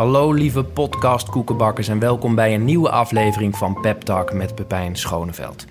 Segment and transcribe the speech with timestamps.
[0.00, 4.96] Hallo lieve podcast koekenbakkers en welkom bij een nieuwe aflevering van Pep Talk met Pepijn
[4.96, 5.64] Schoneveld.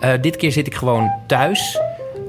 [0.00, 1.80] Uh, dit keer zit ik gewoon thuis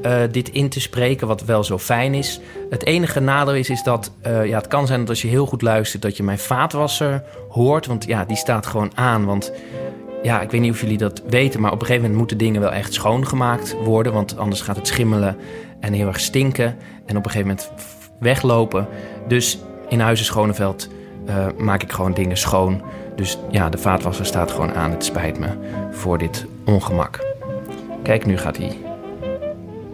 [0.06, 2.40] uh, dit in te spreken, wat wel zo fijn is.
[2.70, 5.46] Het enige nadeel is, is dat uh, ja, het kan zijn dat als je heel
[5.46, 6.02] goed luistert...
[6.02, 9.26] dat je mijn vaatwasser hoort, want ja, die staat gewoon aan.
[9.26, 9.54] Want
[10.24, 12.62] ja, ik weet niet of jullie dat weten, maar op een gegeven moment moeten dingen
[12.62, 14.14] wel echt schoongemaakt worden.
[14.14, 15.38] Want anders gaat het schimmelen
[15.80, 17.72] en heel erg stinken en op een gegeven moment
[18.20, 18.88] weglopen.
[19.28, 19.58] Dus
[19.90, 20.90] in Huizen Schoneveld
[21.30, 22.82] uh, maak ik gewoon dingen schoon.
[23.16, 24.92] Dus ja, de vaatwasser staat gewoon aan.
[24.92, 25.48] Het spijt me
[25.92, 27.26] voor dit ongemak.
[28.04, 28.78] Kijk, nu gaat hij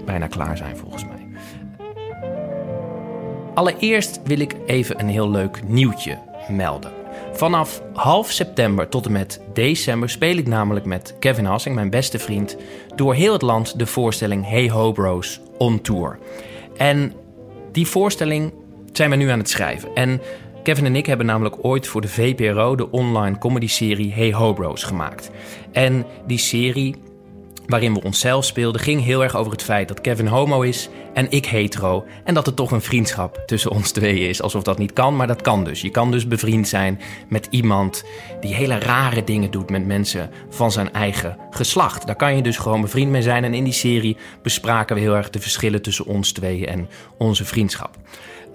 [0.05, 1.27] bijna klaar zijn volgens mij.
[3.53, 6.17] Allereerst wil ik even een heel leuk nieuwtje
[6.48, 6.91] melden.
[7.31, 12.20] Vanaf half september tot en met december speel ik namelijk met Kevin Hassing, mijn beste
[12.20, 12.58] vriend,
[12.95, 16.17] door heel het land de voorstelling Hey Ho Bros on Tour.
[16.78, 17.14] En
[17.72, 18.53] die voorstelling
[18.92, 19.89] zijn we nu aan het schrijven.
[19.94, 20.22] En
[20.68, 24.84] Kevin en ik hebben namelijk ooit voor de VPRO de online comedy-serie Hey Ho Bros
[24.84, 25.32] gemaakt.
[25.72, 26.96] En die serie
[27.68, 31.32] waarin we onszelf speelden, ging heel erg over het feit dat Kevin homo is en
[31.32, 32.06] ik hetero.
[32.23, 34.42] En dat er toch een vriendschap tussen ons tweeën is.
[34.42, 35.82] Alsof dat niet kan, maar dat kan dus.
[35.82, 38.04] Je kan dus bevriend zijn met iemand
[38.42, 42.06] die hele rare dingen doet met mensen van zijn eigen geslacht.
[42.06, 43.44] Daar kan je dus gewoon bevriend mee zijn.
[43.44, 47.45] En in die serie bespraken we heel erg de verschillen tussen ons tweeën en onze
[47.45, 47.98] vriendschap.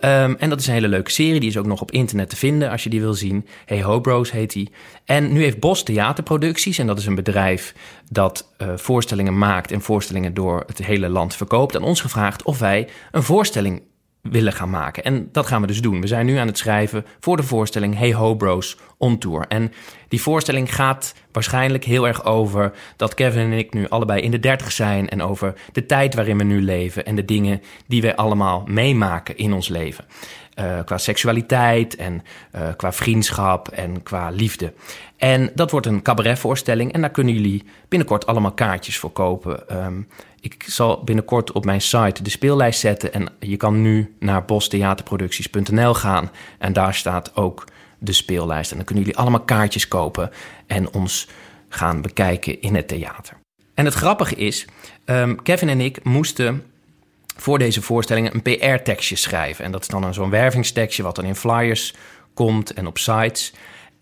[0.05, 1.41] Um, en dat is een hele leuke serie.
[1.41, 3.47] Die is ook nog op internet te vinden als je die wil zien.
[3.65, 4.71] Hey Ho Bros heet die.
[5.05, 7.75] En nu heeft Bos Theaterproducties, en dat is een bedrijf
[8.11, 12.59] dat uh, voorstellingen maakt en voorstellingen door het hele land verkoopt, aan ons gevraagd of
[12.59, 13.83] wij een voorstelling
[14.23, 15.05] willen gaan maken.
[15.05, 16.01] En dat gaan we dus doen.
[16.01, 19.45] We zijn nu aan het schrijven voor de voorstelling Hey Ho Bros on Tour.
[19.49, 19.73] En
[20.09, 24.41] die voorstelling gaat waarschijnlijk heel erg over dat Kevin en ik nu allebei in de
[24.41, 28.17] dertig zijn en over de tijd waarin we nu leven en de dingen die wij
[28.17, 30.05] allemaal meemaken in ons leven.
[30.59, 32.23] Uh, qua seksualiteit en
[32.55, 34.73] uh, qua vriendschap en qua liefde.
[35.17, 39.85] En dat wordt een cabaretvoorstelling en daar kunnen jullie binnenkort allemaal kaartjes voor kopen.
[39.85, 40.09] Um,
[40.41, 45.95] ik zal binnenkort op mijn site de speellijst zetten en je kan nu naar bostheaterproducties.nl
[45.95, 47.65] gaan en daar staat ook
[47.99, 48.71] de speellijst.
[48.71, 50.31] En dan kunnen jullie allemaal kaartjes kopen
[50.67, 51.29] en ons
[51.69, 53.37] gaan bekijken in het theater.
[53.75, 54.67] En het grappige is,
[55.05, 56.65] um, Kevin en ik moesten
[57.37, 59.65] voor deze voorstellingen een PR-tekstje schrijven.
[59.65, 61.95] En dat is dan zo'n wervingstekstje wat dan in flyers
[62.35, 63.53] komt en op sites.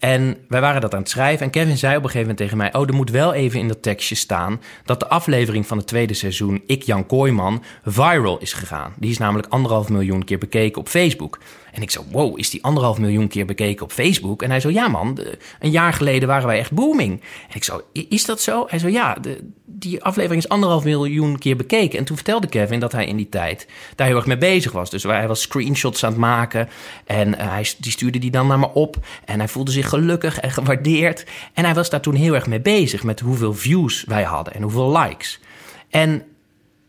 [0.01, 2.57] En wij waren dat aan het schrijven en Kevin zei op een gegeven moment tegen
[2.57, 2.75] mij...
[2.75, 4.61] oh, er moet wel even in dat tekstje staan...
[4.85, 8.95] dat de aflevering van het tweede seizoen, Ik Jan Kooijman, viral is gegaan.
[8.97, 11.39] Die is namelijk anderhalf miljoen keer bekeken op Facebook.
[11.73, 14.43] En ik zo, wow, is die anderhalf miljoen keer bekeken op Facebook?
[14.43, 15.19] En hij zo, ja man,
[15.59, 17.21] een jaar geleden waren wij echt booming.
[17.49, 18.65] En ik zo, is dat zo?
[18.69, 21.99] Hij zo, ja, de, die aflevering is anderhalf miljoen keer bekeken.
[21.99, 24.91] En toen vertelde Kevin dat hij in die tijd daar heel erg mee bezig was.
[24.91, 26.69] Dus hij was screenshots aan het maken
[27.07, 28.97] en uh, hij, die stuurde die dan naar me op.
[29.25, 31.27] En hij voelde zich gelukkig en gewaardeerd.
[31.55, 34.63] En hij was daar toen heel erg mee bezig met hoeveel views wij hadden en
[34.63, 35.41] hoeveel likes.
[35.91, 36.23] En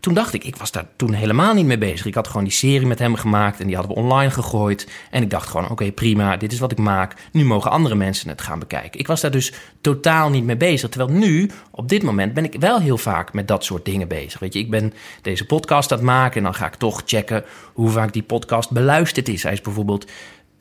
[0.01, 2.05] toen dacht ik, ik was daar toen helemaal niet mee bezig.
[2.05, 4.87] Ik had gewoon die serie met hem gemaakt en die hadden we online gegooid.
[5.11, 7.13] En ik dacht gewoon, oké, prima, dit is wat ik maak.
[7.31, 8.99] Nu mogen andere mensen het gaan bekijken.
[8.99, 10.89] Ik was daar dus totaal niet mee bezig.
[10.89, 14.39] Terwijl nu, op dit moment, ben ik wel heel vaak met dat soort dingen bezig.
[14.39, 17.43] Weet je, ik ben deze podcast aan het maken en dan ga ik toch checken
[17.73, 19.43] hoe vaak die podcast beluisterd is.
[19.43, 20.05] Hij is bijvoorbeeld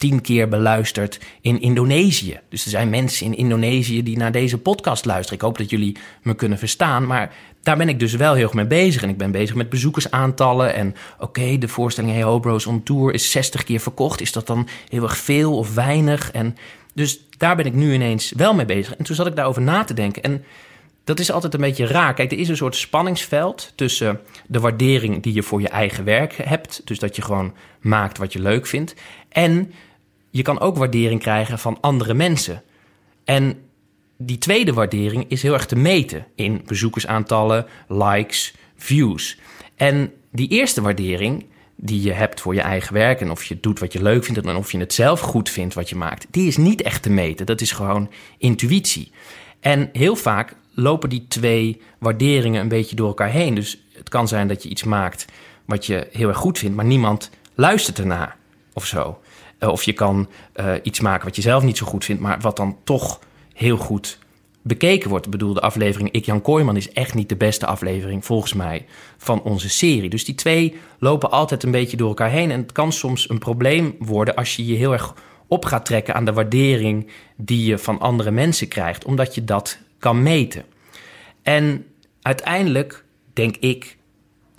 [0.00, 2.40] tien keer beluisterd in Indonesië.
[2.48, 5.34] Dus er zijn mensen in Indonesië die naar deze podcast luisteren.
[5.34, 7.06] Ik hoop dat jullie me kunnen verstaan.
[7.06, 9.03] Maar daar ben ik dus wel heel erg mee bezig.
[9.03, 10.75] En ik ben bezig met bezoekersaantallen.
[10.75, 14.21] En oké, de voorstelling Hey Ho Bros on Tour is 60 keer verkocht.
[14.21, 16.31] Is dat dan heel erg veel of weinig?
[16.31, 16.56] En
[16.94, 18.97] dus daar ben ik nu ineens wel mee bezig.
[18.97, 20.22] En toen zat ik daarover na te denken.
[20.22, 20.44] En
[21.04, 22.15] dat is altijd een beetje raar.
[22.15, 26.32] Kijk, er is een soort spanningsveld tussen de waardering die je voor je eigen werk
[26.32, 26.81] hebt.
[26.84, 28.94] Dus dat je gewoon maakt wat je leuk vindt.
[29.28, 29.72] En
[30.31, 32.62] je kan ook waardering krijgen van andere mensen.
[33.25, 33.59] En
[34.22, 39.38] die tweede waardering is heel erg te meten in bezoekersaantallen, likes, views.
[39.76, 41.46] En die eerste waardering
[41.76, 44.46] die je hebt voor je eigen werk en of je doet wat je leuk vindt
[44.46, 47.11] en of je het zelf goed vindt wat je maakt, die is niet echt te
[47.11, 47.46] meten.
[47.46, 49.12] Dat is gewoon intuïtie.
[49.61, 53.55] En heel vaak lopen die twee waarderingen een beetje door elkaar heen.
[53.55, 55.25] Dus het kan zijn dat je iets maakt
[55.64, 58.37] wat je heel erg goed vindt, maar niemand luistert ernaar
[58.72, 59.20] of zo.
[59.58, 62.40] Eh, of je kan uh, iets maken wat je zelf niet zo goed vindt, maar
[62.40, 63.20] wat dan toch
[63.60, 64.18] heel goed
[64.62, 65.24] bekeken wordt.
[65.24, 68.86] Ik bedoel, de aflevering Ik Jan Kooijman is echt niet de beste aflevering, volgens mij,
[69.16, 70.10] van onze serie.
[70.10, 72.50] Dus die twee lopen altijd een beetje door elkaar heen.
[72.50, 75.14] En het kan soms een probleem worden als je je heel erg
[75.46, 79.78] op gaat trekken aan de waardering die je van andere mensen krijgt, omdat je dat
[79.98, 80.64] kan meten.
[81.42, 81.86] En
[82.22, 83.96] uiteindelijk denk ik,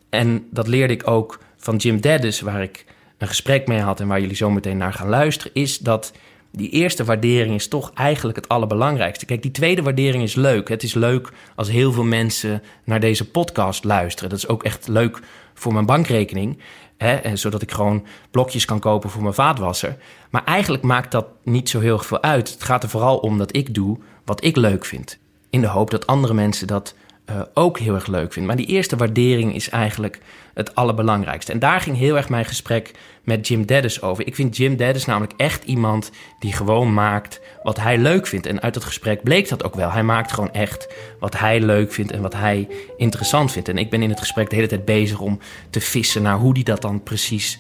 [0.10, 2.86] en dat leerde ik ook van Jim Dennis, waar ik
[3.18, 6.14] een gesprek mee had en waar jullie zo meteen naar gaan luisteren, is dat
[6.52, 9.26] die eerste waardering is toch eigenlijk het allerbelangrijkste.
[9.26, 10.70] Kijk, die tweede waardering is leuk.
[10.70, 14.30] Het is leuk als heel veel mensen naar deze podcast luisteren.
[14.30, 15.20] Dat is ook echt leuk
[15.54, 16.58] voor mijn bankrekening.
[16.98, 19.98] Hè, zodat ik gewoon blokjes kan kopen voor mijn vaatwasser.
[20.30, 22.52] Maar eigenlijk maakt dat niet zo heel veel uit.
[22.52, 25.18] Het gaat er vooral om dat ik doe wat ik leuk vind.
[25.50, 26.96] In de hoop dat andere mensen dat
[27.32, 28.56] uh, ook heel erg leuk vinden.
[28.56, 30.20] Maar die eerste waardering is eigenlijk
[30.54, 31.52] het allerbelangrijkste.
[31.52, 32.92] En daar ging heel erg mijn gesprek
[33.24, 34.28] met Jim Dennis over.
[34.28, 38.46] Ik vind Jim Dennis namelijk echt iemand die gewoon maakt wat hij leuk vindt.
[38.46, 39.92] En uit dat gesprek bleek dat ook wel.
[39.92, 42.68] Hij maakt gewoon echt wat hij leuk vindt en wat hij
[42.98, 43.70] interessant vindt.
[43.70, 45.40] En ik ben in het gesprek de hele tijd bezig om
[45.70, 47.60] te vissen naar hoe hij dat dan precies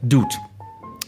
[0.00, 0.49] doet.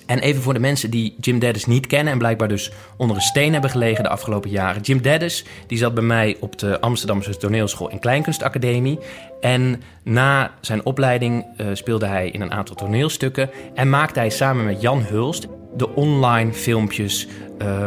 [0.06, 3.22] En even voor de mensen die Jim Dennis niet kennen en blijkbaar dus onder een
[3.22, 4.82] steen hebben gelegen de afgelopen jaren.
[4.82, 8.98] Jim Dennis die zat bij mij op de Amsterdamse toneelschool en kleinkunstacademie.
[9.42, 14.64] En na zijn opleiding uh, speelde hij in een aantal toneelstukken en maakte hij samen
[14.64, 15.46] met Jan Hulst
[15.76, 17.28] de online filmpjes
[17.62, 17.86] uh,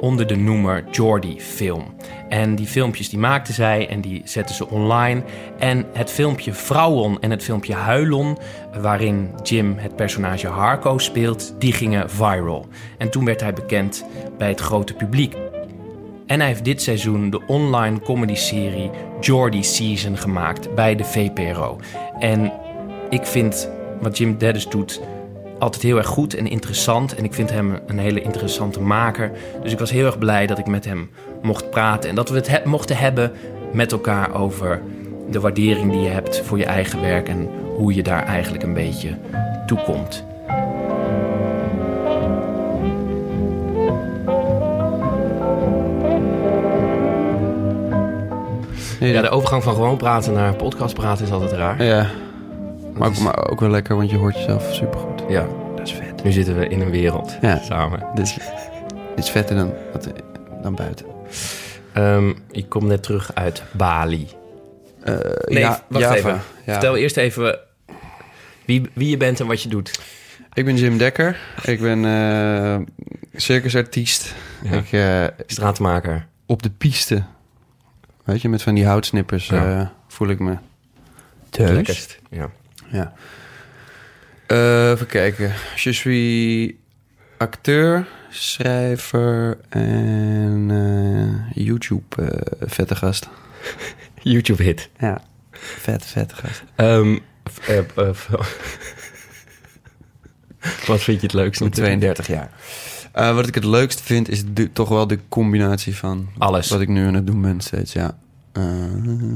[0.00, 1.94] onder de noemer Jordi Film.
[2.28, 5.22] En die filmpjes die maakten zij en die zetten ze online.
[5.58, 8.38] En het filmpje Vrouwon en het filmpje Huilon,
[8.80, 12.66] waarin Jim het personage Harco speelt, die gingen viral.
[12.98, 14.04] En toen werd hij bekend
[14.38, 15.36] bij het grote publiek.
[16.26, 18.90] En hij heeft dit seizoen de online comedy-serie
[19.20, 21.78] Jordi Season gemaakt bij de VPRO.
[22.18, 22.52] En
[23.10, 23.70] ik vind
[24.00, 25.00] wat Jim Dennis doet
[25.58, 27.14] altijd heel erg goed en interessant.
[27.14, 29.30] En ik vind hem een hele interessante maker.
[29.62, 31.10] Dus ik was heel erg blij dat ik met hem
[31.42, 32.08] mocht praten.
[32.08, 33.32] En dat we het mochten hebben
[33.72, 34.82] met elkaar over
[35.30, 37.28] de waardering die je hebt voor je eigen werk.
[37.28, 39.18] En hoe je daar eigenlijk een beetje
[39.66, 40.24] toe komt.
[49.12, 51.84] Ja, de overgang van gewoon praten naar podcast praten is altijd raar.
[51.84, 52.10] Ja,
[52.94, 55.22] maar ook, maar ook wel lekker, want je hoort jezelf supergoed.
[55.28, 56.24] Ja, dat is vet.
[56.24, 57.60] Nu zitten we in een wereld ja.
[57.62, 58.06] samen.
[58.14, 58.34] Dit is,
[59.14, 59.72] dit is vetter dan,
[60.62, 61.06] dan buiten.
[61.96, 64.28] Um, ik kom net terug uit Bali.
[65.04, 65.14] Uh,
[65.44, 66.16] nee, ja, wacht Java.
[66.16, 66.40] even.
[66.64, 67.58] Vertel eerst even
[68.64, 70.00] wie, wie je bent en wat je doet.
[70.52, 71.38] Ik ben Jim Dekker.
[71.62, 72.76] Ik ben uh,
[73.34, 74.34] circusartiest.
[74.62, 74.70] Ja.
[74.70, 76.26] Ik, uh, Straatmaker.
[76.46, 77.22] Op de piste.
[78.26, 79.92] Weet je, met van die houtsnippers ja.
[80.08, 80.56] voel ik me
[81.50, 82.18] thuis.
[82.30, 82.50] Ja.
[82.86, 83.12] ja.
[84.48, 85.52] Uh, even kijken.
[85.76, 86.72] Je suis
[87.36, 93.28] acteur, schrijver en uh, YouTube vette gast.
[94.22, 94.88] YouTube hit.
[94.98, 95.22] Ja,
[95.52, 96.62] vet, vet gast.
[96.76, 97.20] Um,
[100.86, 101.60] wat vind je het leukst?
[101.60, 102.50] Om 32 jaar.
[103.18, 106.80] Uh, wat ik het leukst vind is de, toch wel de combinatie van alles wat
[106.80, 107.92] ik nu aan het doen ben steeds.
[107.92, 108.18] Ja.
[108.52, 108.64] Uh,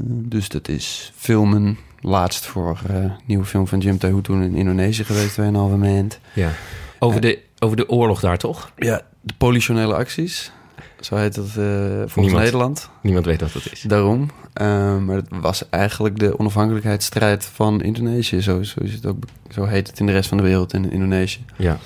[0.06, 5.04] dus dat is filmen, laatst voor uh, nieuwe film van Jim Tahu toen in Indonesië
[5.04, 6.18] geweest, 2,5 maand.
[6.32, 6.50] Ja.
[6.98, 8.72] Over, de, over de oorlog daar, toch?
[8.76, 10.52] Ja, de politionele acties.
[11.00, 12.90] Zo heet dat uh, volgens Nederland.
[13.02, 13.80] Niemand weet wat dat is.
[13.80, 14.20] Daarom.
[14.20, 18.40] Uh, maar het was eigenlijk de onafhankelijkheidsstrijd van Indonesië.
[18.40, 20.90] Zo, zo, is het ook, zo heet het in de rest van de wereld in
[20.90, 21.44] Indonesië.
[21.56, 21.78] Ja.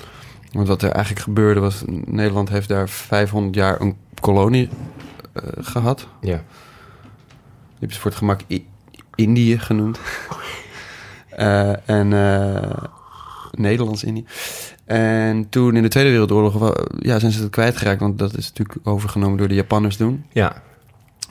[0.55, 1.83] Want wat er eigenlijk gebeurde was...
[2.05, 4.69] Nederland heeft daar 500 jaar een kolonie
[5.33, 6.07] uh, gehad.
[6.21, 6.35] Ja.
[6.35, 8.41] Die hebben ze voor het gemak
[9.15, 9.99] Indië genoemd.
[11.39, 12.83] uh, en uh,
[13.51, 14.25] Nederlands-Indië.
[14.85, 17.99] En toen in de Tweede Wereldoorlog ja, zijn ze het kwijtgeraakt.
[17.99, 20.25] Want dat is natuurlijk overgenomen door de Japanners toen.
[20.31, 20.61] Ja.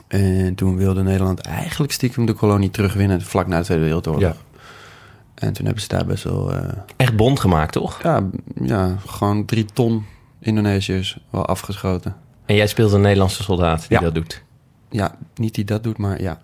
[0.07, 3.21] En toen wilde Nederland eigenlijk stiekem de kolonie terugwinnen...
[3.21, 4.21] vlak na de Tweede Wereldoorlog.
[4.21, 4.35] Ja.
[5.35, 6.53] En toen hebben ze daar best wel...
[6.53, 6.59] Uh,
[6.95, 8.03] Echt bond gemaakt, toch?
[8.03, 8.23] Ja,
[8.61, 10.05] ja, gewoon drie ton
[10.39, 12.15] Indonesiërs wel afgeschoten.
[12.45, 14.43] En jij speelt een Nederlandse soldaat die dat doet?
[14.89, 16.39] Ja, niet die dat doet, maar ja.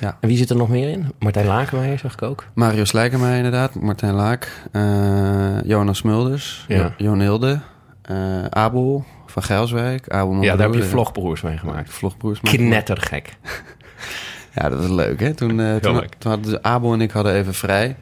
[0.00, 0.16] Ja.
[0.20, 1.12] En wie zit er nog meer in?
[1.18, 2.44] Martijn Lakenmeijer zag ik ook.
[2.54, 3.74] Mario Slijkermeijer inderdaad.
[3.74, 4.62] Martijn Laak.
[4.72, 6.64] Uh, Jonas Smulders.
[6.68, 6.94] Ja.
[6.96, 7.60] Jon Hilde.
[8.10, 10.08] Uh, Abel van Gelswijk.
[10.08, 11.90] Abel ja, daar heb je vlogbroers mee gemaakt.
[11.90, 13.36] Vlogbroers Knettergek.
[14.54, 15.34] ja, dat was leuk hè.
[15.34, 17.96] Toen, uh, toen, toen, hadden Abel en ik hadden even vrij.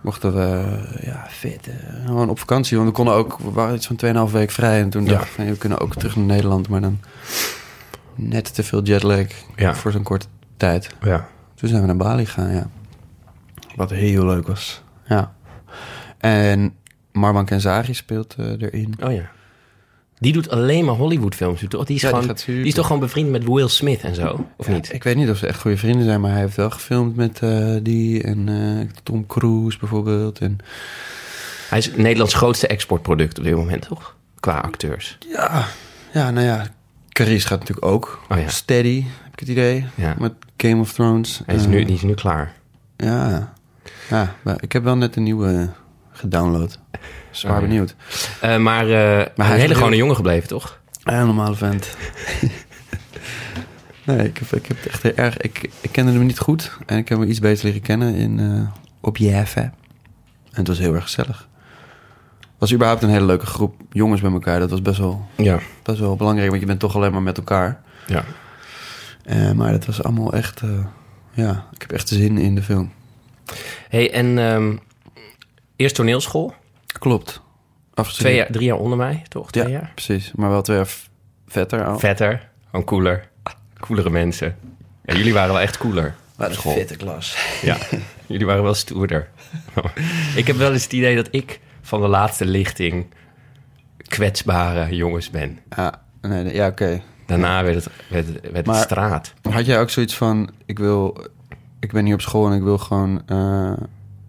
[0.00, 1.68] Mochten we, ja, vet.
[2.06, 2.76] gewoon op vakantie.
[2.76, 4.80] Want we konden ook, we waren iets van 2,5 week vrij.
[4.80, 5.10] En toen ja.
[5.10, 6.68] dacht ik, we kunnen ook terug naar Nederland.
[6.68, 7.00] Maar dan
[8.14, 9.26] net te veel jetlag
[9.56, 9.74] ja.
[9.74, 10.26] voor zo'n korte
[10.56, 10.94] tijd.
[11.02, 11.28] Ja.
[11.54, 12.68] Toen zijn we naar Bali gegaan, ja.
[13.76, 14.82] Wat heel leuk was.
[15.04, 15.32] Ja.
[16.18, 16.74] En
[17.12, 18.94] Marwan Kenzari speelt uh, erin.
[19.02, 19.30] Oh ja.
[20.20, 21.60] Die doet alleen maar Hollywoodfilms.
[21.60, 24.46] Die is, ja, gewoon, die, is toch gewoon bevriend met Will Smith en zo?
[24.56, 24.92] Of ja, niet?
[24.92, 27.40] Ik weet niet of ze echt goede vrienden zijn, maar hij heeft wel gefilmd met
[27.44, 30.38] uh, die en uh, Tom Cruise bijvoorbeeld.
[30.38, 30.58] En...
[31.68, 34.16] Hij is Nederlands grootste exportproduct op dit moment, toch?
[34.40, 35.18] Qua acteurs.
[35.32, 35.66] Ja,
[36.12, 36.66] ja nou ja.
[37.08, 38.20] Carice gaat natuurlijk ook.
[38.28, 38.48] Oh, ja.
[38.48, 39.86] Steady, heb ik het idee.
[39.94, 40.14] Ja.
[40.18, 41.42] Met Game of Thrones.
[41.46, 42.52] Hij is nu, die is nu klaar.
[42.96, 43.52] Ja,
[44.10, 45.68] ja ik heb wel net een nieuwe
[46.12, 46.78] gedownload.
[47.38, 47.94] Zwaar oh, benieuwd.
[48.44, 50.80] Uh, maar, uh, maar een hele gewone jongen gebleven, toch?
[51.04, 51.96] een normale vent.
[54.06, 55.36] nee, ik heb, ik heb echt heel erg...
[55.36, 56.76] Ik, ik kende hem niet goed.
[56.86, 58.68] En ik heb hem iets beter leren kennen in, uh,
[59.00, 59.16] op.
[59.18, 59.72] En
[60.50, 61.48] het was heel erg gezellig.
[62.40, 64.60] Het was überhaupt een hele leuke groep jongens bij elkaar.
[64.60, 65.58] Dat was best wel, ja.
[65.82, 67.80] best wel belangrijk, want je bent toch alleen maar met elkaar.
[68.06, 68.24] Ja.
[69.26, 70.62] Uh, maar het was allemaal echt...
[71.32, 72.92] ja, ik heb echt zin in de film.
[73.88, 74.80] hey, en um,
[75.76, 76.54] eerst toneelschool?
[76.98, 77.40] Klopt.
[77.94, 79.50] Twee jaar, drie jaar onder mij, toch?
[79.50, 79.92] Twee ja, jaar?
[79.94, 80.32] precies.
[80.34, 80.88] Maar wel twee jaar
[81.46, 81.98] vetter al.
[81.98, 83.28] Vetter, gewoon cooler.
[83.80, 84.56] Coolere mensen.
[85.04, 86.14] Ja, jullie waren wel echt cooler.
[86.36, 87.58] Wat een vette klas.
[87.62, 87.76] Ja,
[88.26, 89.28] jullie waren wel stoerder.
[90.36, 93.06] ik heb wel eens het idee dat ik van de laatste lichting
[93.96, 95.58] kwetsbare jongens ben.
[95.76, 97.02] Ja, nee, ja oké.
[97.26, 99.34] Daarna werd het, werd, werd maar, straat.
[99.50, 101.26] Had jij ook zoiets van, ik wil...
[101.80, 103.72] Ik ben hier op school en ik wil gewoon uh,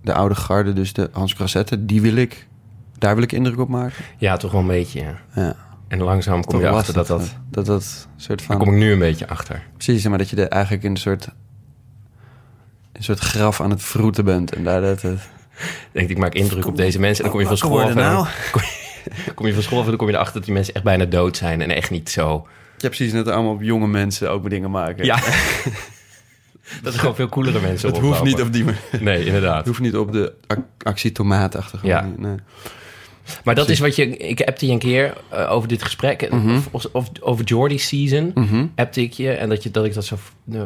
[0.01, 2.47] de oude garde, dus de Hans Grassette, die wil ik
[2.99, 4.03] daar wil ik indruk op maken.
[4.17, 5.19] Ja, toch wel een beetje, ja.
[5.35, 5.55] ja.
[5.87, 7.35] En langzaam kom je achter dat dat...
[7.49, 8.55] Dat dat soort van...
[8.55, 9.63] Daar kom ik nu een beetje achter.
[9.73, 11.27] Precies, maar dat je er eigenlijk in een soort...
[12.91, 14.55] Een soort graf aan het vroeten bent.
[14.55, 15.19] En daar dat het...
[15.91, 17.25] Denk ik, maak indruk op deze mensen.
[17.25, 17.93] En dan kom je van school af.
[17.93, 18.27] Nou?
[18.51, 20.73] Kom, je, kom je van school af en dan kom je erachter dat die mensen
[20.73, 21.61] echt bijna dood zijn.
[21.61, 22.47] En echt niet zo...
[22.77, 23.11] Ja, precies.
[23.11, 25.05] Net allemaal op jonge mensen ook dingen maken.
[25.05, 25.19] Ja.
[26.83, 28.65] dat is gewoon veel coolere mensen Het hoeft niet op die
[28.99, 29.57] Nee, inderdaad.
[29.57, 30.33] Het hoeft niet op de
[30.83, 32.09] actie tomaatachtige ja.
[32.17, 32.35] Nee.
[33.43, 34.17] Maar dat is wat je...
[34.17, 36.31] Ik heb die een keer uh, over dit gesprek...
[36.31, 36.63] Mm -hmm.
[36.71, 38.31] of, of, over Jordy's season...
[38.33, 38.71] Mm -hmm.
[38.75, 39.31] appte ik je...
[39.31, 40.17] en dat, je, dat ik dat zo,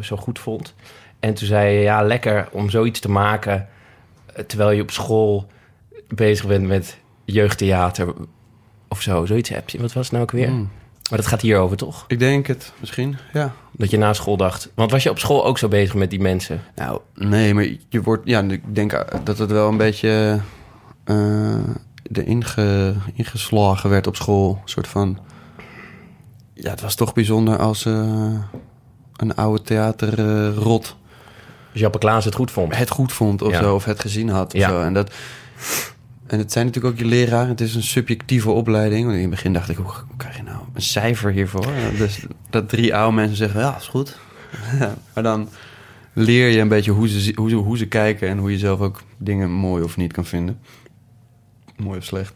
[0.02, 0.74] zo goed vond.
[1.20, 1.82] En toen zei je...
[1.82, 3.68] ja, lekker om zoiets te maken...
[4.48, 5.48] terwijl je op school
[6.08, 8.14] bezig bent met jeugdtheater...
[8.88, 9.82] of zo, zoiets heb je.
[9.82, 10.50] Wat was het nou ook weer?
[10.50, 10.70] Mm.
[11.10, 12.06] Maar dat gaat hierover, toch?
[12.08, 13.54] Ik denk het, misschien, ja.
[13.72, 14.72] Dat je na school dacht...
[14.74, 16.62] Want was je op school ook zo bezig met die mensen?
[16.76, 18.22] Nou, nee, maar je wordt...
[18.26, 20.40] Ja, ik denk dat het wel een beetje...
[21.06, 21.56] Uh,
[22.12, 24.60] inge, ingeslagen werd op school.
[24.62, 25.18] Een soort van...
[26.54, 28.40] Ja, het was toch bijzonder als uh,
[29.16, 30.86] een oude theaterrot...
[30.86, 31.02] Uh,
[31.72, 32.76] dus Jappe Klaas het goed vond?
[32.76, 33.62] Het goed vond of ja.
[33.62, 34.70] zo, of het gezien had of ja.
[34.70, 34.82] zo.
[34.82, 35.12] En dat...
[36.28, 37.48] En het zijn natuurlijk ook je leraar.
[37.48, 39.04] Het is een subjectieve opleiding.
[39.04, 41.68] Want in het begin dacht ik, hoe, hoe krijg je nou een cijfer hiervoor?
[41.98, 44.18] Dus dat drie oude mensen zeggen, ja, is goed.
[45.14, 45.50] maar dan
[46.14, 48.30] leer je een beetje hoe ze, hoe, ze, hoe ze kijken...
[48.30, 50.60] en hoe je zelf ook dingen mooi of niet kan vinden.
[51.76, 52.34] Mooi of slecht.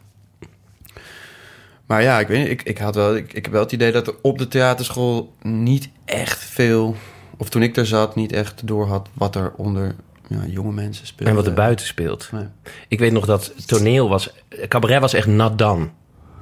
[1.85, 3.91] Maar ja, ik weet niet, ik, ik, had wel, ik, ik heb wel het idee
[3.91, 6.95] dat er op de theaterschool niet echt veel...
[7.37, 9.95] of toen ik daar zat, niet echt door had wat er onder
[10.27, 11.27] ja, jonge mensen speelden.
[11.27, 12.29] En wat er buiten speelt.
[12.31, 12.45] Nee.
[12.87, 14.33] Ik weet nog dat toneel was...
[14.67, 15.91] Cabaret was echt nat dan.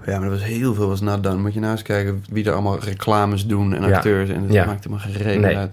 [0.06, 1.42] Ja, maar er was heel veel was nat dan.
[1.42, 4.30] Moet je nou eens kijken wie er allemaal reclames doen en acteurs.
[4.30, 4.36] Ja.
[4.36, 4.66] En dat ja.
[4.66, 5.58] maakt helemaal geen reden nee.
[5.58, 5.72] uit.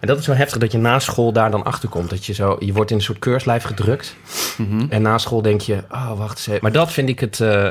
[0.00, 2.10] En dat is zo heftig dat je na school daar dan achter komt.
[2.10, 4.16] Dat je zo, je wordt in een soort keurslijf gedrukt.
[4.56, 4.86] Mm -hmm.
[4.90, 6.60] En na school denk je, oh, wacht eens even.
[6.62, 7.70] Maar dat vind ik het uh,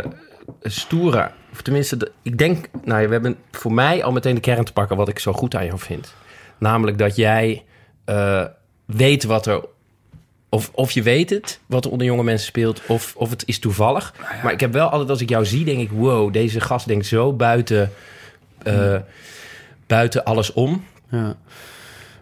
[0.64, 1.32] stoere.
[1.52, 4.74] Of tenminste, de, ik denk, nou, we hebben voor mij al meteen de kern te
[4.74, 6.14] pakken wat ik zo goed aan jou vind.
[6.58, 7.64] Namelijk dat jij
[8.06, 8.46] uh,
[8.86, 9.66] weet wat er.
[10.50, 13.60] Of, of je weet het, wat er onder jonge mensen speelt, of, of het is
[13.60, 14.14] toevallig.
[14.22, 14.44] Nou ja.
[14.44, 17.06] Maar ik heb wel altijd, als ik jou zie, denk ik: wow, deze gast denkt
[17.06, 17.92] zo buiten,
[18.64, 18.96] uh,
[19.88, 20.86] buiten alles om.
[21.10, 21.36] Ja.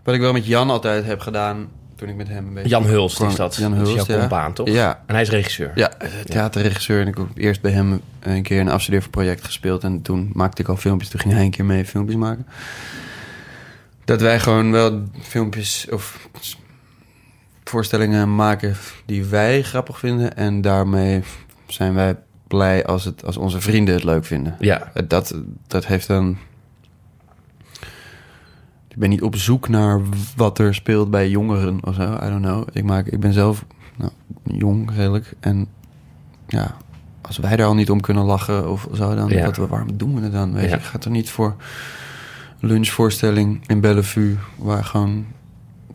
[0.07, 2.69] Wat ik wel met Jan altijd heb gedaan, toen ik met hem een beetje...
[2.69, 3.55] Jan Hulst is dat.
[3.55, 4.51] Jan Hulst, dat is jouw ja.
[4.51, 4.67] toch?
[4.69, 5.03] Ja.
[5.05, 5.71] En hij is regisseur.
[5.75, 5.91] Ja,
[6.25, 7.01] theaterregisseur.
[7.01, 9.83] En ik heb eerst bij hem een keer een afstudeerproject gespeeld.
[9.83, 11.09] En toen maakte ik al filmpjes.
[11.09, 12.47] Toen ging hij een keer mee filmpjes maken.
[14.05, 16.29] Dat wij gewoon wel filmpjes of
[17.63, 20.37] voorstellingen maken die wij grappig vinden.
[20.37, 21.23] En daarmee
[21.67, 22.15] zijn wij
[22.47, 24.55] blij als, het, als onze vrienden het leuk vinden.
[24.59, 24.91] Ja.
[25.07, 25.35] Dat,
[25.67, 26.37] dat heeft dan...
[28.97, 30.01] Ik ben niet op zoek naar
[30.35, 32.01] wat er speelt bij jongeren of zo.
[32.01, 32.67] I don't know.
[32.71, 34.11] Ik, maak, ik ben zelf nou,
[34.43, 35.33] jong redelijk.
[35.39, 35.67] En
[36.47, 36.75] ja,
[37.21, 39.45] als wij daar al niet om kunnen lachen of zo, dan Ja.
[39.45, 40.53] wat, waarom doen we het dan?
[40.53, 40.75] Weet je, Ja.
[40.75, 41.55] ik ga er niet voor
[42.59, 45.25] lunchvoorstelling in Bellevue, waar gewoon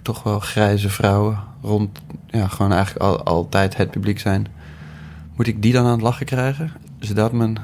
[0.02, 4.46] toch wel grijze vrouwen rond, ja, gewoon eigenlijk al, altijd het publiek zijn.
[5.36, 6.72] Moet ik die dan aan het lachen krijgen?
[6.98, 7.58] Is dat mijn...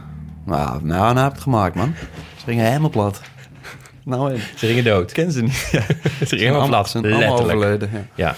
[0.45, 1.92] Nou, nou, nou heb ik het gemaakt, man.
[2.37, 3.21] Ze gingen helemaal plat.
[4.09, 4.37] Nou.
[4.57, 5.12] Ze gingen dood.
[5.12, 5.69] ken ze niet.
[5.73, 5.81] Ja.
[5.81, 5.87] Ze
[6.27, 6.88] gingen helemaal allemaal- plat.
[6.91, 7.57] Zijn allemaal Letterlijk.
[7.59, 7.91] overleden.
[7.93, 8.05] Ja.
[8.15, 8.35] Ja.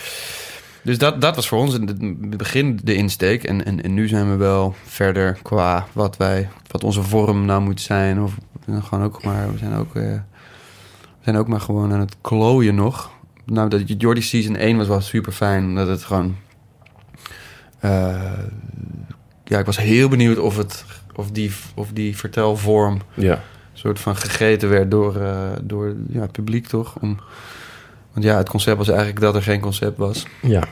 [0.83, 3.45] Dus dat, dat was voor ons in het begin de insteek.
[3.45, 7.61] En, en, en nu zijn we wel verder qua wat wij, wat onze vorm nou
[7.63, 8.21] moet zijn.
[8.23, 11.93] Of we zijn gewoon ook maar, we zijn ook, eh, we zijn ook maar gewoon
[11.93, 13.11] aan het klooien nog.
[13.45, 15.65] Nou, dat Jordi Season 1 was wel super fijn.
[15.65, 16.37] Omdat het gewoon.
[17.81, 18.33] eh,
[19.45, 20.85] ja, ik was heel benieuwd of, het,
[21.15, 23.43] of, die, of die vertelvorm Ja.
[23.81, 26.97] Soort van gegeten werd door, eh, door ja, het publiek, toch?
[27.01, 27.21] Om,
[28.13, 30.27] want ja, het concept was eigenlijk dat er geen concept was.
[30.43, 30.63] Ja.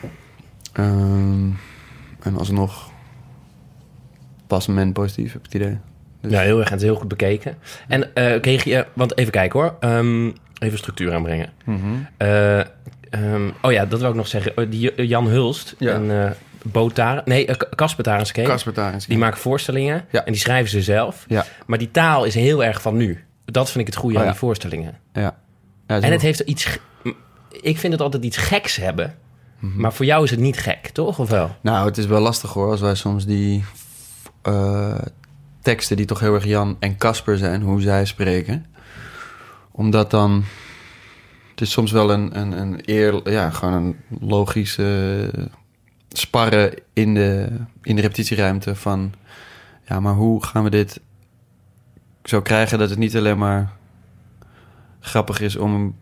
[0.73, 1.49] Ehm,
[2.19, 2.91] en alsnog
[4.47, 5.77] past men positief, heb ik het idee.
[6.21, 6.31] Dus...
[6.31, 6.69] Ja, heel erg.
[6.69, 7.57] Het is heel goed bekeken.
[7.87, 8.85] En uh, kreeg je...
[8.93, 9.75] Want even kijken hoor.
[9.79, 11.49] Um, even structuur aanbrengen.
[11.65, 12.07] Mm -hmm.
[12.27, 12.61] uh,
[13.33, 14.57] um, oh ja, dat wil ik nog zeggen.
[14.57, 15.93] Oh, die Jan Hulst ja.
[15.93, 16.29] en uh,
[16.63, 17.21] Botar...
[17.25, 17.45] Nee,
[18.01, 18.45] Tarenskeen.
[18.45, 19.15] Casper Tarenskeen.
[19.15, 20.05] Die maken voorstellingen.
[20.11, 20.25] Ja.
[20.25, 21.25] En die schrijven ze zelf.
[21.27, 21.45] Ja.
[21.65, 23.23] Maar die taal is heel erg van nu.
[23.45, 24.97] Dat vind ik het goede oh, aan die voorstellingen.
[25.13, 25.35] Ja.
[25.87, 26.79] ja en het heeft iets...
[27.61, 29.15] Ik vind het altijd iets geks hebben.
[29.59, 29.81] Mm -hmm.
[29.81, 31.19] Maar voor jou is het niet gek, toch?
[31.19, 31.55] Of wel?
[31.61, 32.71] Nou, het is wel lastig hoor.
[32.71, 33.63] Als wij soms die
[35.61, 38.65] teksten die toch heel erg Jan en Casper zijn, hoe zij spreken.
[39.71, 40.43] Omdat dan.
[41.49, 45.31] Het is soms wel een, een, een eer, ja, gewoon een logische
[46.09, 47.49] sparren in de,
[47.81, 49.13] in de repetitieruimte van.
[49.87, 50.99] Ja, maar hoe gaan we dit
[52.23, 53.71] zo krijgen dat het niet alleen maar
[54.99, 55.95] grappig is om een,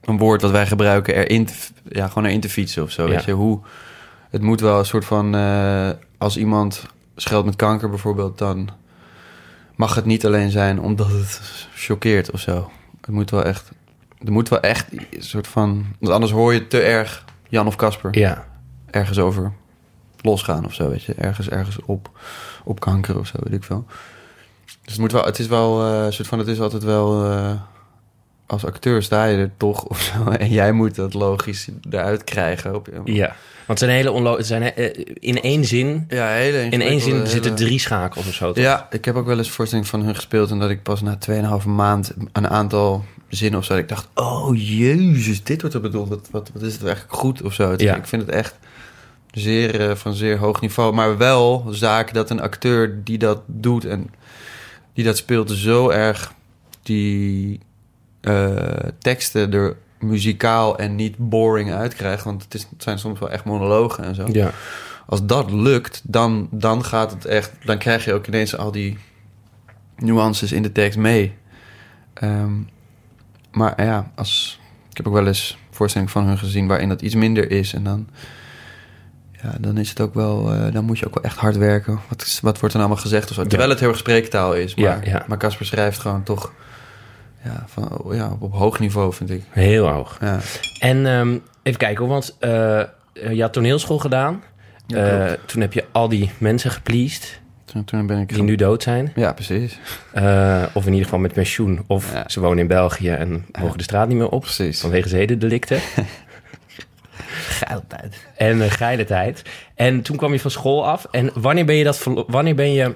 [0.00, 1.54] een woord wat wij gebruiken erin te,
[1.88, 3.04] ja, gewoon erin te fietsen of zo.
[3.06, 3.10] Ja.
[3.10, 3.60] Weet je, hoe.
[4.30, 5.34] Het moet wel een soort van.
[5.34, 8.70] Uh, als iemand scheldt met kanker bijvoorbeeld, dan
[9.76, 11.40] mag het niet alleen zijn omdat het
[11.74, 12.70] choqueert of zo.
[13.00, 13.70] Het moet wel echt,
[14.24, 17.76] er moet wel echt een soort van, want anders hoor je te erg Jan of
[17.76, 18.47] Casper ja.
[18.90, 19.52] Ergens over
[20.20, 22.10] losgaan of zo, weet je, ergens ergens op
[22.64, 23.84] op kanker of zo, weet ik veel.
[24.64, 27.30] Dus het moet wel, het is wel uh, een soort van, het is altijd wel.
[27.30, 27.52] Uh,
[28.46, 30.30] als acteur sta je er toch of zo.
[30.30, 32.74] En jij moet dat logisch eruit krijgen.
[32.74, 33.26] Op, ja.
[33.66, 36.04] Want het zijn hele onlo zijn uh, in één zin.
[36.08, 37.26] Ja, hele In één zin hele...
[37.26, 38.52] zitten drie schakels of zo.
[38.52, 38.64] Toch?
[38.64, 40.50] Ja, ik heb ook wel eens voorstelling van hun gespeeld.
[40.50, 41.18] En dat ik pas na
[41.60, 43.76] 2,5 maand een aantal zinnen of zo.
[43.76, 46.08] Ik dacht, oh jezus, dit wordt er bedoeld.
[46.08, 47.74] Wat, wat, wat is het eigenlijk goed of zo?
[47.76, 47.96] Ja.
[47.96, 48.54] Ik vind het echt
[49.38, 50.94] zeer uh, van zeer hoog niveau.
[50.94, 54.10] Maar wel zaak dat een acteur die dat doet en
[54.92, 56.32] die dat speelt zo erg
[56.82, 57.60] die
[58.22, 58.56] uh,
[58.98, 62.24] teksten er muzikaal en niet boring uitkrijgt.
[62.24, 64.26] Want het, is, het zijn soms wel echt monologen en zo.
[64.32, 64.52] Ja.
[65.06, 67.52] Als dat lukt, dan, dan gaat het echt.
[67.64, 68.98] Dan krijg je ook ineens al die
[69.96, 71.34] nuances in de tekst mee.
[72.22, 72.68] Um,
[73.52, 74.60] maar ja, als,
[74.90, 77.74] ik heb ook wel eens voorstelling van hun gezien waarin dat iets minder is.
[77.74, 78.08] En dan,
[79.42, 80.54] ja, dan is het ook wel.
[80.54, 82.00] Uh, dan moet je ook wel echt hard werken.
[82.08, 83.46] Wat, wat wordt er nou allemaal gezegd of zo?
[83.46, 84.74] Terwijl het heel erg spreektaal is.
[84.74, 85.24] Maar, ja, ja.
[85.26, 86.52] maar Casper schrijft gewoon toch
[87.44, 89.42] ja, van, ja, op hoog niveau, vind ik.
[89.50, 90.18] Heel hoog.
[90.20, 90.38] Ja.
[90.78, 92.50] En um, even kijken, want uh,
[93.12, 94.42] je had toneelschool gedaan.
[94.86, 97.40] Uh, toen heb je al die mensen gepleased.
[97.64, 99.12] Toen, toen ben ik die nu dood zijn.
[99.14, 99.78] Ja, precies.
[100.72, 101.84] Of in ieder geval met pensioen.
[101.86, 104.40] Of ze wonen in België en mogen de straat niet meer op.
[104.40, 104.80] Precies.
[104.80, 105.80] Vanwege zedendelicten.
[107.38, 108.26] geile tijd.
[108.36, 109.42] En een geile tijd.
[109.74, 111.06] En toen kwam je van school af.
[111.10, 112.06] En wanneer ben je dat...
[112.26, 112.94] Wanneer ben je...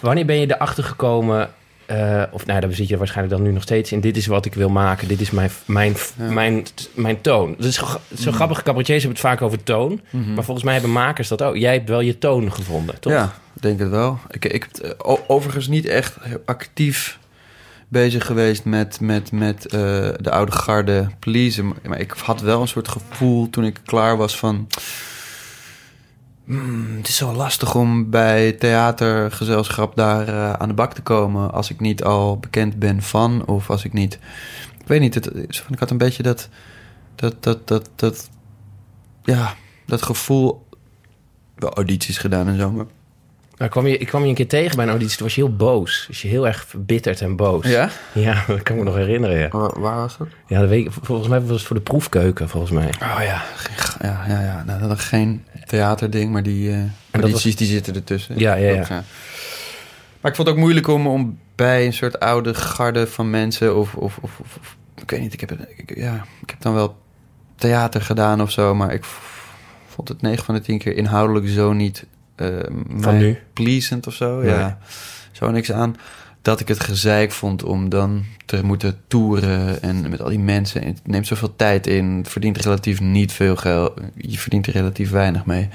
[0.00, 1.50] Wanneer ben je erachter gekomen
[1.90, 4.00] uh, of nou, daar zit je waarschijnlijk dan nu nog steeds in.
[4.00, 5.08] Dit is wat ik wil maken.
[5.08, 6.30] Dit is mijn, mijn, ja.
[6.30, 7.54] mijn, mijn toon.
[7.58, 7.86] Dus zo,
[8.18, 8.36] zo mm.
[8.36, 8.62] grappig.
[8.62, 10.00] Cabaretiers hebben het vaak over toon.
[10.10, 10.34] Mm -hmm.
[10.34, 11.56] Maar volgens mij hebben makers dat ook.
[11.56, 13.12] Jij hebt wel je toon gevonden, toch?
[13.12, 14.18] Ja, denk het wel.
[14.30, 17.18] Ik, ik heb overigens niet echt actief
[17.94, 19.70] bezig geweest met, met, met uh,
[20.20, 21.72] de oude garde pleasen.
[21.86, 24.68] Maar ik had wel een soort gevoel toen ik klaar was van...
[26.44, 31.52] Mm, het is zo lastig om bij theatergezelschap daar uh, aan de bak te komen
[31.52, 34.18] als ik niet al bekend ben van of als ik niet.
[34.80, 35.26] Ik weet niet, het,
[35.70, 36.48] ik had een beetje dat,
[37.14, 38.30] dat, dat, dat, dat,
[39.22, 39.54] ja,
[39.86, 40.66] dat gevoel.
[41.54, 42.86] Wel audities gedaan en zo, maar
[43.56, 45.16] nou, kwam je, ik kwam je een keer tegen bij een auditie.
[45.16, 46.04] Toen was je heel boos.
[46.08, 47.66] Dus je heel erg verbitterd en boos.
[47.66, 47.90] Ja?
[48.12, 49.48] Ja, dat kan ik me nog herinneren, ja.
[49.48, 50.28] Waar, waar was dat?
[50.46, 52.88] Ja, dat weet ik, volgens mij was het voor de proefkeuken, volgens mij.
[53.02, 53.42] Oh ja,
[54.00, 54.40] ja, ja.
[54.40, 54.62] ja.
[54.66, 57.56] Nou, dat is geen theaterding, maar die uh, audities was...
[57.56, 58.38] die zitten ertussen.
[58.38, 59.04] Ja, ja, ja, ja.
[60.20, 63.76] Maar ik vond het ook moeilijk om, om bij een soort oude garde van mensen...
[63.76, 66.96] Of, of, of, of ik weet niet, ik heb, ik, ja, ik heb dan wel
[67.56, 68.74] theater gedaan of zo...
[68.74, 69.04] maar ik
[69.86, 72.56] vond het 9 van de 10 keer inhoudelijk zo niet uh,
[72.96, 73.38] van nu?
[73.52, 74.44] pleasant of zo.
[74.44, 74.58] Ja.
[74.58, 74.78] ja.
[75.32, 75.96] Zo niks aan.
[76.42, 80.82] Dat ik het gezeik vond om dan te moeten toeren en met al die mensen.
[80.82, 82.06] Het neemt zoveel tijd in.
[82.06, 84.00] Het verdient relatief niet veel geld.
[84.16, 85.68] Je verdient er relatief weinig mee.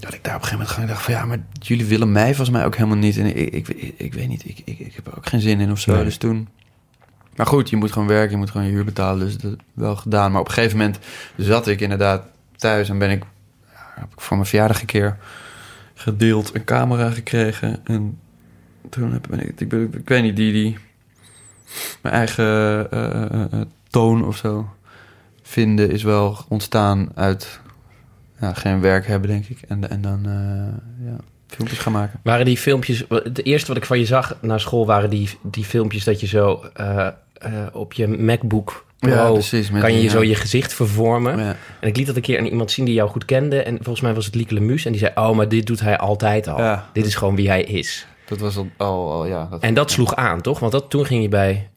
[0.00, 2.50] Dat ik daar op een gegeven moment dacht van ja, maar jullie willen mij volgens
[2.50, 3.18] mij ook helemaal niet.
[3.18, 5.60] En ik, ik, ik, ik weet niet, ik, ik, ik heb er ook geen zin
[5.60, 5.94] in of zo.
[5.94, 6.04] Nee.
[6.04, 6.48] Dus toen.
[7.36, 9.26] Maar goed, je moet gewoon werken, je moet gewoon je huur betalen.
[9.26, 10.32] Dus dat wel gedaan.
[10.32, 10.98] Maar op een gegeven moment
[11.36, 12.22] zat ik inderdaad
[12.56, 13.22] thuis en ben ik,
[13.94, 15.16] heb ik voor mijn verjaardag een keer
[16.00, 17.80] gedeeld, een camera gekregen.
[17.84, 18.18] En
[18.88, 20.78] toen heb ik, ik, weet niet, die, die
[22.02, 24.68] mijn eigen uh, toon of zo
[25.42, 27.60] vinden is wel ontstaan uit
[28.40, 29.62] ja, geen werk hebben, denk ik.
[29.68, 30.20] En, en dan
[31.04, 32.20] ja, filmpjes gaan maken.
[32.22, 35.64] Waren die filmpjes, het eerste wat ik van je zag na school waren die, die
[35.64, 36.64] filmpjes dat je zo
[37.72, 41.38] op je MacBook Ja, precies, met kan je die, zo je gezicht vervormen.
[41.80, 43.62] En ik liet dat een keer aan iemand zien die jou goed kende.
[43.62, 44.84] En volgens mij was het Lieke Lemus.
[44.84, 46.78] En die zei, oh, maar dit doet hij altijd al.
[46.92, 48.06] Dit is gewoon wie hij is.
[48.24, 49.46] Dat was al, al, al ja.
[49.50, 50.58] Dat, En dat sloeg aan, toch?
[50.58, 51.68] Want dat, toen ging je bij...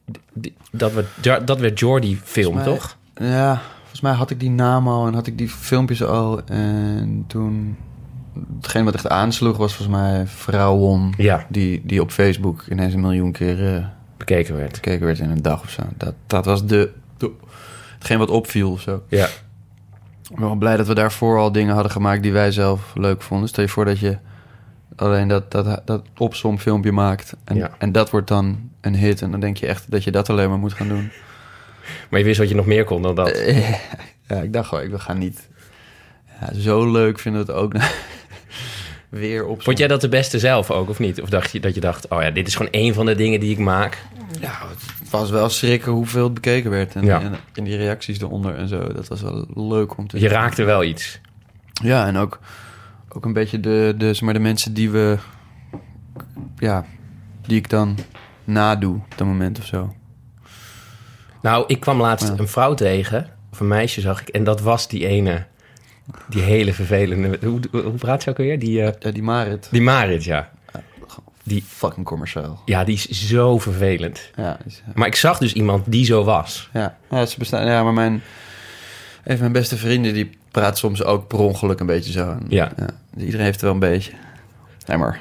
[0.70, 2.96] Dat werd, dat werd Jordi film, mij- toch?
[3.14, 6.44] Ja, volgens mij had ik die naam al en had ik die filmpjes al.
[6.44, 7.76] En toen...
[8.56, 11.14] Hetgeen wat echt aansloeg was volgens mij Vrouwon.
[11.16, 13.84] Ja, Die, die op Facebook ineens een miljoen keer eh,
[14.16, 14.72] bekeken werd.
[14.72, 15.82] bekeken werd in een dag of zo.
[15.96, 16.90] Dat, dat was de,
[18.04, 19.02] hetgeen wat opviel of zo.
[19.08, 19.26] Ja.
[20.30, 23.22] Ik ben wel blij dat we daarvoor al dingen hadden gemaakt die wij zelf leuk
[23.22, 23.48] vonden.
[23.48, 24.18] Stel je voor dat je
[24.96, 27.34] alleen dat, dat, dat opzomfilmpje maakt.
[27.44, 27.70] En, Ja.
[27.78, 29.22] en dat wordt dan een hit.
[29.22, 31.10] En dan denk je echt dat je dat alleen maar moet gaan doen.
[32.10, 33.28] Maar je wist wat je nog meer kon dan dat.
[33.28, 33.68] Eh,
[34.28, 35.48] ja, ik dacht gewoon, ik ga niet...
[36.40, 37.72] Ja, zo leuk vinden we het ook.
[39.08, 39.62] Weer op.
[39.62, 41.22] Vond jij dat de beste zelf ook, of niet?
[41.22, 43.40] Of dacht je dat je dacht, oh ja, dit is gewoon één van de dingen
[43.40, 44.02] die ik maak?
[44.40, 44.58] Ja,
[45.20, 46.94] was wel schrikken hoeveel het bekeken werd.
[46.94, 47.20] En, Ja.
[47.20, 48.92] en, en die reacties eronder en zo.
[48.92, 51.20] Dat was wel leuk om te Je raakte wel iets.
[51.82, 52.38] Ja, en ook,
[53.08, 55.18] ook een beetje de, de, maar, de mensen die we...
[56.56, 56.84] Ja,
[57.46, 57.98] die ik dan
[58.44, 59.94] nadoe op dat moment of zo.
[61.42, 62.34] Nou, ik kwam laatst Ja.
[62.38, 65.46] een vrouw tegen, of een meisje zag ik, en dat was die ene,
[66.28, 67.38] die hele vervelende...
[67.42, 68.58] Hoe, hoe praat ze ook weer?
[68.58, 70.50] Die, eh, Ja, die Marit, die Marit, ja.
[71.46, 72.62] Die fucking commerciaal.
[72.64, 74.30] Ja, die is zo vervelend.
[74.36, 76.68] Ja, is- Maar ik zag dus iemand die zo was.
[76.72, 76.96] ja.
[77.10, 77.66] ja, ze bestaan.
[77.66, 78.22] Ja, maar mijn, een
[79.24, 82.30] van mijn beste vrienden die praat soms ook per ongeluk een beetje zo.
[82.30, 82.72] En, Ja.
[83.16, 84.12] Iedereen heeft er wel een beetje.
[84.86, 85.20] Nee, maar.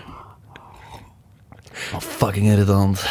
[1.93, 3.05] Oh, fucking irritant.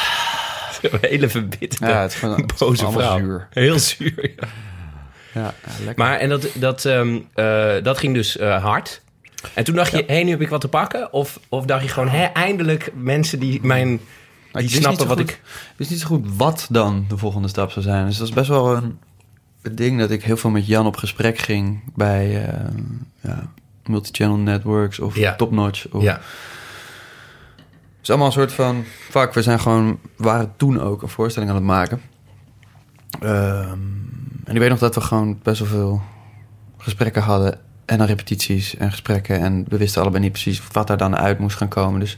[0.82, 3.18] Een hele verbitterde, Ja, het is gewoon het boze allemaal vrouw.
[3.18, 3.46] zuur.
[3.50, 4.46] Heel zuur, ja.
[5.34, 5.52] Ja, ja,
[5.84, 6.04] lekker.
[6.04, 9.00] Maar en dat, dat, ehm, eh, dat ging dus eh, hard.
[9.54, 11.12] En toen dacht je, hé, nu heb ik wat te pakken?
[11.12, 14.00] Of, of dacht je gewoon, hé, eindelijk mensen die mijn...
[14.52, 15.40] Die ik snappen wat goed- ik...
[15.76, 18.06] wist niet zo goed wat dan de volgende stap zou zijn.
[18.06, 18.98] Dus dat is best wel een,
[19.62, 22.64] een ding dat ik heel veel met Jan op gesprek ging bij eh,
[23.20, 23.50] ja,
[23.86, 25.34] multichannel networks of Ja.
[25.36, 25.86] topnotch.
[25.90, 26.20] Of, Ja, Het
[28.02, 31.56] is allemaal een soort van, fuck, we zijn gewoon, waren toen ook een voorstelling aan
[31.56, 32.00] het maken.
[33.20, 33.78] Ehm,
[34.44, 36.02] en ik weet nog dat we gewoon best wel veel
[36.78, 37.60] gesprekken hadden.
[37.92, 39.40] En dan repetities en gesprekken.
[39.40, 42.00] En we wisten allebei niet precies wat daar dan uit moest gaan komen.
[42.00, 42.16] Dus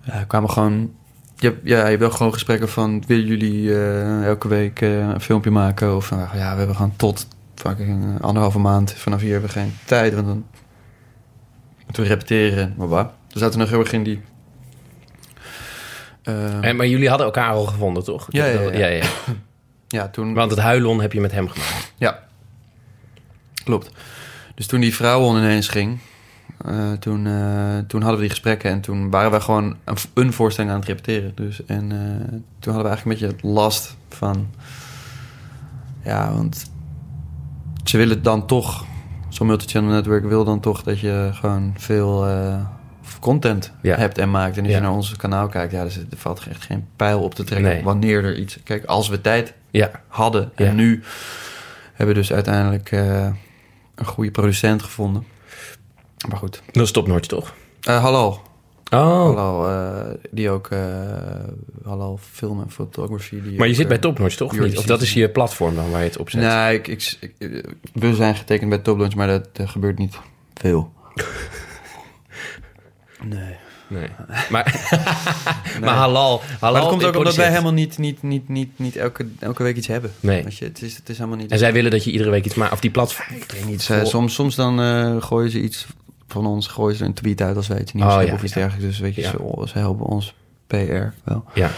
[0.00, 0.94] ja, kwamen gewoon...
[1.36, 3.02] Je, ja, je wil gewoon gesprekken van...
[3.06, 5.96] willen jullie eh, elke week eh, een filmpje maken?
[5.96, 8.92] Of van, ja, we hebben gewoon tot fucking anderhalve maand...
[8.92, 10.14] vanaf hier hebben we geen tijd.
[10.14, 10.46] Want dan
[11.84, 12.74] moeten we repeteren.
[12.76, 13.12] Maar wat?
[13.32, 14.20] We zaten nog heel erg in die...
[16.22, 18.26] eh, en, maar jullie hadden elkaar al gevonden, toch?
[18.28, 18.72] Ja, ja, ja.
[18.72, 19.04] ja, ja.
[19.88, 20.34] ja, toen...
[20.34, 21.92] Want het huilon heb je met hem gemaakt.
[21.96, 22.24] Ja,
[23.64, 23.90] klopt.
[24.56, 25.98] Dus toen die vrouwen ineens ging,
[26.64, 30.32] eh, toen, eh, toen hadden we die gesprekken en toen waren we gewoon een, een
[30.32, 31.32] voorstelling aan het repeteren.
[31.34, 34.46] Dus, en eh, toen hadden we eigenlijk een beetje last van,
[36.04, 36.70] ja, want
[37.84, 38.84] ze willen dan toch,
[39.28, 42.26] zo'n multichannel network wil dan toch dat je gewoon veel
[43.20, 43.96] content Ja.
[43.96, 44.56] hebt en maakt.
[44.56, 44.76] En als Ja.
[44.78, 47.68] je naar ons kanaal kijkt, ja, dus er valt echt geen pijl op te trekken
[47.72, 47.82] Nee.
[47.82, 48.58] wanneer er iets...
[48.64, 50.50] Kijk, als we tijd Ja, hadden.
[50.54, 51.02] En nu
[51.92, 52.90] hebben we dus uiteindelijk
[53.96, 55.24] een goede producent gevonden.
[56.28, 56.62] Maar goed.
[56.72, 57.54] dat is topnotch, toch?
[57.80, 58.40] Eh hallo.
[58.92, 60.66] Oh, Hallo, eh, die ook...
[60.66, 60.80] eh
[61.84, 63.42] hallo film en photography.
[63.42, 64.60] Die maar je ook, zit bij topnotch, toch?
[64.76, 66.40] Of dat is je platform dan waar je het op zet?
[66.42, 70.18] Nee, ik, ik, ik- we zijn getekend bij Top Launch, maar dat eh, gebeurt niet
[70.54, 70.92] veel.
[73.24, 73.56] nee.
[73.88, 74.08] Nee.
[74.50, 74.88] Maar,
[75.80, 78.96] maar halal, halal Maar dat komt ook omdat wij helemaal niet, niet, niet, niet, niet
[78.96, 80.12] elke, elke week iets hebben.
[80.20, 80.42] Nee.
[80.42, 81.50] Weet je, het, is, het is helemaal niet...
[81.50, 82.72] En zij willen dat je iedere week iets maakt.
[82.72, 83.36] Of die platform.
[83.36, 83.90] Ik weet niet.
[84.04, 85.86] Soms, soms dan eh, gooien ze iets
[86.28, 88.42] van ons, gooien ze een tweet uit als wij iets nieuws Oh, hebben ja, of
[88.44, 88.60] iets ja.
[88.60, 88.90] dergelijks.
[88.90, 89.30] Dus weet je, Ja.
[89.30, 90.34] ze, ze helpen ons
[90.66, 90.74] PR
[91.24, 91.44] wel.
[91.54, 91.70] Ja.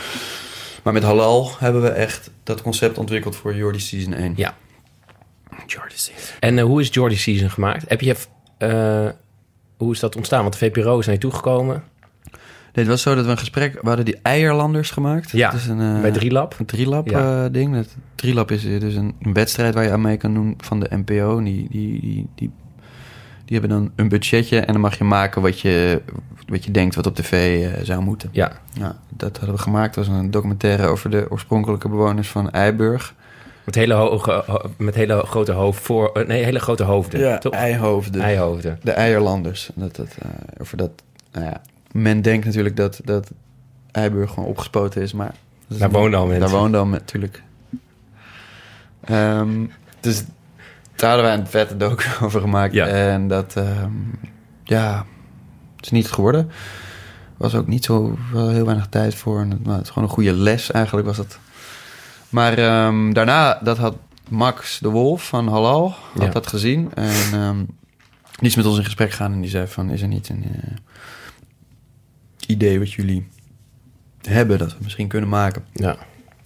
[0.83, 4.33] Maar met Halal hebben we echt dat concept ontwikkeld voor Jordi Season 1.
[4.37, 4.57] Ja.
[5.67, 6.25] Jordi Season.
[6.41, 7.85] En eh, hoe is Jordi Season gemaakt?
[7.89, 8.17] Heb je...
[8.59, 9.09] eh,
[9.77, 10.41] hoe is dat ontstaan?
[10.43, 11.83] Want de VPRO is naar je toegekomen.
[12.79, 13.73] Het was zo dat we een gesprek...
[13.83, 15.31] We hadden die eierlanders gemaakt.
[15.31, 16.55] Ja, Dat is een, eh, bij Drielab.
[16.59, 17.45] Een Drielab Ja.
[17.45, 17.75] eh, ding.
[17.75, 20.87] Dat Drielab is dus een, een wedstrijd waar je aan mee kan doen van de
[20.91, 21.43] NPO.
[21.43, 22.51] Die, die, die, die,
[23.45, 26.03] die hebben dan een budgetje en dan mag je maken wat je,
[26.47, 28.29] wat je denkt wat op tv eh, zou moeten.
[28.33, 28.53] Ja.
[28.79, 29.95] Nou, dat hadden we gemaakt.
[29.95, 33.15] Dat was een documentaire over de oorspronkelijke bewoners van Eiburg.
[33.65, 36.25] Met hele, hoge, ho- met hele grote hoofd voor...
[36.27, 37.41] nee, hele grote hoofden.
[37.41, 37.53] toch?
[37.53, 38.21] eihoofden.
[38.21, 38.79] Eihoofden.
[38.83, 39.71] De eierlanders.
[39.75, 40.09] Dat, dat,
[40.61, 40.91] over dat,
[41.33, 41.61] nou ja,
[41.93, 43.31] men denkt natuurlijk dat, dat
[43.91, 45.35] Eiburg gewoon opgespoten is, maar...
[45.69, 46.51] dat Daar woonden al mensen.
[46.51, 47.43] Daar woonden al natuurlijk.
[49.05, 49.65] Ehm,
[50.01, 50.25] dus
[50.97, 52.73] daar hadden wij een vette docu over gemaakt.
[52.75, 52.87] Ja.
[52.87, 53.93] En dat, ehm,
[54.65, 55.05] ja,
[55.77, 56.51] het is niet geworden.
[57.37, 59.41] was ook niet zo wel heel weinig tijd voor.
[59.41, 61.39] En, het- maar het is gewoon een goede les eigenlijk was het.
[62.29, 63.97] Maar ehm, daarna, dat had
[64.29, 66.31] Max de Wolf van Halal, had Ja.
[66.31, 66.91] dat gezien.
[66.95, 67.67] En
[68.37, 69.91] die is met ons in gesprek gegaan en die zei van...
[69.91, 70.71] is er niet een eh,
[72.49, 73.29] idee wat jullie
[74.23, 75.65] hebben dat we misschien kunnen maken?
[75.73, 75.97] Ja.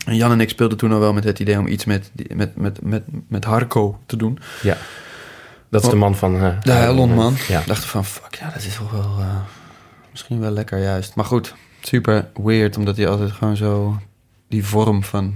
[0.07, 2.57] En Jan en ik speelden toen al wel met het idee om iets met, met,
[2.57, 4.39] met, met, met Harco te doen.
[4.63, 4.77] ja.
[5.71, 6.35] Dat is de man van...
[6.43, 7.35] eh, De Heilondman.
[7.49, 7.63] Ja.
[7.67, 9.19] Dachten van, fuck, ja, dat is toch wel...
[9.19, 9.37] eh,
[10.11, 11.15] misschien wel lekker juist.
[11.15, 13.99] Maar goed, super weird, omdat hij altijd gewoon zo...
[14.49, 15.35] Die vorm van...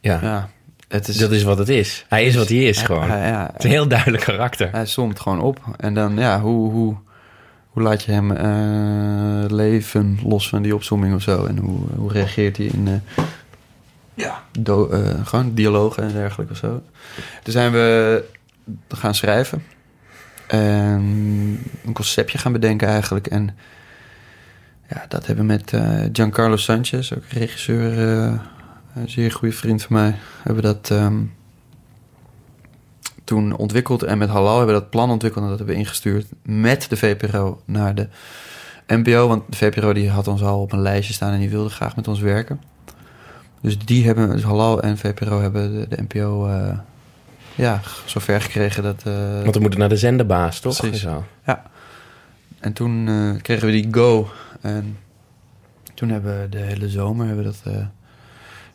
[0.00, 0.18] ja.
[0.22, 0.50] Ja,
[0.88, 1.16] het is...
[1.16, 2.04] Dat is wat het is.
[2.08, 3.08] Hij is wat hij is hij- gewoon.
[3.08, 4.70] hij- ja, Het is een heel duidelijk karakter.
[4.72, 5.60] hij somt gewoon op.
[5.76, 6.96] En dan, ja, hoe, hoe,
[7.78, 11.44] hoe laat je hem eh, leven los van die opsomming of zo?
[11.44, 12.88] En hoe, hoe reageert hij in...
[12.88, 13.24] eh,
[14.14, 16.82] ja, do- eh, gewoon dialogen en dergelijke of zo.
[17.42, 18.24] Toen zijn we
[18.88, 19.62] gaan schrijven.
[20.46, 21.00] En
[21.84, 23.26] een conceptje gaan bedenken eigenlijk.
[23.26, 23.56] En
[24.88, 25.72] ja, dat hebben we met
[26.12, 27.98] Giancarlo Sanchez, ook regisseur,
[28.94, 31.18] een zeer goede vriend van mij, hebben we dat ehm,
[33.28, 34.02] toen ontwikkeld.
[34.02, 36.96] En met Halal hebben we dat plan ontwikkeld en dat hebben we ingestuurd met de
[36.96, 38.08] VPRO naar de
[38.86, 39.28] NPO.
[39.28, 41.96] Want de VPRO die had ons al op een lijstje staan en die wilde graag
[41.96, 42.60] met ons werken.
[43.60, 46.78] Dus die hebben, dus Halal en VPRO hebben de, de NPO eh,
[47.54, 49.02] ja, zover gekregen dat...
[49.04, 50.76] eh, Want we moeten naar de zenderbaas, toch?
[50.76, 51.00] Precies.
[51.00, 51.24] Zo.
[52.60, 54.28] en toen eh, kregen we die go.
[54.60, 54.98] En
[55.94, 57.72] toen hebben we de hele zomer hebben we dat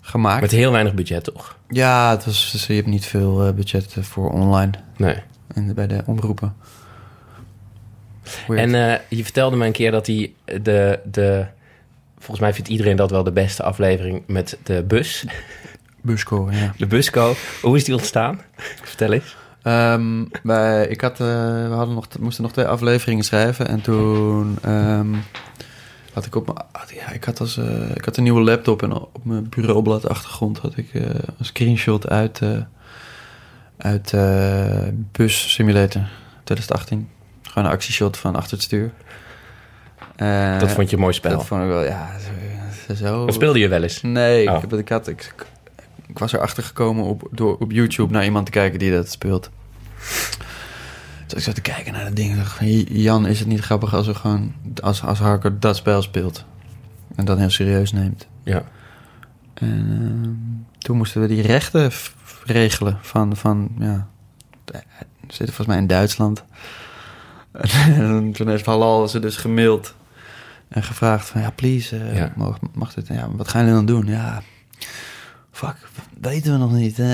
[0.04, 0.42] gemaakt.
[0.42, 1.58] Met heel weinig budget, toch?
[1.70, 5.16] Ja, het was, dus je hebt niet veel eh, budget eh, voor online Nee.
[5.54, 6.56] en bij de omroepen.
[8.48, 8.62] Weird.
[8.74, 11.46] En eh, je vertelde me een keer dat hij de, de...
[12.18, 15.26] Volgens mij vindt iedereen dat wel de beste aflevering met de bus.
[16.02, 16.74] Busco, ja.
[16.78, 17.34] De busco.
[17.62, 18.42] Hoe is die ontstaan?
[18.82, 19.36] Vertel eens.
[20.44, 23.68] Wij, ik had, we hadden nog, moesten nog twee afleveringen schrijven.
[23.68, 25.16] En toen ehm,
[26.14, 26.58] had ik op mijn...
[26.94, 30.58] Ja, ik, had als, eh, ik had een nieuwe laptop en op mijn bureaublad achtergrond
[30.58, 31.02] had ik eh,
[31.38, 32.58] een screenshot uit, eh,
[33.78, 34.12] uit
[35.12, 36.02] Bus Simulator
[36.44, 37.10] 2018.
[37.42, 38.92] Gewoon een actieshot van achter het stuur.
[40.60, 41.32] Dat vond je een mooi spel.
[41.32, 42.10] Dat vond ik wel, ja,
[42.96, 43.24] zo...
[43.24, 44.02] Of speelde je wel eens?
[44.02, 44.56] Nee, Oh.
[44.56, 45.36] ik, heb, ik, had, ik,
[46.08, 49.50] ik was erachter gekomen op, door op YouTube naar iemand te kijken die dat speelt.
[51.34, 52.44] Dus ik zat te kijken naar dat ding.
[52.90, 56.46] Jan, is het niet grappig als, we gewoon, als, als Harker dat spel speelt?
[57.16, 58.28] En dat heel serieus neemt.
[58.44, 58.64] Ja.
[59.54, 61.92] En ehm, toen moesten we die rechten
[62.46, 63.36] regelen van...
[63.36, 64.08] van ja,
[65.20, 66.44] zitten volgens mij in Duitsland.
[67.88, 69.96] En toen heeft Halal ze dus gemaild
[70.68, 71.42] en gevraagd van...
[71.42, 72.34] Ja, please, eh, Ja.
[72.36, 73.08] Mag, mag dit?
[73.08, 74.06] Ja, wat gaan jullie dan doen?
[74.06, 74.42] Ja,
[75.54, 75.76] fuck,
[76.22, 76.98] weten we nog niet.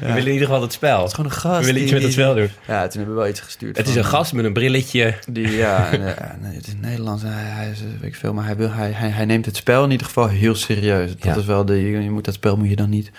[0.00, 0.98] We willen in ieder geval het spel.
[0.98, 1.60] Het is gewoon een gast.
[1.60, 2.48] We willen iets met het spel doen.
[2.66, 3.76] Ja, toen hebben we wel iets gestuurd.
[3.76, 5.14] Het is een gast met een brilletje.
[5.28, 7.22] Die, ja, en, eh, het is Nederlands.
[7.22, 9.84] Hij, hij is, weet ik veel, maar hij, wil, hij, hij, hij neemt het spel
[9.84, 11.10] in ieder geval heel serieus.
[11.10, 11.34] Dat Ja.
[11.36, 13.10] is wel de, je, je moet dat spel moet je dan niet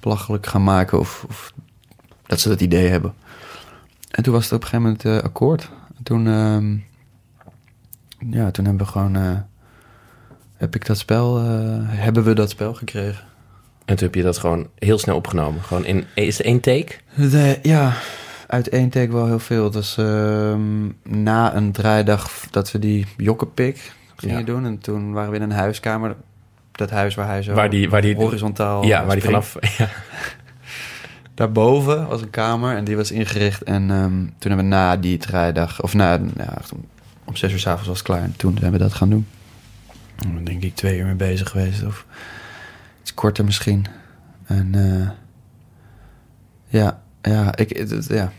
[0.00, 1.52] belachelijk gaan maken of, of
[2.26, 3.14] dat ze dat idee hebben.
[4.10, 5.70] En toen was het op een gegeven moment eh, akkoord.
[5.96, 6.76] En toen, ehm,
[8.36, 9.30] ja, toen hebben we gewoon, eh,
[10.56, 11.44] heb ik dat spel, eh,
[11.84, 13.24] hebben we dat spel gekregen.
[13.84, 15.62] En toen heb je dat gewoon heel snel opgenomen.
[15.62, 16.92] Gewoon in, is het één take?
[17.14, 17.92] De, ja,
[18.46, 19.70] uit één take wel heel veel.
[19.70, 19.96] Dus
[21.02, 24.44] na een draaidag dat we die jokkenpik gingen Ja.
[24.44, 24.64] doen.
[24.64, 26.16] En toen waren we in een huiskamer.
[26.72, 29.56] Dat huis waar hij zo Waar die, waar die, horizontaal ja, waar die vanaf...
[29.78, 29.88] Ja.
[31.34, 33.62] Daarboven was een kamer en die was ingericht.
[33.62, 36.58] En ehm, toen hebben we na die draaidag, of na, ja,
[37.24, 38.22] om zes uur s'avonds was het klaar.
[38.22, 39.26] En toen zijn we dat gaan doen.
[40.16, 41.82] Dan denk ik twee uur mee bezig geweest.
[41.84, 42.04] Of
[43.00, 43.86] iets korter misschien.
[44.46, 45.08] En eh,
[46.80, 48.32] ja, ja, ik, het- het- ja,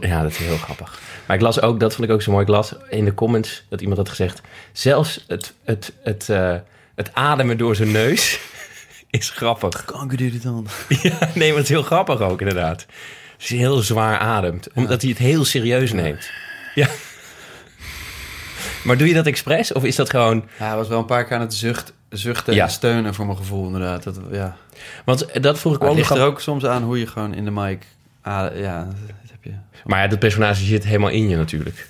[0.00, 1.00] Ja, dat is heel grappig.
[1.26, 2.42] Maar ik las ook, dat vond ik ook zo mooi.
[2.44, 4.40] Ik las in de comments dat iemand had gezegd...
[4.72, 6.56] zelfs het, het, het, eh,
[6.94, 8.40] het ademen door zijn neus
[9.10, 9.84] is grappig.
[9.84, 10.66] kanker doet het dan.
[11.02, 12.86] Ja, nee, maar het is heel grappig ook inderdaad.
[13.38, 14.68] Als hij heel zwaar ademt.
[14.74, 16.30] Omdat hij het heel serieus neemt.
[16.74, 16.88] Ja.
[18.84, 19.72] Maar doe je dat expres?
[19.72, 20.44] Of is dat gewoon...
[20.58, 22.64] Ja, hij was wel een paar keer aan het zucht, zuchten Ja.
[22.64, 24.02] en steunen voor mijn gevoel inderdaad.
[24.02, 24.56] Dat, ja.
[25.04, 27.44] Want dat vroeg ik ook het ligt er ook soms aan hoe je gewoon in
[27.44, 27.82] de mic...
[28.22, 29.52] Ah, ja, dat heb je.
[29.84, 31.88] Maar ja, dat personage zit helemaal in je natuurlijk.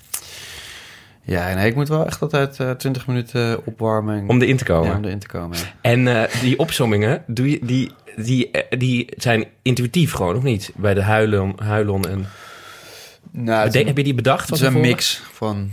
[1.22, 4.28] Ja, nee, ik moet wel echt altijd eh 20 minuten opwarmen.
[4.28, 4.90] Om erin te komen.
[4.90, 5.58] Ja, om erin te komen.
[5.80, 10.70] En eh, die opsommingen, doe je, die, die, eh, die zijn intuïtief gewoon, of niet?
[10.76, 12.26] Bij de huilon, huilon en...
[13.30, 14.48] Nou, Bede- heb je die bedacht?
[14.50, 15.70] het is een mix van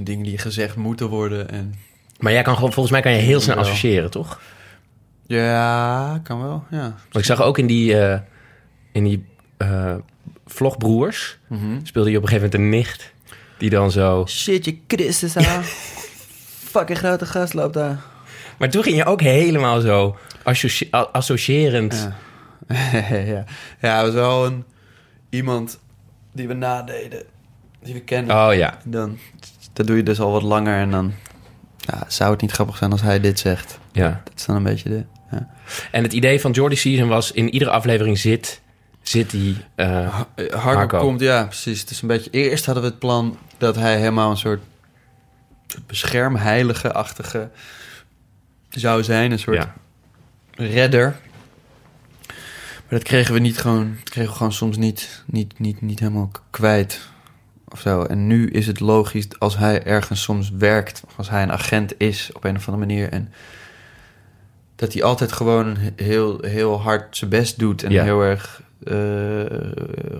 [0.00, 1.50] dingen die gezegd moeten worden.
[1.50, 1.74] En...
[2.18, 3.64] Maar jij kan gewoon, volgens mij kan je heel snel Wel.
[3.64, 4.40] associëren, toch?
[5.26, 6.80] Ja, kan wel, ja.
[6.80, 8.20] Want ik zag ook in die, eh,
[8.92, 9.24] in die
[9.56, 9.94] eh,
[10.46, 11.78] vlogbroers, Mhm.
[11.82, 13.12] speelde je op een gegeven moment een nicht...
[13.58, 14.26] die dan zo...
[14.26, 15.62] Shit, je Christus aan.
[16.72, 18.00] Fucking grote gast loopt daar.
[18.58, 22.10] Maar toen ging je ook helemaal zo associ associërend.
[22.68, 23.06] Ja.
[23.32, 23.44] ja.
[23.80, 24.64] ja, het was wel een,
[25.30, 25.78] iemand
[26.32, 27.22] die we nadeden,
[27.82, 28.36] die we kennen.
[28.36, 28.78] Oh ja.
[28.84, 29.18] Dan,
[29.72, 31.12] dat doe je dus al wat langer en dan
[31.76, 33.78] ja, zou het niet grappig zijn als hij dit zegt.
[33.92, 34.20] Ja.
[34.24, 35.04] Dat is dan een beetje de...
[35.30, 35.48] Ja.
[35.90, 37.32] En het idee van Jordy Season was...
[37.32, 38.60] in iedere aflevering zit,
[39.02, 40.20] zit die uh,
[40.86, 41.80] komt, ja, precies.
[41.80, 42.30] Het is een beetje...
[42.30, 44.62] Eerst hadden we het plan dat hij helemaal een soort
[45.86, 47.50] beschermheilige-achtige
[48.68, 49.32] zou zijn.
[49.32, 49.74] Een soort Ja.
[50.54, 51.16] redder.
[52.76, 53.96] Maar dat kregen we niet gewoon...
[53.98, 57.10] Dat kregen we gewoon soms niet, niet, niet, niet helemaal kwijt.
[57.72, 58.02] Of zo.
[58.02, 61.02] En nu is het logisch als hij ergens soms werkt...
[61.06, 63.08] of als hij een agent is op een of andere manier...
[63.08, 63.32] en
[64.76, 67.82] dat hij altijd gewoon heel, heel hard zijn best doet...
[67.82, 68.02] en Ja.
[68.04, 68.62] heel erg...
[68.84, 68.94] eh,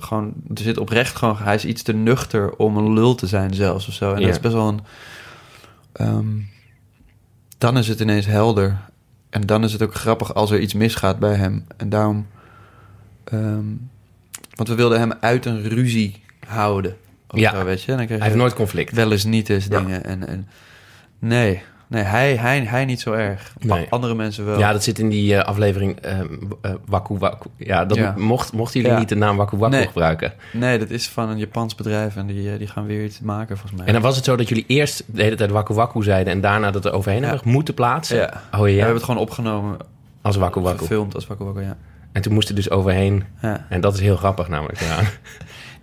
[0.03, 1.37] gewoon, er zit oprecht gewoon...
[1.37, 4.13] Hij is iets te nuchter om een lul te zijn zelfs of zo.
[4.13, 4.27] En Ja.
[4.27, 4.81] dat is best wel een...
[5.93, 6.27] ehm,
[7.59, 8.79] dan is het ineens helder.
[9.31, 11.67] En dan is het ook grappig als er iets misgaat bij hem.
[11.77, 12.27] En daarom...
[13.25, 13.65] ehm,
[14.55, 16.97] want we wilden hem uit een ruzie houden.
[17.41, 17.51] Ja.
[17.51, 17.93] zo, weet je?
[17.93, 18.93] En dan Hij heeft nooit conflict.
[18.93, 19.79] wel eens niet eens Ja.
[19.79, 20.05] dingen.
[20.05, 20.49] En, en,
[21.19, 23.53] nee, nee hij, hij, hij niet zo erg.
[23.59, 23.87] Nee.
[23.91, 24.59] Andere mensen wel.
[24.59, 26.27] Ja, dat zit in die eh, aflevering eh eh,
[26.87, 27.49] Waku Waku.
[27.57, 28.15] Ja, dat Ja.
[28.19, 29.01] Mocht, mochten jullie Ja.
[29.01, 29.87] niet de naam Waku Waku Nee.
[29.87, 30.33] gebruiken.
[30.53, 33.79] Nee, dat is van een Japans bedrijf en die, die gaan weer iets maken volgens
[33.79, 33.87] mij.
[33.87, 36.33] En dan was het zo dat jullie eerst de hele tijd Waku Waku zeiden...
[36.33, 37.29] en daarna dat er overheen Ja.
[37.29, 38.17] hebben moeten plaatsen.
[38.17, 38.43] ja.
[38.53, 39.77] Oh We ja, hebben het gewoon opgenomen,
[40.23, 40.79] als Waku Waku.
[40.79, 41.77] gefilmd als Waku Waku, ja.
[42.13, 43.25] En toen moest er dus overheen.
[43.43, 43.67] ja.
[43.69, 44.81] En dat is heel grappig namelijk.
[44.81, 44.99] Ja,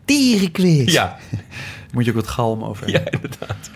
[0.09, 0.93] Dierenquiz.
[0.93, 1.17] ja,
[1.93, 3.69] Moet je ook wat galm over ja inderdaad.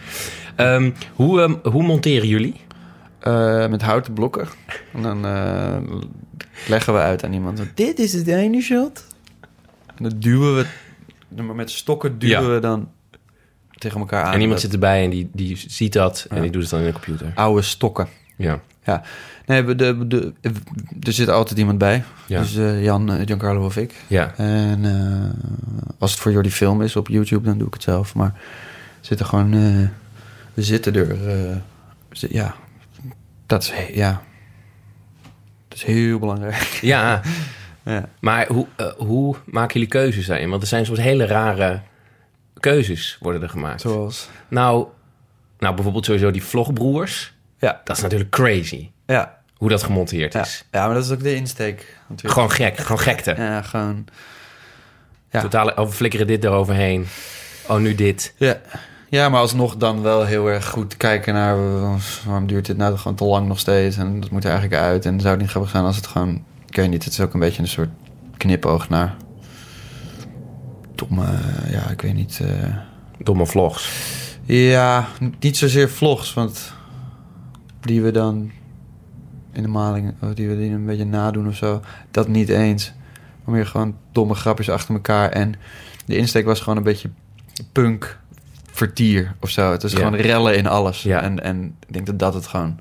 [0.55, 2.55] Ehm, hoe, ehm, hoe monteren jullie?
[3.19, 4.47] Eh, met houten blokken.
[4.93, 5.77] En dan eh,
[6.67, 7.63] leggen we uit aan iemand.
[7.75, 9.05] Dit is het ene shot.
[9.95, 11.41] En dan duwen we...
[11.41, 12.49] maar Met stokken duwen Ja.
[12.53, 12.89] we dan
[13.77, 14.33] tegen elkaar aan.
[14.33, 16.25] en iemand zit erbij en die, die ziet dat...
[16.29, 16.41] en Ja.
[16.41, 17.31] die doet het dan in de computer.
[17.35, 18.07] Oude stokken.
[18.35, 18.61] Ja,
[19.45, 20.33] Nee, we- de, de,
[21.01, 22.03] er zit altijd iemand bij.
[22.27, 23.93] ja, Dus eh, Jan, eh, Giancarlo of ik.
[24.07, 24.33] ja.
[24.35, 28.15] En eh, als het voor Jordi Film is op YouTube, dan doe ik het zelf.
[28.15, 28.33] Maar
[29.01, 29.51] we zitten gewoon...
[30.53, 31.15] we zitten er...
[32.11, 32.55] ja,
[33.45, 33.73] dat is...
[33.95, 34.21] Ja,
[35.67, 36.79] dat is heel belangrijk.
[36.81, 37.21] ja.
[37.85, 38.09] Ja.
[38.19, 40.49] Maar hoe, hoe maken jullie keuzes daarin?
[40.49, 41.81] Want er zijn soms hele rare
[42.59, 43.81] keuzes worden er gemaakt.
[43.81, 44.29] Zoals...
[44.47, 44.87] Nou,
[45.59, 47.33] nou, bijvoorbeeld sowieso die vlogbroers.
[47.57, 48.89] Ja, Dat is natuurlijk crazy.
[49.05, 50.65] Ja, Hoe dat gemonteerd is.
[50.71, 51.97] ja, maar dat is ook de insteek.
[52.07, 52.33] natuurlijk.
[52.33, 53.33] Gewoon gek, gewoon gekte.
[53.37, 54.05] Ja, gewoon...
[55.31, 55.41] Ja.
[55.41, 57.05] Totale, oh, we flikkeren dit eroverheen.
[57.67, 58.33] Oh, nu dit.
[58.37, 58.61] Ja.
[59.09, 61.57] ja, maar alsnog dan wel heel erg goed kijken naar...
[62.25, 63.97] waarom duurt dit nou gewoon te lang nog steeds?
[63.97, 65.05] En dat moet er eigenlijk uit.
[65.05, 66.43] En zou het niet grappig zijn als het gewoon...
[66.69, 67.89] Ik weet niet, het is ook een beetje een soort
[68.37, 69.15] knipoog naar...
[70.95, 71.25] Domme,
[71.71, 72.39] ja, ik weet niet...
[72.43, 72.75] eh,
[73.17, 73.89] Domme vlogs.
[74.45, 75.07] Ja,
[75.39, 76.73] niet zozeer vlogs, want
[77.81, 78.51] die we dan
[79.53, 82.93] in de maling, of die we die een beetje nadoen of zo, dat niet eens.
[83.43, 85.29] Maar meer gewoon domme grapjes achter elkaar.
[85.29, 85.53] En
[86.05, 87.09] de insteek was gewoon een beetje
[87.71, 88.17] punk
[88.71, 89.71] vertier of zo.
[89.71, 89.97] Het is Ja.
[89.97, 91.03] gewoon rellen in alles.
[91.03, 91.21] Ja.
[91.21, 92.79] En, en ik denk dat dat het gewoon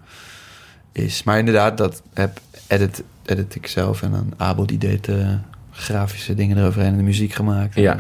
[0.92, 1.22] is.
[1.22, 4.02] Maar inderdaad, dat heb edit, edit ik zelf.
[4.02, 5.35] En dan Abel die deed eh,
[5.70, 7.74] grafische dingen eroverheen en de muziek gemaakt.
[7.74, 7.98] Ja.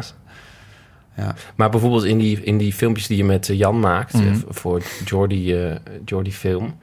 [1.16, 1.34] Ja.
[1.54, 4.12] Maar bijvoorbeeld in die, in die filmpjes die je met eh, Jan maakt...
[4.12, 4.26] Mhm.
[4.28, 6.74] eh, voor Jordi, eh, Jordi Film...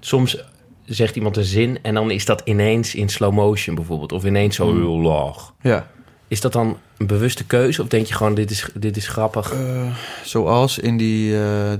[0.00, 0.44] soms
[0.86, 1.78] zegt iemand een zin...
[1.82, 4.12] en dan is dat ineens in slow motion bijvoorbeeld.
[4.12, 4.80] Of ineens zo Mhm.
[4.80, 5.52] heel laag.
[5.62, 5.88] ja.
[6.28, 7.82] Is dat dan een bewuste keuze?
[7.82, 9.52] Of denk je gewoon, dit is, dit is grappig?
[9.52, 11.72] Eh, zoals in die eh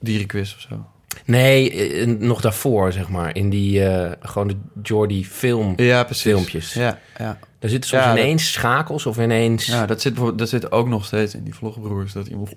[0.00, 0.86] dierenquiz of zo.
[1.24, 3.36] Nee, eh, nog daarvoor, zeg maar.
[3.36, 5.72] In die, eh, gewoon de Jordi film.
[5.76, 6.22] Ja, precies.
[6.22, 6.72] Filmpjes.
[6.74, 7.38] Ja, ja.
[7.62, 9.66] Daar zitten soms Ja, dat- ineens schakels of ineens...
[9.66, 12.12] ja dat, zit, dat zit ook nog steeds in die vlogbroers.
[12.12, 12.54] Dat iemand...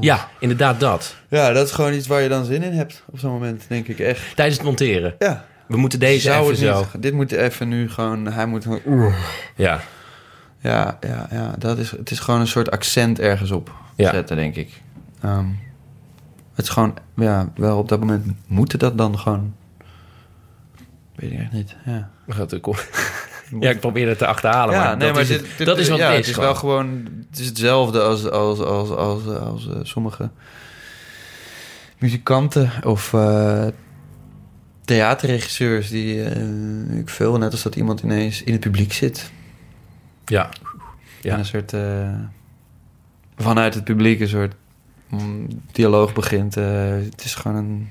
[0.00, 1.16] Ja, inderdaad dat.
[1.28, 3.88] Ja, dat is gewoon iets waar je dan zin in hebt op zo'n moment, denk
[3.88, 4.36] ik echt.
[4.36, 5.14] Tijdens het monteren.
[5.18, 5.44] Ja.
[5.68, 6.86] We moeten deze Zou even zo...
[6.98, 8.26] dit moet even nu gewoon...
[8.26, 9.12] Hij moet gewoon...
[9.56, 9.80] Ja,
[10.60, 11.54] Ja, ja, ja.
[11.58, 14.10] Dat is, het is gewoon een soort accent ergens op Ja.
[14.10, 14.70] zetten, denk ik.
[15.20, 15.46] Ehm,
[16.54, 16.94] het is gewoon...
[17.16, 19.54] Ja, wel op dat moment moeten dat dan gewoon...
[21.14, 22.10] Weet ik echt niet, ja.
[22.28, 22.74] gaat er kom-
[23.60, 24.74] ja, ik probeer het te achterhalen.
[24.76, 26.30] maar, dat, is, het- dat is wat ja, het het is.
[26.30, 27.08] is wel gewoon...
[27.30, 30.30] Het is hetzelfde als, als, als, als, als, eh, sommige
[31.98, 33.66] muzikanten of eh,
[34.84, 39.30] theaterregisseurs die eh, ik veel, net als dat iemand ineens in het publiek zit.
[40.24, 40.48] Ja,
[41.20, 41.32] Ja.
[41.32, 42.08] En een soort uh,
[43.36, 44.54] vanuit het publiek een soort
[45.08, 46.54] mm, dialoog begint.
[46.54, 47.88] Het is gewoon een.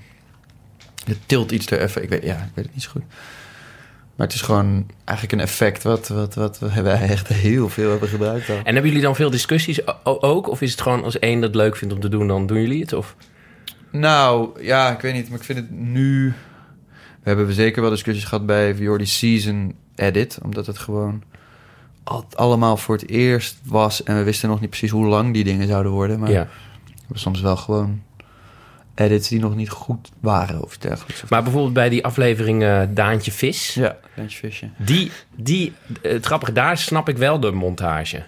[1.06, 2.04] Het tilt iets er even.
[2.04, 3.04] Ik weet, ja, ik weet het niet zo goed.
[4.16, 8.10] Maar het is gewoon eigenlijk een effect wat, wat, wat wij echt heel veel hebben
[8.10, 8.50] gebruikt.
[8.50, 8.56] Al.
[8.56, 10.50] En hebben jullie dan veel discussies ook?
[10.50, 12.82] Of is het gewoon als één dat leuk vindt om te doen, dan doen jullie
[12.82, 12.94] het?
[12.94, 13.16] Of?
[13.92, 15.30] Nou, ja, ik weet niet.
[15.30, 16.34] Maar ik vind het nu...
[17.24, 21.24] We hebben zeker wel discussies gehad bij Jordi Season Edit, omdat het gewoon
[22.04, 25.44] al- allemaal voor het eerst was en we wisten nog niet precies hoe lang die
[25.44, 26.20] dingen zouden worden.
[26.20, 26.44] Maar Ja.
[26.86, 28.02] we hebben soms wel gewoon
[28.96, 31.24] edits die nog niet goed waren of dergelijks.
[31.30, 33.74] Maar bijvoorbeeld bij die aflevering eh, Daantje Vis...
[33.74, 34.70] ja, Daantje Visje.
[34.78, 38.24] Die, die, het grappige, daar snap ik wel de montage.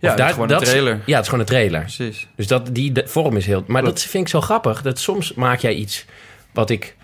[0.00, 1.00] Ja, daar, gewoon een dat- trailer.
[1.06, 1.80] Ja, het is gewoon een trailer.
[1.80, 2.28] Precies.
[2.36, 3.64] Dus dat, die de vorm is heel...
[3.66, 3.96] Maar Klopt.
[4.00, 4.82] dat vind ik zo grappig.
[4.82, 6.04] Dat soms maak jij iets
[6.52, 6.96] wat ik...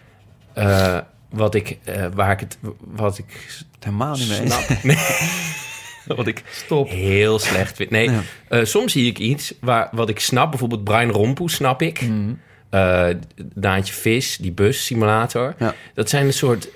[0.53, 0.99] eh,
[1.31, 1.79] wat ik...
[1.85, 2.59] eh, waar ik het...
[2.81, 3.25] Wat ik
[3.81, 4.69] Helemaal niet mee snap.
[4.83, 4.97] Nee.
[6.17, 6.89] wat ik Stop.
[6.89, 7.91] heel slecht vind.
[7.91, 8.11] Nee,
[8.49, 8.65] Ja.
[8.65, 10.51] soms zie ik iets waar, wat ik snap.
[10.51, 12.01] Bijvoorbeeld Brian Rompoe snap ik.
[12.01, 12.33] Mhm.
[12.75, 13.07] Eh,
[13.55, 15.55] Daantje Vis, die bussimulator.
[15.59, 15.75] Ja.
[15.95, 16.69] Dat zijn een soort...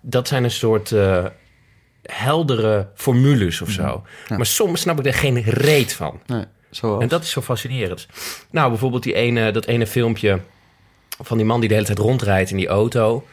[0.00, 0.92] Dat zijn een soort...
[0.92, 1.24] eh,
[2.02, 3.82] heldere formules of zo.
[3.82, 3.98] Mhm.
[4.28, 4.36] Ja.
[4.36, 6.20] Maar soms snap ik er geen reet van.
[6.26, 7.02] Nee, zoals.
[7.02, 8.06] En dat is zo fascinerend.
[8.50, 10.40] Nou, bijvoorbeeld die ene, dat ene filmpje
[11.20, 13.26] van die man die de hele tijd rondrijdt in die auto.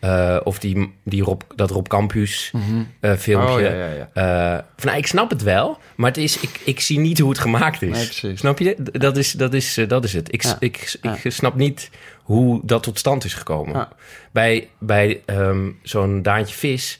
[0.00, 2.82] Eh, of die, die Rob, dat Rob Campus Mhm.
[3.00, 3.54] eh, filmpje.
[3.54, 4.10] Oh, ja, ja, ja.
[4.12, 7.28] Eh, van, nou, ik snap het wel, maar het is, ik, ik zie niet hoe
[7.30, 8.20] het gemaakt is.
[8.22, 8.36] Nee.
[8.36, 8.76] Snap je?
[8.92, 10.32] Dat is, dat is, dat is het.
[10.32, 11.90] Ik, ik, ik snap niet
[12.22, 13.88] hoe dat tot stand is gekomen.
[14.32, 16.98] Bij, bij ehm, zo'n Daantje Vis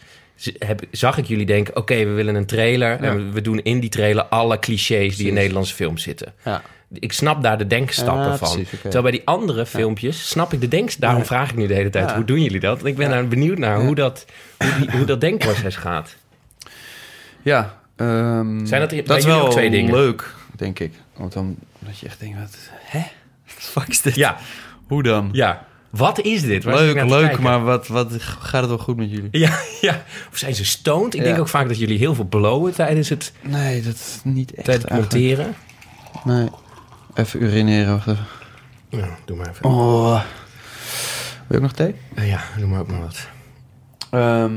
[0.59, 1.77] heb, zag ik jullie denken...
[1.77, 3.01] oké, we willen een trailer...
[3.01, 5.35] En we doen in die trailer alle clichés die in.
[5.35, 6.35] Nederlandse films zitten.
[6.45, 6.63] Ja.
[6.93, 8.49] Ik snap daar de denkstappen van.
[8.53, 8.81] precies.
[8.81, 11.01] Terwijl bij die andere filmpjes snap ik de denkst.
[11.01, 12.75] Daarom vraag ik nu de hele tijd, hoe doen jullie dat?
[12.77, 14.25] Want ik ben daar benieuwd naar hoe, dat,
[14.59, 16.17] hoe, die, hoe dat denkproces gaat.
[17.43, 19.95] Ja, ehm, Zijn dat dat is wel twee dingen?
[19.95, 20.93] leuk, denk ik.
[21.17, 23.03] Want dan dat je echt denkt, wat, hè?
[23.47, 24.15] Fuck is dit?
[24.15, 24.37] Ja,
[24.87, 25.29] Hoe dan?
[25.33, 25.69] ja.
[25.91, 26.65] Wat is dit?
[26.65, 29.29] Waar leuk, leuk, maar wat, wat gaat het wel goed met jullie?
[29.31, 30.03] Ja, ja.
[30.33, 31.15] Of zijn ze stoned?
[31.15, 31.27] Ik Ja.
[31.27, 34.65] denk ook vaak dat jullie heel veel blowen tijdens het, Nee, dat is niet echt
[34.65, 35.55] tijdens het monteren.
[36.25, 36.49] Nee.
[37.15, 37.93] Even urineren.
[37.93, 38.25] Wacht even.
[38.89, 39.65] Ja, doe maar even.
[39.65, 40.11] Oh.
[40.13, 40.23] Wil
[41.49, 41.95] je ook nog thee?
[42.15, 43.29] Eh, ja, doe maar ook maar wat.
[44.11, 44.53] Ehm,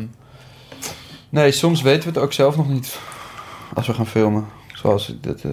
[1.29, 2.99] nee, soms weten we het ook zelf nog niet
[3.73, 4.45] als we gaan filmen.
[4.73, 5.43] Zoals dit.
[5.43, 5.51] eh,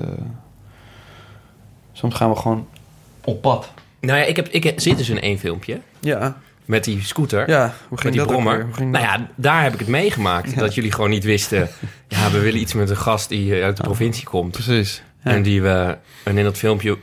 [1.92, 2.68] soms gaan we gewoon
[3.24, 3.70] op pad.
[4.00, 7.48] Nou ja, ik, heb, ik zit dus in één filmpje Ja, met die scooter.
[7.48, 7.74] ja.
[7.88, 8.66] Hoe met die brommer.
[8.78, 9.00] Nou dat?
[9.00, 10.50] ja, daar heb ik het meegemaakt.
[10.50, 10.60] Ja.
[10.60, 11.68] Dat jullie gewoon niet wisten...
[12.08, 14.52] ja, we willen iets met een gast die uit de provincie komt.
[14.52, 15.02] Precies.
[15.22, 16.96] En, die we, en in dat filmpje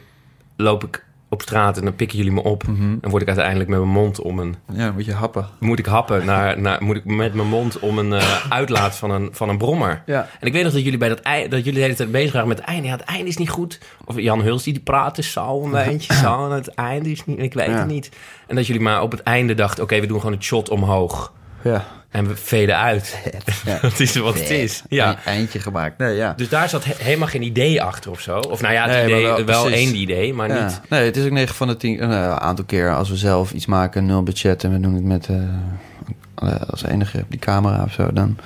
[0.55, 2.67] loop ik op straat en dan pikken jullie me op.
[2.67, 2.95] Mhm.
[3.01, 4.55] En word ik uiteindelijk met mijn mond om een...
[4.73, 5.47] Ja, moet je happen.
[5.59, 9.11] Moet ik happen naar, naar, moet ik met mijn mond om een eh, uitlaat van
[9.11, 10.03] een, van een brommer.
[10.05, 10.27] Ja.
[10.39, 12.31] En ik weet nog dat jullie bij dat ei, dat jullie de hele tijd bezig
[12.33, 12.87] waren met het einde.
[12.87, 13.79] Ja, het einde is niet goed.
[14.05, 16.45] Of Jan Huls die, die praat is zo een beetje zo.
[16.45, 17.77] En het einde is niet, ik weet Ja.
[17.77, 18.09] het niet.
[18.47, 21.33] En dat jullie maar op het einde dachten, oké, we doen gewoon het shot omhoog.
[21.67, 21.85] Ja.
[22.09, 23.17] En we veden uit.
[23.65, 23.77] Ja.
[23.81, 24.83] dat is wat het is.
[24.89, 25.09] Ja.
[25.09, 25.97] Een eindje gemaakt.
[25.97, 26.33] Nee, ja.
[26.37, 28.37] Dus daar zat he- helemaal geen idee achter of zo.
[28.39, 30.65] Of nou ja, het Nee, idee, wel, één idee, maar Ja.
[30.65, 30.81] niet...
[30.89, 32.03] Nee, het is ook 9 van de 10.
[32.03, 35.27] Een aantal keer als we zelf iets maken, nul budget en we doen het met
[35.27, 35.35] eh,
[36.35, 38.37] eh, als enige die camera of zo, dan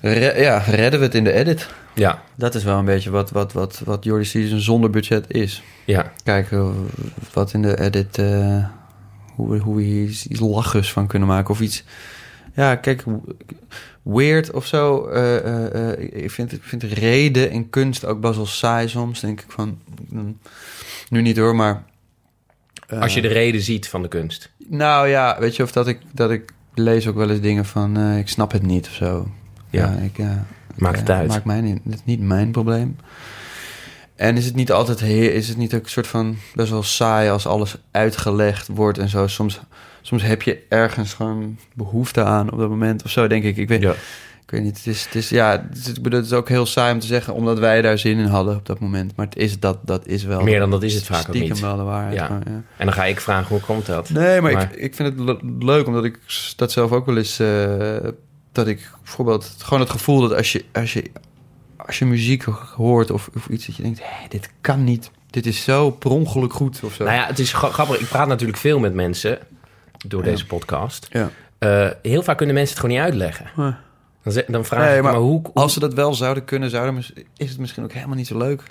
[0.00, 1.68] re- ja, redden we het in de edit.
[1.94, 5.62] Ja, Dat is wel een beetje wat, wat, wat, wat Jordi Season zonder budget is.
[5.84, 6.12] ja.
[6.24, 6.88] Kijken
[7.32, 8.64] wat in de edit, eh,
[9.34, 11.84] hoe, we- hoe we hier iets, iets lachers van kunnen maken of iets.
[12.54, 13.04] Ja, kijk,
[14.02, 15.06] weird of zo.
[15.06, 19.20] eh, eh, eh, ik, vind, ik vind reden in kunst ook best wel saai soms.
[19.20, 19.78] Denk ik van,
[20.08, 20.38] mm,
[21.08, 21.82] nu niet hoor, maar...
[23.00, 24.50] Als je de reden ziet van de kunst.
[24.68, 27.98] Nou ja, weet je, of dat ik, dat ik lees ook wel eens dingen van,
[28.16, 29.28] ik snap het niet of zo.
[29.70, 29.92] Ja.
[29.92, 30.18] Ja, ik,
[30.76, 31.28] Maakt het uit.
[31.28, 32.96] Maakt mij niet, het is niet mijn probleem.
[34.22, 36.82] En is het niet altijd, he- is het niet ook een soort van best wel
[36.82, 39.26] saai als alles uitgelegd wordt en zo.
[39.26, 39.60] Soms,
[40.02, 43.56] soms heb je ergens gewoon behoefte aan op dat moment of zo, denk ik.
[43.56, 43.90] Ik weet, Ja.
[44.44, 46.48] ik weet niet, het is, het is, ja, het is, ik bedoel, het is ook
[46.48, 49.12] heel saai om te zeggen, omdat wij daar zin in hadden op dat moment.
[49.16, 50.40] Maar het is dat, dat is wel...
[50.40, 51.60] Meer dan dat is het vaak ook stiekem niet.
[51.60, 52.14] wel de waarheid.
[52.14, 52.26] Ja.
[52.26, 52.62] gewoon, ja.
[52.76, 54.10] En dan ga ik vragen, hoe komt dat?
[54.10, 56.18] Nee, maar, Maar- Ik, ik vind het le- leuk, omdat ik
[56.56, 57.38] dat zelf ook wel eens...
[57.38, 57.96] eh,
[58.52, 61.10] dat ik bijvoorbeeld gewoon het gevoel dat als je, als je,
[61.86, 62.42] als je muziek
[62.76, 63.66] hoort of, of iets...
[63.66, 65.10] dat je denkt, hé, dit kan niet.
[65.30, 67.04] Dit is zo per ongeluk goed of zo.
[67.04, 67.98] Nou ja, het is gra- grappig.
[68.00, 69.38] Ik praat natuurlijk veel met mensen
[70.06, 70.30] door Ja.
[70.30, 71.08] deze podcast.
[71.10, 71.30] Ja.
[71.58, 73.46] Eh, heel vaak kunnen mensen het gewoon niet uitleggen.
[74.22, 75.42] Dan, ze- dan vraag Nee, ik, maar, maar hoe...
[75.54, 77.04] Als ze dat wel zouden kunnen, zouden,
[77.36, 78.62] is het misschien ook helemaal niet zo leuk.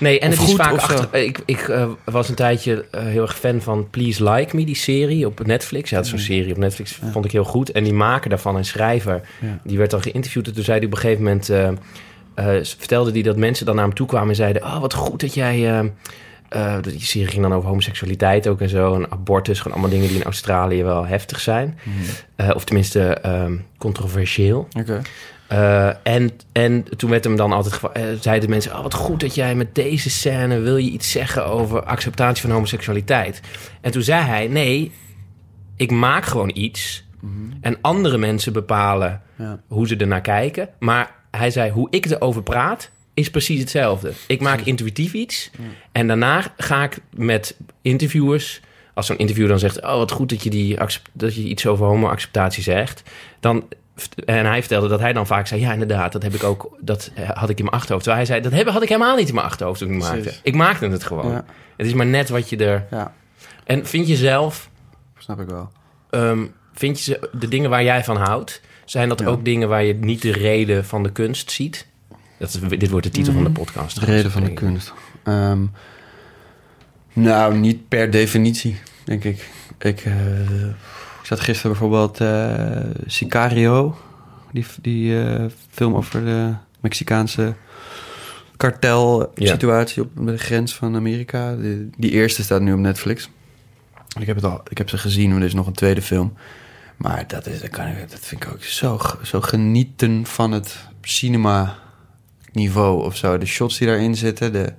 [0.00, 1.14] Nee, en of het is vaak achter...
[1.20, 4.74] Ik, ik eh, was een tijdje eh, heel erg fan van Please Like Me, die
[4.76, 5.90] serie op Netflix.
[5.90, 7.10] Ja, zo'n serie op Netflix, Ja.
[7.10, 7.70] vond ik heel goed.
[7.72, 9.58] En die maker daarvan, een schrijver, Ja.
[9.64, 10.46] die werd dan geïnterviewd.
[10.46, 11.50] En toen zei hij op een gegeven moment...
[12.36, 14.62] eh, vertelde hij dat mensen dan naar hem toe kwamen en zeiden...
[14.62, 15.68] Oh, wat goed dat jij...
[16.48, 18.94] eh, die serie ging dan over homoseksualiteit ook en zo.
[18.94, 21.78] En abortus, gewoon allemaal dingen die in Australië wel heftig zijn.
[22.36, 24.68] Eh, of tenminste ehm, controversieel.
[26.02, 27.80] En, en toen werd hem dan altijd
[28.20, 31.82] zeiden mensen: Oh, wat goed dat jij met deze scène wil je iets zeggen over
[31.82, 33.40] acceptatie van homoseksualiteit.
[33.80, 34.92] En toen zei hij: Nee,
[35.76, 37.04] ik maak gewoon iets.
[37.60, 39.60] En andere mensen bepalen Ja.
[39.68, 40.68] hoe ze ernaar kijken.
[40.78, 44.12] Maar hij zei, hoe ik erover praat, is precies hetzelfde.
[44.26, 45.50] Ik maak intuïtief iets.
[45.92, 48.60] En daarna ga ik met interviewers...
[48.94, 49.82] Als zo'n interviewer dan zegt...
[49.82, 50.78] Oh, wat goed dat je, die
[51.12, 53.02] dat je iets over homo-acceptatie zegt.
[53.40, 53.68] Dan,
[54.24, 55.60] en hij vertelde dat hij dan vaak zei...
[55.60, 56.76] Ja, inderdaad, dat heb ik ook...
[56.80, 58.04] Dat had ik in mijn achterhoofd.
[58.04, 60.20] Terwijl hij zei, dat heb, had ik helemaal niet in mijn achterhoofd toen ik maakte.
[60.20, 60.40] Precies.
[60.42, 61.30] Ik maakte het gewoon.
[61.30, 61.44] Ja.
[61.76, 62.86] Het is maar net wat je er...
[62.90, 63.12] Ja,
[63.64, 64.70] En vind je zelf...
[65.18, 65.70] snap ik wel.
[66.10, 69.26] Ehm, vind je de dingen waar jij van houdt, zijn dat Ja.
[69.26, 71.86] ook dingen waar je niet de reden van de kunst ziet?
[72.38, 74.00] Dat is, dit wordt de titel van de podcast.
[74.00, 74.92] De reden van de kunst.
[75.22, 75.64] Ehm,
[77.12, 79.50] nou, niet per definitie, denk ik.
[79.78, 80.66] Ik, eh,
[81.20, 83.96] ik zat gisteren bijvoorbeeld eh, Sicario,
[84.52, 87.54] die, die eh, film over de Mexicaanse
[88.56, 91.56] kartel-situatie op de grens van Amerika.
[91.56, 93.30] Die, die eerste staat nu op Netflix.
[94.18, 96.32] Ik heb, het al, ik heb ze gezien, maar er is nog een tweede film.
[96.96, 100.76] Maar dat, is, dat, kan, ik- dat vind ik ook zo, zo genieten van het
[101.02, 101.78] cinema
[102.52, 103.38] niveau of zo.
[103.38, 104.72] De shots die daarin zitten, de,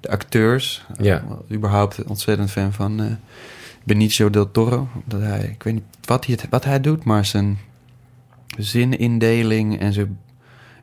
[0.00, 0.84] de acteurs.
[1.00, 1.22] Ja.
[1.50, 3.06] Uh, überhaupt ontzettend fan van eh,
[3.84, 4.88] Benicio del Toro.
[5.04, 7.58] Dat hij, ik weet niet wat hij, wat hij doet, maar zijn
[8.58, 10.18] zinindeling en zijn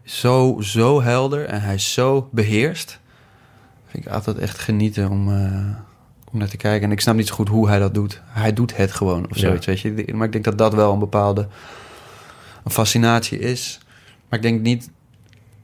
[0.03, 2.99] zo, zo helder en hij is zo beheerst.
[3.87, 5.69] Vind ik altijd echt genieten om, eh,
[6.33, 6.85] om naar te kijken.
[6.87, 8.21] En ik snap niet zo goed hoe hij dat doet.
[8.25, 9.41] Hij doet het gewoon of Ja.
[9.41, 10.13] zoiets, weet je.
[10.13, 11.47] Maar ik denk dat dat wel een bepaalde
[12.63, 13.79] een fascinatie is.
[14.29, 14.89] Maar ik denk niet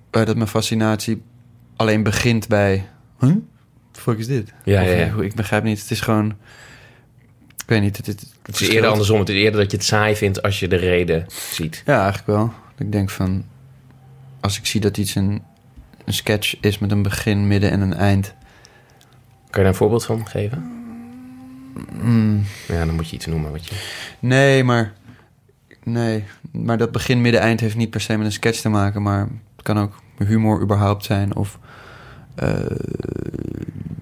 [0.10, 1.22] eh, dat mijn fascinatie
[1.76, 2.88] alleen begint bij...
[3.20, 3.36] Huh?
[3.92, 4.54] The fuck is dit?
[4.64, 5.06] Ja, Of, ja, ja.
[5.18, 5.82] eh, Ik begrijp niet.
[5.82, 6.28] Het is gewoon...
[7.58, 7.98] Ik weet niet.
[7.98, 8.72] Het, het, het Het is verschilt.
[8.74, 9.20] eerder andersom.
[9.20, 11.84] Het is eerder dat je het saai vindt als je de reden ziet.
[11.86, 12.54] Ja, eigenlijk wel.
[12.78, 13.46] Ik denk van...
[14.40, 15.42] Als ik zie dat iets een,
[16.06, 18.34] een sketch is met een begin, midden en een eind...
[19.50, 20.64] Kan je daar een voorbeeld van geven?
[22.02, 23.52] mm, Ja, dan moet je iets noemen.
[23.52, 23.76] Wat je...
[24.20, 24.94] nee, maar...
[25.84, 29.02] Nee, maar dat begin, midden, eind heeft niet per se met een sketch te maken...
[29.02, 29.20] maar
[29.56, 31.60] het kan ook humor überhaupt zijn of...
[32.36, 32.60] eh,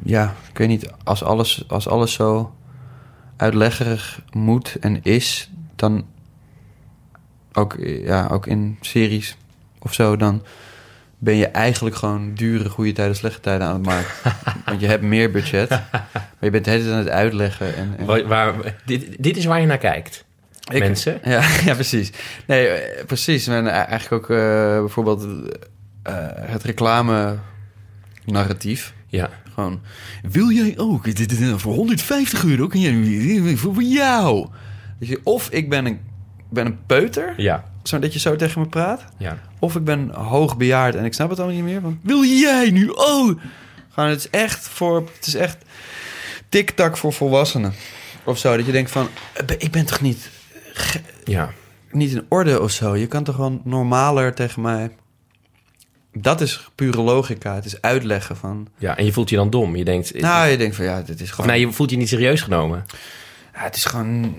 [0.04, 0.92] ja, ik weet niet.
[1.04, 2.56] Als alles, als alles zo
[3.38, 5.52] uitleggerig moet en is...
[5.76, 6.06] dan
[7.54, 9.38] ook, ja, ook in series
[9.80, 10.16] of zo...
[10.16, 10.42] dan
[11.20, 14.10] ben je eigenlijk gewoon dure goede tijden, slechte tijden aan het maken.
[14.66, 16.08] Want je hebt meer budget, maar
[16.40, 17.76] je bent tijd aan het uitleggen.
[17.76, 20.26] En, en Waar, waar- dit, dit is waar je naar kijkt.
[20.72, 21.20] Ik- Mensen.
[21.24, 22.12] Ja, ja, precies.
[22.48, 23.48] Nee, eh, precies.
[23.48, 25.28] En eh, eigenlijk ook eh, bijvoorbeeld
[26.52, 28.94] het reclame-narratief.
[29.08, 29.30] Ja.
[29.54, 29.82] Gewoon,
[30.30, 31.06] wil jij ook?
[31.56, 34.48] Voor 150 euro kun jij voor jou.
[35.24, 36.00] Of ik ben een,
[36.50, 37.64] ben een peuter, Ja.
[37.88, 39.04] Zo dat je zo tegen me praat.
[39.18, 39.40] Ja.
[39.60, 41.82] Of ik ben hoogbejaard en ik snap het al niet meer.
[41.82, 42.88] Van, wil jij nu?
[42.88, 43.40] Oh!
[43.90, 45.10] Gewoon, het is echt voor...
[45.18, 45.58] Het is echt
[46.50, 47.74] tik-tak voor volwassenen.
[48.24, 48.58] Of zo.
[48.58, 49.08] Dat je denkt van...
[49.34, 50.30] eh, Ik ben toch niet,
[51.24, 51.50] Ja.
[51.92, 52.96] niet in orde of zo?
[52.96, 54.92] Je kan toch gewoon normaler tegen mij...
[56.14, 57.56] Dat is pure logica.
[57.56, 58.68] Het is uitleggen van...
[58.78, 58.98] ja.
[58.98, 59.76] En je voelt je dan dom.
[59.76, 60.22] Je denkt...
[60.22, 61.50] Nou, je denkt van ja, dit is of gewoon...
[61.50, 62.86] nee, je voelt je niet serieus genomen.
[63.54, 64.36] Ja, het is gewoon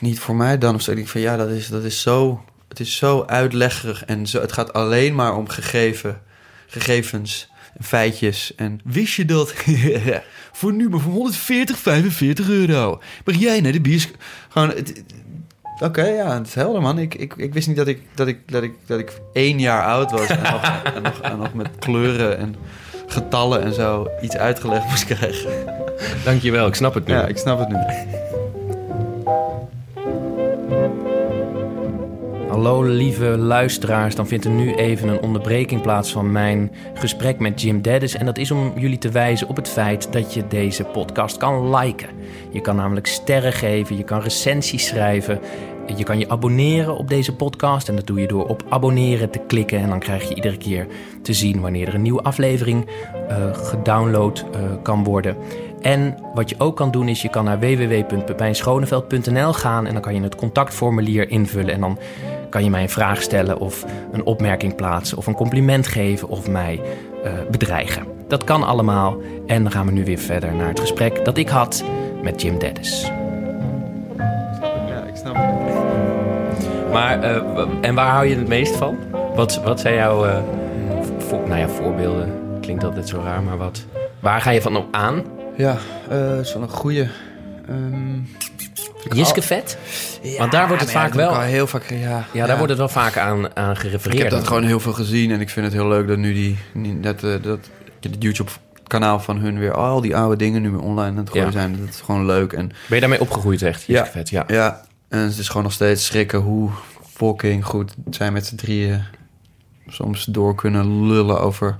[0.00, 0.74] niet voor mij dan.
[0.74, 0.90] Of zo.
[0.90, 2.44] Ik denk van ja, dat is, dat is zo...
[2.78, 6.20] Het is zo uitleggerig en zo, het gaat alleen maar om gegeven,
[6.66, 7.48] gegevens
[7.78, 8.54] en feitjes.
[8.54, 9.54] En wist je dat?
[10.58, 13.00] voor nu maar voor 140, 45 euro.
[13.24, 14.16] Maar jij naar de bioscoop...
[14.48, 14.68] Gewoon...
[14.68, 15.02] het-
[15.80, 16.98] Oké, ja, het is helder, man.
[16.98, 19.82] Ik, ik, ik wist niet dat ik, dat, ik, dat, ik, dat ik één jaar
[19.84, 20.26] oud was...
[20.26, 22.54] en, nog, en, nog, en nog met kleuren en
[23.06, 25.50] getallen en zo iets uitgelegd moest krijgen.
[26.24, 27.12] Dankjewel, ik snap het nu.
[27.14, 27.76] Ja, ik snap het nu.
[32.58, 37.62] Hallo lieve luisteraars, dan vindt er nu even een onderbreking plaats van mijn gesprek met
[37.62, 38.14] Jim Dennis.
[38.14, 41.76] En dat is om jullie te wijzen op het feit dat je deze podcast kan
[41.76, 42.08] liken.
[42.50, 45.40] Je kan namelijk sterren geven, je kan recensies schrijven.
[45.96, 49.40] Je kan je abonneren op deze podcast en dat doe je door op abonneren te
[49.46, 49.78] klikken.
[49.78, 50.86] En dan krijg je iedere keer
[51.22, 52.86] te zien wanneer er een nieuwe aflevering
[53.28, 55.36] eh, gedownload eh, kan worden.
[55.80, 60.14] En wat je ook kan doen is je kan naar www.pepijnschoneveld.nl gaan en dan kan
[60.14, 61.98] je het contactformulier invullen en dan
[62.50, 66.48] kan je mij een vraag stellen of een opmerking plaatsen of een compliment geven of
[66.48, 66.80] mij
[67.24, 68.06] eh, bedreigen.
[68.28, 71.48] Dat kan allemaal en dan gaan we nu weer verder naar het gesprek dat ik
[71.48, 71.84] had
[72.22, 73.10] met Jim Dennis.
[74.88, 76.92] Ja, ik snap het.
[76.92, 77.42] Maar, eh,
[77.80, 78.96] en waar hou je het meest van?
[79.34, 80.38] Wat, wat zijn jouw eh,
[81.18, 82.32] voor, nou ja, voorbeelden?
[82.60, 83.86] Klinkt altijd zo raar, maar wat?
[84.20, 85.22] Waar ga je van op aan?
[85.56, 85.76] Ja,
[86.08, 86.54] eh dat is
[89.16, 89.78] Jiske vet?
[90.38, 92.26] Want daar wordt het ja, vaak wel- ik al heel vaak, ja.
[92.32, 94.22] Ja, daar wordt het wel vaak aan, aan Ik gerefereerd.
[94.22, 96.58] heb dat gewoon heel veel gezien en ik vind het heel leuk dat nu die,
[97.00, 97.58] dat, eh, dat
[98.00, 101.46] het YouTube-kanaal van hun weer al die oude dingen nu weer online aan het gooien
[101.46, 101.52] Ja.
[101.52, 101.76] zijn.
[101.78, 103.82] Dat is gewoon leuk en Ben je daarmee opgegroeid echt?
[103.82, 103.94] Ja.
[103.98, 104.44] Jiske vet, ja.
[104.46, 106.70] ja, En het is gewoon nog steeds schrikken hoe
[107.16, 109.02] fucking goed zij met z'n drieën
[109.88, 111.78] soms door kunnen lullen over...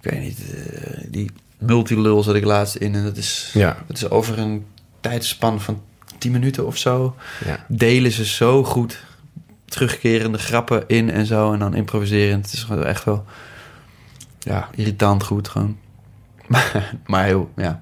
[0.00, 2.94] Ik weet niet, uh, die multilul zat ik laatst in.
[2.94, 3.76] En dat is, ja.
[3.86, 4.66] dat is over een
[5.00, 5.82] tijdspan van
[6.18, 7.14] 10 minuten of zo.
[7.44, 7.64] Ja.
[7.68, 9.04] Delen ze zo goed
[9.64, 11.52] terugkerende grappen in en zo.
[11.52, 12.44] En dan improviserend.
[12.44, 13.24] Het is gewoon echt wel
[14.38, 15.76] ja, irritant goed gewoon.
[16.46, 17.80] Maar, maar heel, ja.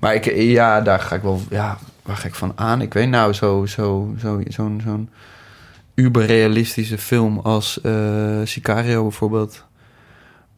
[0.00, 2.80] Maar ik, ja, daar ga ik wel, ja, waar ga ik van aan?
[2.80, 5.10] Ik weet nou, zo, zo, zo, zo'n, zo'n
[5.94, 9.64] uberrealistische film als uh, Sicario bijvoorbeeld.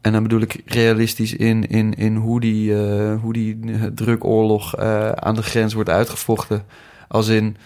[0.00, 3.58] En dan bedoel ik realistisch in, in, in hoe die, uh, hoe die
[3.94, 6.64] drukoorlog uh, aan de grens wordt uitgevochten.
[7.12, 7.56] Als in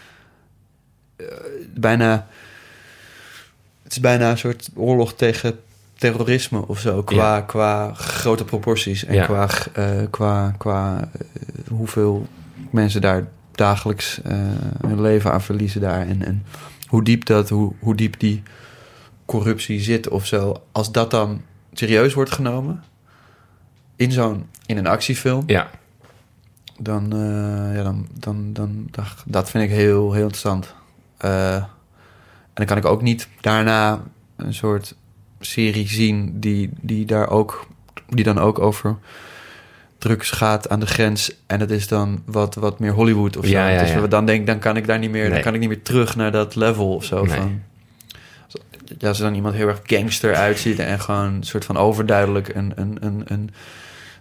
[1.75, 2.27] bijna.
[3.83, 5.59] Het is bijna een soort oorlog tegen
[5.95, 7.03] terrorisme of zo.
[7.03, 7.41] Qua, Ja.
[7.41, 9.05] qua grote proporties.
[9.05, 9.25] En Ja.
[9.25, 12.27] qua, eh, qua, qua eh, hoeveel
[12.71, 14.37] mensen daar dagelijks eh,
[14.87, 16.07] hun leven aan verliezen daar.
[16.07, 16.45] En, en
[16.87, 18.43] hoe diep dat, hoe, hoe diep die
[19.25, 20.63] corruptie zit of zo.
[20.73, 21.43] Als dat dan
[21.73, 22.83] serieus wordt genomen
[23.97, 25.71] in zo'n in een actiefilm, Ja.
[26.79, 28.89] Dan, eh, ja, dan, dan, dan,
[29.25, 30.75] dat vind ik heel, heel interessant.
[31.17, 31.67] Eh, en
[32.55, 34.03] dan kan ik ook niet daarna
[34.37, 34.95] een soort
[35.41, 37.67] serie zien die, die daar ook
[38.09, 38.97] die dan ook over
[39.99, 43.51] drugs gaat aan de grens en het is dan wat, wat meer Hollywood of zo.
[43.51, 44.07] Ja, ja, dus ja.
[44.07, 46.17] dan denk ik, dan kan ik daar niet meer, dan kan ik niet meer terug
[46.17, 47.37] naar dat level of zo Nee.
[47.37, 47.63] van.
[48.99, 52.55] Ja, als er dan iemand heel erg gangster uitziet en gewoon een soort van overduidelijk
[52.55, 53.51] een, een, een, een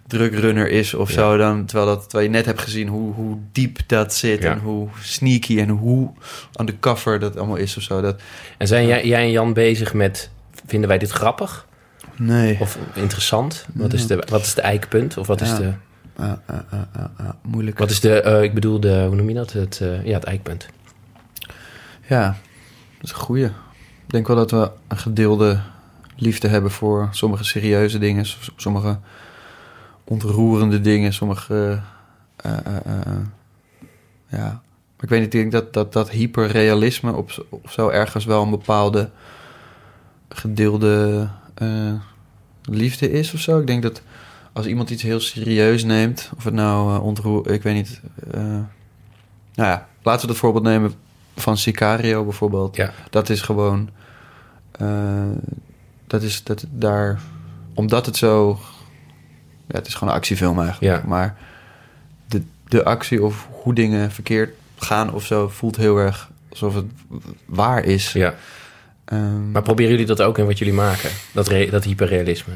[0.06, 1.14] drugrunner is of Ja.
[1.14, 4.50] zo, dan terwijl, dat, terwijl je net hebt gezien hoe, hoe diep dat zit Ja.
[4.52, 6.10] en hoe sneaky en hoe
[6.60, 8.00] undercover dat allemaal is of zo.
[8.00, 8.20] Dat,
[8.58, 10.30] En zijn jij, jij en Jan bezig met...
[10.66, 11.66] Vinden wij dit grappig
[12.16, 12.56] nee.
[12.60, 13.66] of interessant?
[13.74, 15.16] Wat is de, wat is de eikpunt?
[15.16, 15.72] Of wat is de...
[17.42, 17.78] Moeilijk.
[17.78, 18.20] Wat is de...
[18.20, 19.52] eh, ik bedoel, de, hoe noem je dat?
[19.52, 20.66] Het, eh, ja, het eikpunt.
[22.08, 22.26] Ja,
[22.94, 23.44] dat is een goeie.
[23.44, 25.60] Ik denk wel dat we een gedeelde
[26.16, 28.24] liefde hebben voor sommige serieuze dingen,
[28.56, 28.98] sommige
[30.08, 31.80] ontroerende dingen, sommige.
[32.36, 33.16] eh, eh, eh,
[34.28, 34.60] ja.
[34.96, 38.50] Maar ik weet niet, ik denk dat dat, dat hyperrealisme op, zo ergens wel een
[38.50, 39.10] bepaalde
[40.28, 41.28] gedeelde
[42.62, 43.60] liefde is of zo.
[43.60, 44.02] Ik denk dat
[44.52, 48.00] als iemand iets heel serieus neemt, of het nou ontroer, ik weet niet.
[48.34, 48.66] nou
[49.54, 50.92] ja, laten we het voorbeeld nemen
[51.36, 52.76] van Sicario bijvoorbeeld.
[52.76, 52.92] Ja.
[53.10, 53.90] Dat is gewoon.
[56.06, 57.20] dat is dat daar.
[57.74, 58.58] Omdat het zo.
[59.68, 60.96] Ja, het is gewoon een actiefilm eigenlijk.
[61.02, 61.08] Ja.
[61.08, 61.36] Maar
[62.28, 66.84] de, de actie of hoe dingen verkeerd gaan of zo voelt heel erg alsof het
[67.44, 68.12] waar is.
[68.12, 68.34] Ja.
[69.04, 71.10] Ehm, Maar proberen jullie dat ook in wat jullie maken?
[71.32, 72.52] Dat, re- dat hyperrealisme?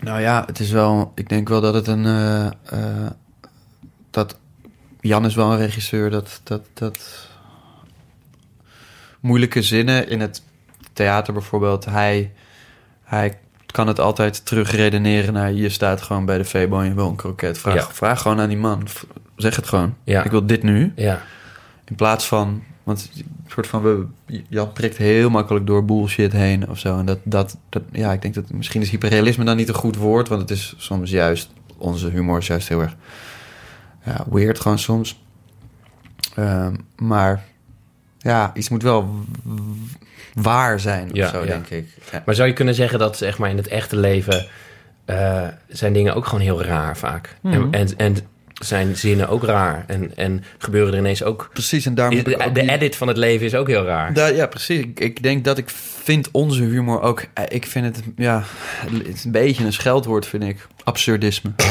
[0.00, 1.12] Nou ja, het is wel.
[1.14, 2.04] Ik denk wel dat het een.
[2.06, 3.10] eh, eh,
[4.10, 4.38] dat
[5.00, 7.28] Jan is wel een regisseur dat dat dat
[9.20, 10.42] moeilijke zinnen in het
[10.92, 11.84] theater bijvoorbeeld.
[11.84, 12.32] Hij
[13.04, 13.38] hij
[13.74, 17.16] kan het altijd terugredeneren naar je staat gewoon bij de Febo en je wil een
[17.16, 17.58] kroket.
[17.58, 17.88] Vraag, Ja.
[17.92, 18.86] vraag gewoon aan die man.
[19.36, 19.94] Zeg het gewoon.
[20.04, 20.24] Ja.
[20.24, 20.92] Ik wil dit nu.
[20.96, 21.22] Ja.
[21.84, 23.10] In plaats van, want
[23.46, 24.06] soort van, we,
[24.48, 26.98] Jan prikt heel makkelijk door bullshit heen of zo.
[26.98, 29.96] En dat, dat, dat, ja, ik denk dat misschien is hyperrealisme dan niet een goed
[29.96, 32.96] woord, want het is soms juist, onze humor is juist heel erg
[34.04, 35.22] ja, weird gewoon soms.
[36.34, 37.44] Ehm, maar
[38.24, 39.24] ja, iets moet wel
[40.34, 41.46] waar zijn of Ja, zo, ja.
[41.46, 41.86] denk ik.
[42.12, 42.22] Ja.
[42.26, 44.46] Maar zou je kunnen zeggen dat zeg maar, in het echte leven...
[45.04, 47.36] eh, zijn dingen ook gewoon heel raar vaak?
[47.40, 47.54] Mhm.
[47.54, 48.16] En, en, en
[48.54, 49.84] zijn zinnen ook raar?
[49.86, 51.48] En, en gebeuren er ineens ook...
[51.52, 53.84] Precies, en daar moet ik De, ook de edit van het leven is ook heel
[53.84, 54.12] raar.
[54.12, 54.78] Daar, ja, precies.
[54.80, 55.68] Ik, ik denk dat ik
[56.02, 57.24] vind onze humor ook...
[57.34, 58.42] eh, Ik vind het, ja,
[58.86, 60.66] het is een beetje een scheldwoord, vind ik.
[60.84, 61.50] Absurdisme.
[61.56, 61.64] ik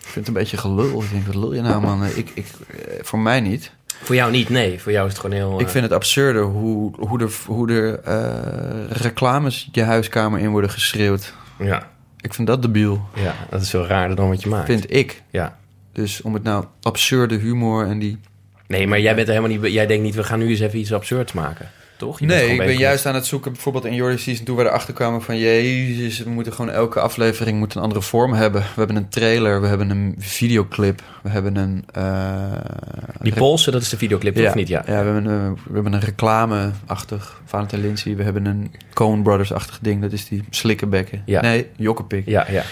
[0.00, 1.02] vind het een beetje gelul.
[1.02, 2.04] Ik denk, wat lul je nou, man?
[2.04, 3.70] Ik, ik, eh, voor mij niet.
[4.02, 4.80] Voor jou niet, nee.
[4.80, 5.60] Voor jou is het gewoon heel...
[5.60, 10.50] Ik eh, vind het absurde hoe, hoe er, hoe er eh, reclames je huiskamer in
[10.50, 11.34] worden geschreeuwd.
[11.58, 11.90] Ja,
[12.20, 14.66] Ik vind dat debiel, ja, dat is veel raarder dan wat je maakt.
[14.66, 15.22] vind ik.
[15.30, 15.58] Ja.
[15.92, 18.20] Dus om het nou absurde humor en die...
[18.66, 19.72] Nee, maar jij bent er helemaal niet...
[19.72, 21.70] Jij denkt niet, we gaan nu eens even iets absurds maken.
[22.02, 22.20] Toch?
[22.20, 24.62] Je bent Nee, ik ben juist aan het zoeken, bijvoorbeeld in Jordi Season, toen we
[24.64, 28.60] erachter kwamen van jezus, we moeten gewoon elke aflevering moet een andere vorm hebben.
[28.60, 31.84] We hebben een trailer, we hebben een videoclip, we hebben een...
[31.92, 32.52] eh,
[33.20, 34.68] Die Poolse, dat is de videoclip, ja, of niet?
[34.68, 34.82] Ja.
[34.86, 38.16] ja we, hebben een, we hebben een reclame-achtig Valentijn Lindsay.
[38.16, 41.22] We hebben een Coen Brothers-achtig ding, dat is die slikkenbekken.
[41.26, 41.40] Ja.
[41.40, 42.26] Nee, jokkepik.
[42.26, 42.62] Ja, ja.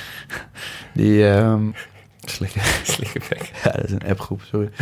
[0.94, 1.28] Die...
[1.28, 1.62] ehm
[2.36, 2.60] slikken.
[2.82, 3.50] Slikkenbek.
[3.64, 4.70] Ja, dat is een appgroep, sorry.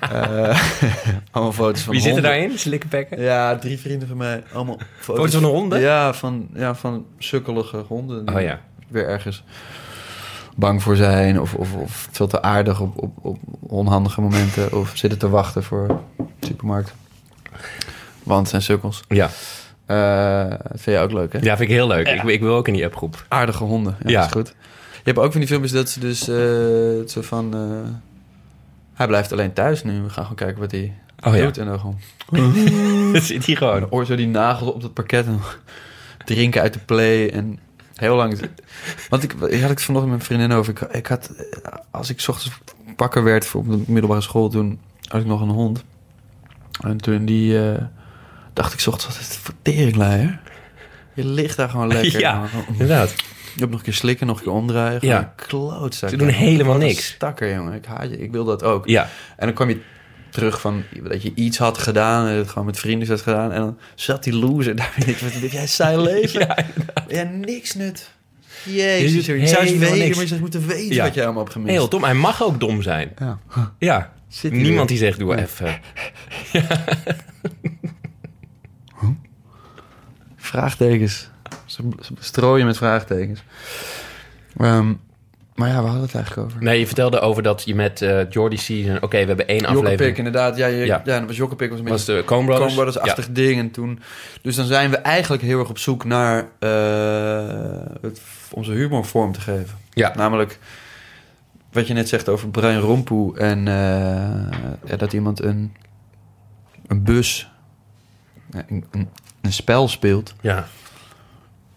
[0.00, 0.62] Eh,
[1.30, 2.58] allemaal foto's van Wie zitten daarin?
[2.58, 3.20] Slikkenbekken?
[3.20, 4.42] Ja, drie vrienden van mij.
[4.52, 5.80] Allemaal foto's, Foto's van honden?
[5.80, 8.26] Ja, van, ja, van sukkelige honden.
[8.26, 8.60] die Oh ja.
[8.88, 9.44] Weer ergens
[10.56, 11.40] bang voor zijn.
[11.40, 14.72] Of, of, of veel te aardig op, op, op onhandige momenten.
[14.72, 16.94] Of zitten te wachten voor de supermarkt.
[18.22, 19.02] Want zijn sukkels.
[19.08, 19.30] Ja.
[19.86, 21.38] Uh, dat vind je ook leuk, hè?
[21.38, 22.08] Ja, vind ik heel leuk.
[22.08, 23.24] Ik, ik, wil ook in die appgroep.
[23.28, 23.96] Aardige honden.
[24.02, 24.24] Ja, ja.
[24.24, 24.54] is goed.
[25.04, 27.56] Je hebt ook van die filmpjes dat ze dus uh, zo van...
[27.56, 27.88] Uh,
[28.94, 30.02] hij blijft alleen thuis nu.
[30.02, 31.56] We gaan gewoon kijken wat hij oh, doet.
[31.56, 31.62] Ja.
[31.62, 31.98] En dan gewoon...
[33.22, 33.90] zit hij gewoon.
[33.90, 35.40] Oor zo die nagels op het parket en
[36.24, 37.30] drinken uit de play.
[37.30, 37.58] En
[37.94, 38.40] heel lang...
[39.08, 40.72] Want ik, ik had ik vanochtend met mijn vriendin over.
[40.72, 41.30] Ik, ik had...
[41.90, 42.58] Als ik ochtends
[42.96, 44.48] wakker werd voor op de middelbare school...
[44.48, 45.84] toen had ik nog een hond.
[46.80, 47.52] En toen die...
[47.52, 47.76] Uh,
[48.52, 50.40] dacht ik ochtends, wat is het teringleier?
[51.14, 52.20] Je ligt daar gewoon lekker.
[52.20, 53.14] Ja, inderdaad.
[53.54, 54.98] Je hebt nog een keer slikken, nog een keer omdraaien.
[55.00, 55.32] Ja.
[55.36, 56.10] Klootzak.
[56.10, 57.06] Ze doen helemaal niks.
[57.06, 57.74] Stakker, jongen.
[57.74, 58.18] Ik haat je.
[58.18, 58.86] Ik wil dat ook.
[58.86, 59.08] Ja.
[59.36, 59.80] En dan kwam je
[60.30, 62.26] terug van dat je iets had gedaan.
[62.26, 63.52] En het gewoon met vrienden had gedaan.
[63.52, 64.94] En dan zat die loser daar.
[65.42, 66.40] Wat jij zijn leven?
[66.40, 66.56] ja,
[67.08, 68.10] ja, niks nut.
[68.64, 71.04] Jezus, je, je zou eens weten, maar je zou moeten weten ja.
[71.04, 71.72] wat je allemaal hebt gemist.
[71.72, 72.04] Heel dom.
[72.04, 73.12] Hij mag ook dom zijn.
[73.18, 73.38] Ja.
[73.78, 74.12] ja.
[74.42, 75.80] Niemand die zegt, doe even.
[76.52, 76.84] Ja.
[80.36, 81.30] Vraagtekens.
[82.00, 83.42] Ze, strooien met vraagtekens.
[84.60, 85.00] Um,
[85.54, 86.62] maar ja, we hadden het eigenlijk over.
[86.62, 88.96] Nee, je vertelde over dat je met uh, Jordy Season...
[89.02, 90.16] Oké, we hebben één aflevering.
[90.16, 90.56] inderdaad.
[90.56, 91.02] Ja, je, ja.
[91.04, 91.70] ja dat was Jokkepik.
[91.70, 92.74] Was, een was de Coen Brothers.
[92.74, 93.58] Brothers-achtig ding.
[93.58, 94.00] En toen,
[94.42, 96.48] dus dan zijn we eigenlijk heel erg op zoek naar...
[96.60, 96.70] Uh,
[98.00, 98.20] het,
[98.50, 99.78] onze humor vorm te geven.
[99.90, 100.12] Ja.
[100.16, 100.58] Namelijk
[101.72, 103.38] wat je net zegt over Brian Rompoe...
[103.38, 103.64] en uh,
[104.84, 105.74] ja, dat iemand een,
[106.86, 107.50] een bus...
[108.50, 109.08] Een, een,
[109.40, 110.34] een spel speelt.
[110.40, 110.66] Ja.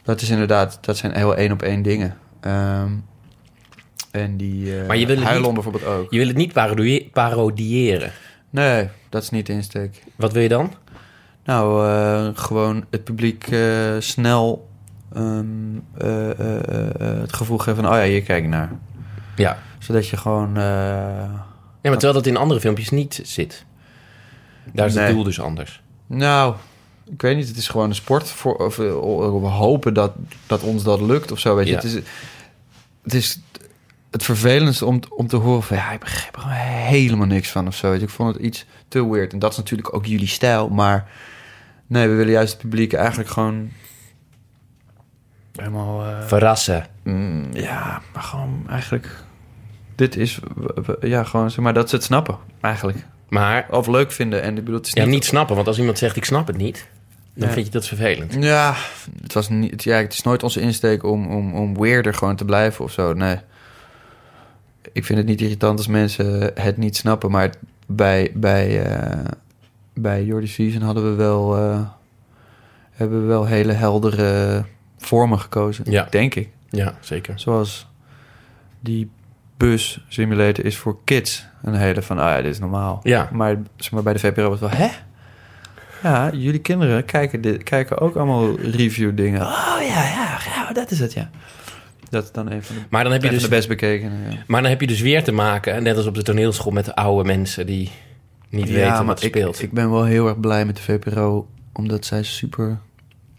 [0.06, 2.18] Dat is inderdaad, dat zijn heel één op één dingen.
[2.42, 3.06] Um,
[4.12, 6.12] en die uh, maar je wil het niet, bijvoorbeeld ook.
[6.12, 6.54] Je wil het niet
[7.12, 8.12] parodiëren.
[8.50, 10.04] Nee, dat is niet de insteek.
[10.16, 10.74] Wat wil je dan?
[11.44, 14.70] Nou, uh, gewoon het publiek uh, snel
[15.18, 15.84] um,
[16.98, 17.94] het gevoel geven van...
[17.94, 18.72] oh ja, hier kijk ik naar.
[19.36, 19.58] Ja.
[19.80, 20.52] Zodat je gewoon...
[20.56, 21.44] ja,
[21.82, 23.66] maar terwijl dat in andere filmpjes niet zit.
[24.74, 25.04] Daar is nee.
[25.04, 25.82] het doel dus anders.
[26.08, 26.56] Nou,
[27.12, 28.30] ik weet niet, het is gewoon een sport.
[28.30, 30.12] Voor, of, we hopen dat,
[30.48, 31.56] dat ons dat lukt of zo.
[31.56, 31.76] Weet je.
[31.76, 31.94] Het, is,
[33.04, 33.40] het is
[34.12, 35.78] het vervelendste om, om te horen van...
[35.78, 37.90] ja, ik begrijp er helemaal niks van of zo.
[37.90, 38.06] Weet je.
[38.06, 39.34] Ik vond het iets te weird.
[39.34, 40.70] En dat is natuurlijk ook jullie stijl.
[40.70, 41.10] Maar
[41.88, 43.70] nee, we willen juist het publiek eigenlijk gewoon...
[45.56, 46.06] helemaal...
[46.08, 46.86] Uh, Verrassen.
[47.04, 49.24] Mm, ja, maar gewoon eigenlijk...
[49.96, 50.40] Dit is...
[51.02, 53.06] Ja, gewoon zeg maar dat ze het snappen, eigenlijk.
[53.30, 53.68] Maar...
[53.70, 54.42] Of leuk vinden.
[54.42, 55.14] En ik bedoel, het is ja, niet...
[55.14, 55.56] niet snappen.
[55.56, 56.88] Want als iemand zegt, ik snap het niet...
[57.36, 58.34] Dan vind je dat vervelend.
[58.40, 58.76] Ja,
[59.22, 62.46] het, was niet, ja, het is nooit onze insteek om, om, om weirder gewoon te
[62.46, 63.14] blijven of zo.
[63.14, 63.38] Nee.
[64.92, 67.32] Ik vind het niet irritant als mensen het niet snappen.
[67.32, 67.50] Maar
[67.88, 69.26] bij, bij, uh,
[69.94, 71.80] bij Jordi Season hadden we wel, uh,
[72.92, 74.64] hebben we wel hele heldere
[74.98, 75.92] vormen gekozen.
[75.92, 76.08] Ja.
[76.10, 76.50] Denk ik.
[76.70, 77.40] Ja, zeker.
[77.40, 77.88] Zoals
[78.80, 79.10] die
[79.58, 81.46] bus simulator is voor kids.
[81.64, 83.00] Een hele van, ah ja, dit is normaal.
[83.04, 83.30] Ja.
[83.32, 84.94] Maar, zeg maar bij de VPRO was het wel, hè?
[86.06, 89.42] Ja, jullie kinderen kijken, dit, kijken ook allemaal review dingen.
[89.42, 91.30] Oh ja, ja, ja, dat is het, ja.
[92.10, 94.12] Dat is dan even de, maar dan heb je dus, de best bekeken.
[94.30, 94.38] Ja.
[94.48, 96.96] Maar dan heb je dus weer te maken, net als op de toneelschool, met de
[96.96, 97.92] oude mensen die
[98.50, 99.62] niet weten wat er speelt.
[99.62, 102.80] Ik ben wel heel erg blij met de VPRO, omdat zij super...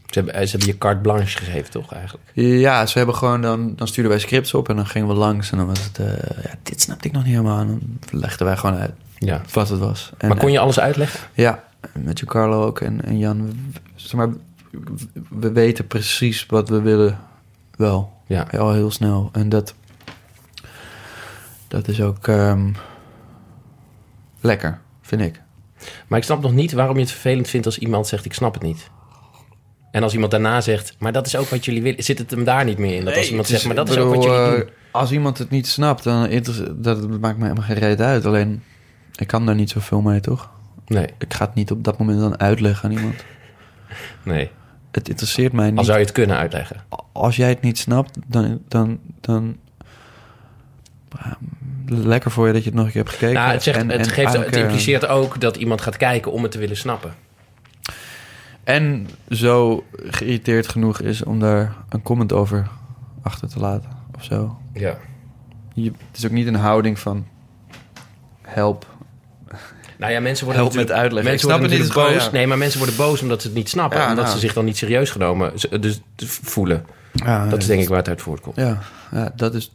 [0.07, 2.31] Ze hebben, ze hebben je carte blanche gegeven, toch eigenlijk?
[2.35, 5.51] Ja, ze hebben gewoon dan, dan stuurden wij scripts op en dan gingen we langs
[5.51, 6.07] en dan was het, uh,
[6.43, 7.61] ja, dit snapte ik nog niet helemaal.
[7.61, 9.41] En dan legden wij gewoon uit ja.
[9.53, 10.11] wat het was.
[10.19, 11.21] En, maar kon je alles uitleggen?
[11.35, 13.53] Ja, met Carlo ook en, en Jan.
[13.95, 14.29] Zeg maar,
[15.29, 17.19] we weten precies wat we willen
[17.77, 18.13] wel.
[18.27, 18.47] Ja.
[18.59, 19.29] Al heel snel.
[19.33, 19.75] En dat,
[21.69, 22.77] dat is ook um,
[24.41, 25.41] lekker, vind ik.
[26.07, 28.55] Maar ik snap nog niet waarom je het vervelend vindt als iemand zegt: Ik snap
[28.55, 28.91] het niet.
[29.91, 32.45] En als iemand daarna zegt: Maar dat is ook wat jullie willen, zit het hem
[32.45, 33.05] daar niet meer in?
[33.05, 34.69] Dat als iemand zegt: Maar dat is ook wat jullie doen.
[34.91, 36.43] Als iemand het niet snapt, dan
[36.77, 38.25] dat maakt me helemaal geen reet uit.
[38.25, 38.63] Alleen,
[39.17, 40.51] ik kan daar niet zoveel mee, toch?
[40.87, 41.07] Nee.
[41.19, 43.25] Ik ga het niet op dat moment dan uitleggen aan iemand.
[44.23, 44.51] Nee.
[44.91, 45.79] Het interesseert mij niet.
[45.79, 46.77] Al zou je het kunnen uitleggen.
[47.13, 48.63] Als jij het niet snapt, dan...
[48.69, 49.57] dan, dan
[51.87, 53.35] lekker voor je dat je het nog een keer hebt gekeken.
[53.35, 56.43] Nou, het, zegt, en, het, geeft, het eh, impliceert ook dat iemand gaat kijken om
[56.43, 57.15] het te willen snappen.
[58.65, 62.69] En zo geïrriteerd genoeg is om daar een comment over
[63.23, 64.59] achter te laten of zo.
[64.73, 64.99] Ja.
[65.75, 67.27] Je, het is ook niet een houding van
[68.43, 68.87] help,
[69.99, 71.31] nou ja, mensen worden Help met uitleggen.
[71.31, 72.31] Mensen worden niet boos.
[72.31, 73.99] Nee, maar mensen worden boos omdat ze het niet snappen.
[73.99, 74.37] Ja, omdat nou.
[74.37, 76.01] ze zich dan niet serieus genomen dus,
[76.43, 76.87] voelen.
[77.13, 78.57] Ja, dat is denk ik waar het uit voortkomt.
[78.57, 78.79] Ja,
[79.13, 79.73] ja, dat is...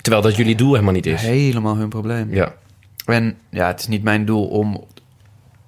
[0.00, 1.20] Terwijl dat jullie doel helemaal niet is.
[1.20, 2.34] Helemaal hun probleem.
[2.34, 2.54] Ja.
[3.06, 4.84] En ja, het is niet mijn doel om,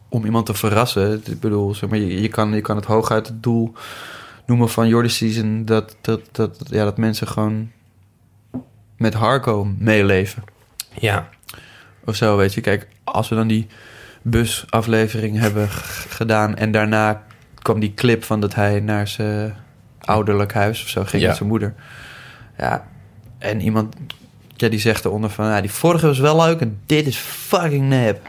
[0.09, 1.23] om iemand te verrassen.
[1.27, 3.73] Ik bedoel, zeg maar, je, je, kan, je kan het hooguit het doel
[4.47, 5.65] noemen van Jordi Season...
[5.65, 7.71] Dat, dat, dat, ja, dat mensen gewoon
[8.97, 10.43] met Harco meeleven.
[10.99, 11.29] Ja.
[12.05, 12.61] Of zo, weet je.
[12.61, 13.67] Kijk, als we dan die
[14.23, 15.69] busaflevering hebben
[16.09, 16.57] gedaan.
[16.57, 17.23] En daarna
[17.63, 19.55] kwam die clip van dat hij naar zijn
[20.01, 21.75] ouderlijk huis of zo ging met zijn moeder.
[22.59, 22.87] Ja,
[23.39, 23.97] en iemand
[24.57, 25.47] ja, die zegt eronder van...
[25.47, 28.27] Ja, die vorige was wel leuk en dit is fucking nep.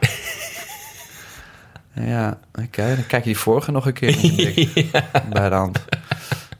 [1.93, 2.95] ja, oké.
[2.95, 4.15] Dan kijk je die vorige nog een keer
[5.33, 5.83] bij de hand.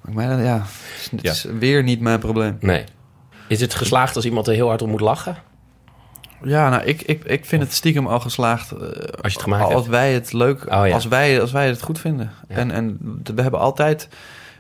[0.02, 0.66] Maar ja,
[1.12, 2.58] het is weer niet mijn probleem.
[2.60, 2.84] Nee.
[3.48, 5.38] Is het geslaagd als iemand er heel hard om moet lachen?
[6.46, 8.72] Ja, nou, ik, ik, ik vind het stiekem al geslaagd.
[8.72, 8.90] Uh, als
[9.22, 12.32] je het gemaakt als wij het leuk, oh, als, wij, als wij het goed vinden.
[12.48, 14.08] En, en we hebben altijd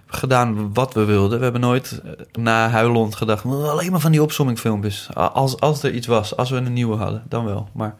[0.07, 1.37] gedaan wat we wilden.
[1.37, 3.45] We hebben nooit eh, na Huilond gedacht...
[3.45, 5.09] alleen maar van die opzommingfilmpjes.
[5.13, 7.69] Als, als er iets was, als we een nieuwe hadden, dan wel.
[7.73, 7.95] Maar...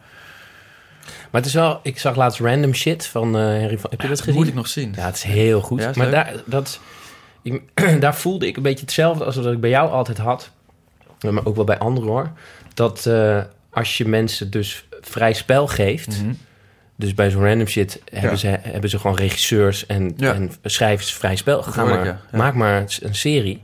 [1.30, 1.80] Maar het is wel...
[1.82, 3.90] Ik zag laatst Random Shit van uh, Henry van...
[3.90, 4.34] Heb je dat gezien?
[4.34, 4.92] moet ik nog zien.
[4.96, 5.96] Ja, het is heel goed.
[5.96, 6.80] maar daar, dat,
[7.42, 7.62] ik,
[8.00, 9.24] daar voelde ik een beetje hetzelfde...
[9.24, 10.50] als wat ik bij jou altijd had.
[11.20, 12.30] Maar ook wel bij anderen hoor.
[12.74, 13.40] Dat uh,
[13.76, 16.22] als je mensen dus vrij spel geeft...
[16.22, 16.36] Mm
[16.98, 20.34] dus bij zo'n random shit hebben, ze, hebben ze gewoon regisseurs en, ja.
[20.34, 21.62] en schrijvers vrij spel.
[21.62, 23.62] Ga maar, Maak maar een serie.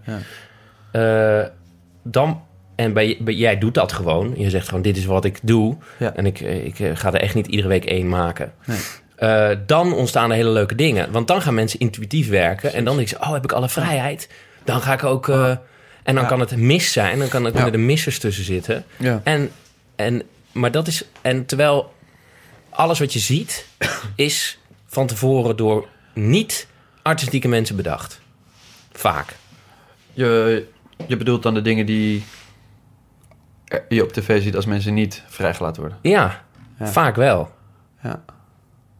[0.92, 1.40] Uh,
[2.02, 2.42] dan,
[2.74, 4.34] en bij, bij, jij doet dat gewoon.
[4.36, 5.76] Je zegt gewoon, dit is wat ik doe.
[6.14, 8.52] En ik, ik eh, ga er echt niet iedere week één maken.
[8.64, 8.78] Nee.
[9.18, 11.12] Uh, dan ontstaan er hele leuke dingen.
[11.12, 12.72] Want dan gaan mensen intuïtief werken.
[12.72, 14.28] En dan denk ze, oh, heb ik alle vrijheid?
[14.64, 15.28] Dan ga ik ook...
[16.02, 17.18] en dan kan het mis zijn.
[17.18, 18.84] Dan kan, kunnen er missers tussen zitten.
[19.22, 19.50] En,
[20.05, 20.22] en,
[20.53, 21.05] maar dat is...
[21.20, 21.94] En terwijl
[22.70, 23.66] alles wat je ziet
[24.14, 26.66] is van tevoren door niet
[27.03, 28.20] artistieke mensen bedacht.
[28.92, 29.36] Vaak.
[30.12, 30.66] Je,
[31.07, 32.24] je bedoelt dan de dingen die
[33.88, 35.98] je op tv ziet als mensen niet vrijgelaten worden?
[36.03, 36.44] Ja,
[36.80, 37.50] vaak wel.
[38.03, 38.24] Ja.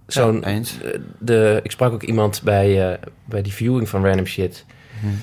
[0.07, 0.77] Zo'n, eens.
[1.19, 4.65] De, ik sprak ook iemand bij, uh, bij die viewing van Random Shit.
[5.01, 5.15] Mhm.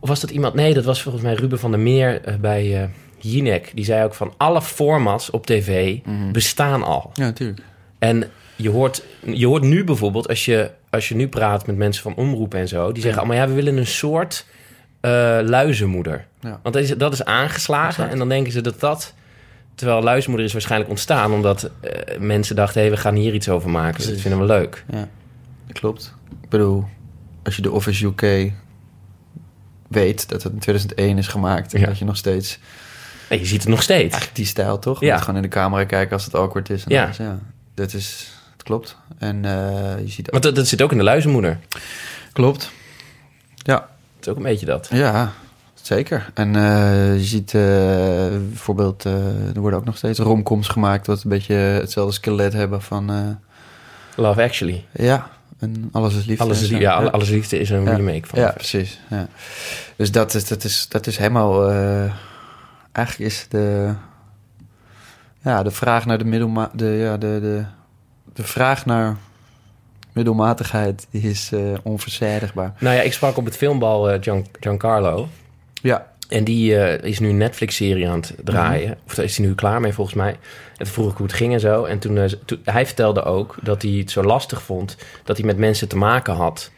[0.00, 0.54] Of was dat iemand?
[0.54, 2.88] Nee, dat was volgens mij Ruben van der Meer uh, bij uh,
[3.18, 3.70] Jinek.
[3.74, 6.32] Die zei ook van alle formats op tv mhm.
[6.32, 7.10] bestaan al.
[7.14, 7.60] Ja, natuurlijk.
[7.98, 12.02] En je hoort, je hoort nu bijvoorbeeld, als je, als je nu praat met mensen
[12.02, 14.46] van omroepen en zo, die zeggen allemaal ja, we willen een soort
[15.00, 15.10] uh,
[15.42, 16.26] luizenmoeder.
[16.40, 16.60] Ja.
[16.62, 19.14] Want dat is, dat is aangeslagen en dan denken ze dat dat.
[19.74, 23.48] Terwijl luizenmoeder is waarschijnlijk ontstaan omdat uh, mensen dachten: hé, hey, we gaan hier iets
[23.48, 23.96] over maken.
[23.96, 24.84] Dus dat vinden we leuk.
[24.90, 25.08] Ja,
[25.66, 26.14] dat klopt.
[26.42, 26.84] Ik bedoel,
[27.42, 28.52] als je de Office UK
[29.88, 32.58] weet dat het in 2001 is gemaakt en dat je nog steeds.
[33.28, 34.00] Je ziet het nog steeds.
[34.00, 35.00] Eigenlijk die stijl toch?
[35.00, 35.18] Ja.
[35.18, 36.84] gewoon in de camera kijken als het awkward is.
[36.84, 37.04] En ja.
[37.04, 37.38] Alles, ja
[37.78, 38.96] dat is, het klopt.
[39.18, 40.30] En uh, je ziet...
[40.30, 41.58] Want dat, dat, zit ook in de luizenmoeder.
[42.32, 42.70] Klopt.
[43.56, 43.88] Ja.
[44.16, 44.88] Het is ook een beetje dat.
[44.92, 45.32] Ja,
[45.82, 46.30] zeker.
[46.34, 47.62] En uh, je ziet uh,
[48.48, 51.06] bijvoorbeeld, er worden ook nog steeds romcoms gemaakt...
[51.06, 53.38] wat een beetje hetzelfde skelet hebben van...
[54.16, 54.84] Love Actually.
[54.92, 56.44] Ja, en Alles is Liefde.
[56.44, 58.38] Alles is, ja, ja, Alles Liefde is een remake van.
[58.38, 59.00] Ja, precies.
[59.10, 59.28] Ja.
[59.96, 61.70] Dus dat is, dat is, dat is helemaal...
[62.92, 63.94] eigenlijk is de
[65.42, 67.64] ja, de vraag naar de middelma de, ja, de, de,
[68.32, 69.16] de vraag naar
[70.12, 72.74] middelmatigheid is uh, onverzadigbaar.
[72.78, 75.28] Nou ja, ik sprak op het filmbal uh, Gian, Giancarlo.
[75.82, 76.06] Ja.
[76.28, 78.88] En die uh, is nu een Netflix-serie aan het draaien.
[78.88, 78.98] Mhm.
[79.06, 80.30] Of daar is hij nu klaar mee, volgens mij.
[80.30, 81.84] En toen vroeg ik hoe het ging en zo.
[81.84, 82.28] En toen,
[82.64, 84.96] hij vertelde ook dat hij het zo lastig vond...
[85.24, 86.70] dat hij met mensen te maken had...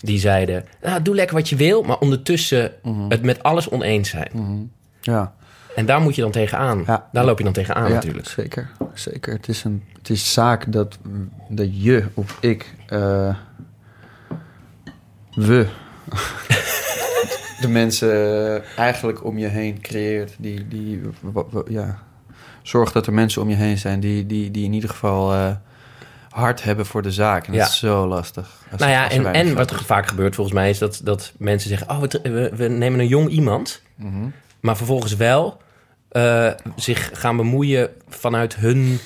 [0.00, 1.82] die zeiden, ah, doe lekker wat je wil...
[1.82, 3.08] maar ondertussen mhm.
[3.08, 4.30] het met alles oneens zijn.
[4.32, 4.62] Mhm.
[5.00, 5.34] Ja.
[5.78, 6.82] En daar moet je dan tegenaan.
[6.86, 7.08] Ja.
[7.12, 8.28] Daar loop je dan tegenaan ja, natuurlijk.
[8.28, 9.32] Zeker, zeker.
[9.32, 10.98] Het is, een, het is zaak dat,
[11.48, 12.74] dat je of ik...
[12.88, 13.34] Uh,
[15.34, 15.66] we...
[17.60, 20.34] de mensen eigenlijk om je heen creëert.
[20.38, 21.00] Die, die
[21.68, 21.98] ja,
[22.62, 25.50] zorg dat er mensen om je heen zijn die, die, die in ieder geval uh,
[26.30, 27.46] hard hebben voor de zaak.
[27.46, 27.58] En ja.
[27.58, 28.62] dat is zo lastig.
[28.76, 31.90] nou ja, en, en wat er vaak gebeurt volgens mij is dat, dat mensen zeggen:
[31.90, 33.82] Oh, we, we nemen een jong iemand.
[33.94, 35.60] Mm maar vervolgens wel
[36.12, 38.98] uh, zich gaan bemoeien vanuit hun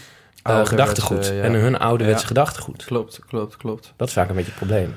[0.49, 1.31] uh, gedachtegoed.
[1.31, 2.27] En hun ouderwetse ja.
[2.27, 2.85] gedachtegoed.
[2.85, 3.93] Klopt, klopt, klopt.
[3.97, 4.95] Dat is vaak een beetje het probleem.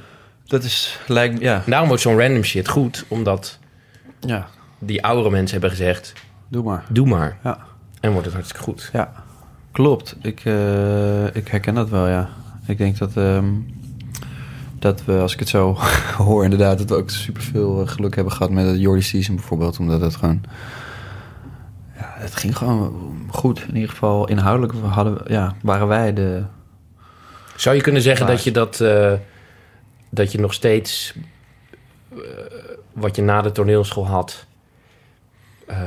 [0.47, 1.55] Dat is, lijkt ja.
[1.55, 3.59] En daarom wordt zo'n random shit goed, omdat
[4.19, 4.47] ja.
[4.79, 6.13] die oudere mensen hebben gezegd...
[6.47, 6.85] Doe maar.
[6.89, 7.37] Doe maar.
[7.43, 7.57] Ja.
[7.99, 8.89] En wordt het hartstikke goed.
[8.93, 9.11] Ja,
[9.71, 10.15] klopt.
[10.21, 12.29] Ik, uh, ik herken dat wel, ja.
[12.67, 13.65] Ik denk dat, um,
[14.79, 15.77] dat we, als ik het zo
[16.17, 16.77] hoor inderdaad...
[16.77, 19.79] dat we ook superveel geluk hebben gehad met het Jordi Season bijvoorbeeld.
[19.79, 20.41] Omdat het gewoon
[21.95, 23.65] het ging gewoon goed.
[23.67, 26.43] In ieder geval inhoudelijk hadden, ja, waren wij de...
[27.55, 28.79] Zou je kunnen zeggen dat je dat...
[28.79, 29.13] Uh,
[30.09, 31.13] dat je nog steeds...
[32.13, 32.19] Uh,
[32.93, 34.45] wat je na de toneelschool had...
[35.69, 35.77] Uh,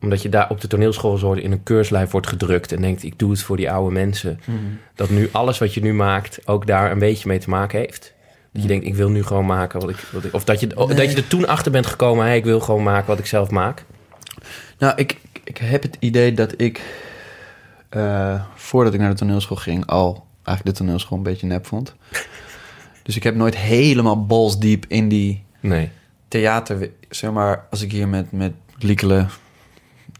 [0.00, 2.72] omdat je daar op de toneelschool zo in een keurslijf wordt gedrukt...
[2.72, 4.40] en denkt, ik doe het voor die oude mensen.
[4.44, 4.78] Mm.
[4.94, 8.14] Dat nu alles wat je nu maakt ook daar een beetje mee te maken heeft.
[8.52, 8.68] Dat je mhm.
[8.68, 9.96] denkt, ik wil nu gewoon maken wat ik...
[10.12, 12.24] Wat ik of dat je, dat je er toen achter bent gekomen...
[12.24, 13.84] Hey, ik wil gewoon maken wat ik zelf maak.
[14.78, 15.16] Nou, ik,
[15.48, 16.80] ik heb het idee dat ik,
[17.96, 21.94] uh, voordat ik naar de toneelschool ging, al eigenlijk de toneelschool een beetje nep vond.
[23.02, 25.90] Dus ik heb nooit helemaal balsdiep in die Nee.
[26.28, 26.90] theater...
[27.08, 29.26] Zeg maar, als ik hier met, met Liekele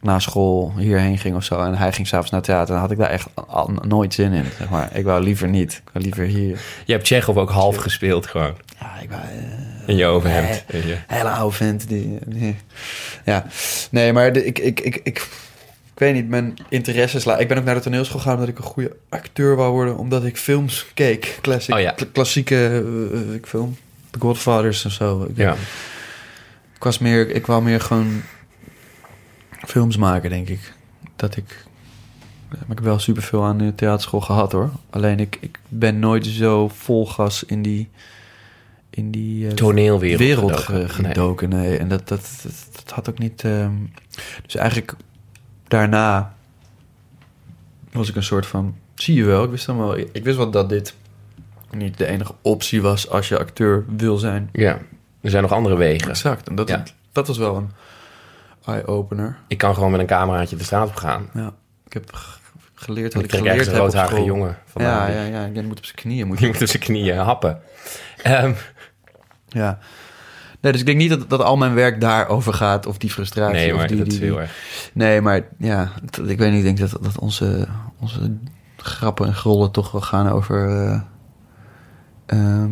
[0.01, 1.61] na school hierheen ging of zo...
[1.61, 2.73] en hij ging s'avonds naar theater...
[2.73, 4.45] dan had ik daar echt al, nooit zin in.
[4.59, 4.97] Zeg maar.
[4.97, 5.73] Ik wou liever niet.
[5.73, 6.61] Ik wou liever hier.
[6.85, 8.55] Je hebt Tsjechov ook half gespeeld gewoon.
[8.81, 9.23] Ja, ik wou...
[9.23, 9.29] eh,
[9.89, 10.65] In je overhemd.
[10.69, 11.89] In je- hele oude vent.
[11.89, 12.57] Die, die-
[13.25, 13.47] ja,
[13.91, 15.03] nee, maar de, ik, ik, ik, ik,
[15.95, 17.27] ik weet niet, mijn interesses...
[17.27, 19.97] Ik ben ook naar de toneelschool gegaan omdat ik een goede acteur wou worden.
[19.97, 21.39] Omdat ik films keek.
[21.43, 21.91] Classic, Oh ja.
[21.91, 22.85] kla- klassieke
[23.29, 23.77] eh, ik film.
[24.11, 25.23] The Godfathers en zo.
[25.31, 25.53] Ik, Ja.
[26.75, 28.23] ik was meer, ik wou meer gewoon
[29.67, 30.73] films maken, denk ik.
[31.17, 31.67] Dat ik...
[32.49, 34.71] Maar ik heb wel superveel aan de theaterschool gehad, hoor.
[34.91, 37.89] Alleen ik, ik ben nooit zo vol gas in die...
[38.99, 40.19] In die eh, Toneelwereld.
[40.21, 41.51] wereld gedoken.
[41.51, 41.79] ge- Nee.
[41.79, 42.53] En dat, dat, dat,
[42.85, 43.45] dat had ook niet.
[43.45, 43.73] ehm,
[44.43, 44.95] dus eigenlijk
[45.69, 46.35] daarna
[47.93, 48.77] was ik een soort van.
[48.95, 49.99] Zie je wel, ik wist dan wel.
[49.99, 50.95] Ik wist wel dat dit
[51.71, 54.49] niet de enige optie was als je acteur wil zijn.
[54.53, 54.79] Ja.
[55.21, 56.09] Er zijn nog andere wegen.
[56.11, 56.49] Exact.
[56.49, 56.83] En dat, Ja.
[57.13, 57.71] dat was wel een
[58.65, 59.37] eye-opener.
[59.47, 61.29] Ik kan gewoon met een cameraatje de straat op gaan.
[61.35, 61.53] Ja.
[61.87, 62.11] Ik heb
[62.75, 64.25] geleerd wat ik ik geleerd een heb op school.
[64.25, 65.11] jongen vandaan.
[65.13, 65.47] Ja, ja, ja.
[65.53, 66.27] Die moet op zijn knieën.
[66.27, 67.61] Moet Die moet op zijn knieën happen.
[68.23, 68.53] Ehm,
[69.49, 69.79] Ja.
[70.61, 73.55] Nee, dus ik denk niet dat, dat al mijn werk daarover gaat, of die frustratie.
[73.57, 74.91] nee, of maar die, dat is heel erg.
[74.93, 76.59] Nee, maar ja, dat- ik weet niet.
[76.65, 77.67] Ik denk dat, dat onze,
[78.01, 78.37] onze
[78.77, 81.01] grappen en grollen toch wel gaan over eh,
[82.27, 82.71] ehm,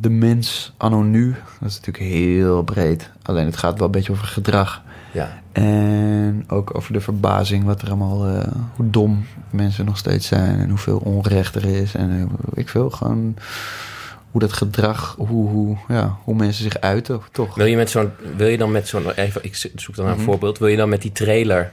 [0.00, 1.34] de mens anno nu.
[1.60, 3.10] Dat is natuurlijk heel breed.
[3.22, 4.82] Alleen het gaat wel een beetje over gedrag.
[5.12, 5.38] Ja.
[5.52, 10.58] En ook over de verbazing wat er allemaal, eh, hoe dom mensen nog steeds zijn
[10.60, 11.94] en hoeveel onrecht er is.
[11.94, 12.24] En eh,
[12.54, 13.34] ik wil gewoon
[14.30, 17.54] hoe dat gedrag, hoe, hoe, ja, hoe mensen zich uiten, toch?
[17.54, 19.10] Wil je, met zo'n, wil je dan met zo'n...
[19.10, 20.30] Even, ik zoek dan naar een Mhm.
[20.30, 20.58] voorbeeld.
[20.58, 21.72] Wil je dan met die trailer...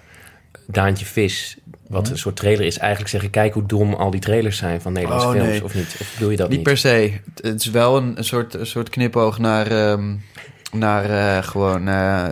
[0.70, 2.12] Daantje Vis, wat Mhm.
[2.12, 2.78] een soort trailer is...
[2.78, 3.30] eigenlijk zeggen...
[3.30, 5.50] kijk hoe dom al die trailers zijn van Nederlandse Oh, films.
[5.50, 5.64] nee.
[5.64, 5.98] Of niet?
[6.00, 6.68] Of wil je dat niet niet?
[6.68, 7.12] per se.
[7.42, 10.16] Het- is wel een, een, soort, een soort knipoog naar, ehm,
[10.72, 11.04] naar
[11.38, 12.26] eh, gewoon eh,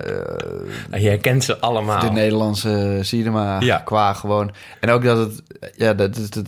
[1.02, 2.00] Je herkent ze allemaal.
[2.00, 3.78] de Nederlandse cinema Ja.
[3.78, 4.52] qua gewoon.
[4.80, 5.42] En ook dat het,
[5.78, 6.48] ja, dat, dat, dat-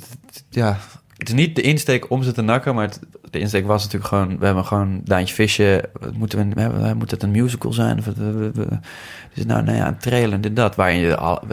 [0.50, 0.78] ja,
[1.18, 3.00] het is niet de insteek om ze te nakken, maar het-
[3.30, 7.24] de insteek was natuurlijk gewoon, we hebben gewoon Daantje Visje, moeten we, we moet het
[7.24, 7.98] een musical zijn?
[7.98, 8.52] Of we,
[9.34, 11.44] dus nou, nou ja, een trailer en dit, dat, waarin je al...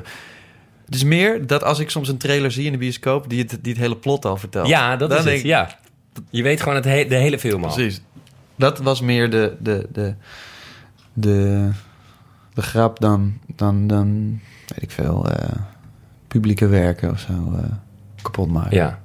[0.85, 3.59] Het is meer dat als ik soms een trailer zie in de bioscoop, die het,
[3.63, 4.69] die het hele plot al vertelt.
[4.69, 5.35] Ja, dat Dan is het.
[5.35, 5.69] ik- Ja.
[6.31, 7.73] Je weet gewoon het he- de hele film al.
[7.75, 8.01] Precies.
[8.57, 10.15] Dat was meer de, de, de,
[11.13, 11.69] de,
[12.55, 15.49] de grap dan, dan, dan, weet ik veel, eh,
[16.29, 17.65] publieke werken of zo eh,
[18.23, 18.77] kapot maken.
[18.77, 19.01] Ja.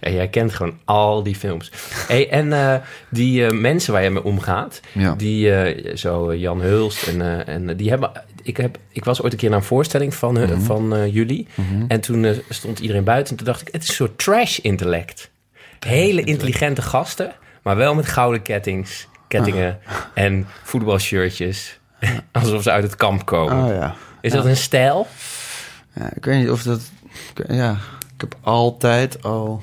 [0.00, 0.10] Ja.
[0.10, 1.70] Jij kent gewoon al die films.
[2.06, 2.74] Hey, en eh,
[3.10, 4.80] die eh, mensen waar je mee omgaat...
[4.92, 5.14] Ja.
[5.14, 8.10] Die, eh, zo Jan Hulst en, en die hebben...
[8.42, 10.60] Ik, heb, ik was ooit een keer naar een voorstelling van, Mhm.
[10.60, 11.46] van jullie.
[11.54, 11.84] Mhm.
[11.88, 13.30] En toen stond iedereen buiten.
[13.30, 15.30] En toen dacht ik, het is een soort trash-intellect.
[15.86, 19.78] Hele intelligente gasten, maar wel met gouden kettings, kettingen
[20.14, 21.78] en voetbalshirtjes.
[22.32, 23.64] Alsof ze uit het kamp komen.
[23.64, 23.94] Oh ja.
[24.20, 25.06] Is dat een stijl?
[25.94, 26.10] ja.
[26.14, 26.80] Ik weet niet of dat...
[27.48, 27.76] Ja,
[28.14, 29.62] ik heb altijd al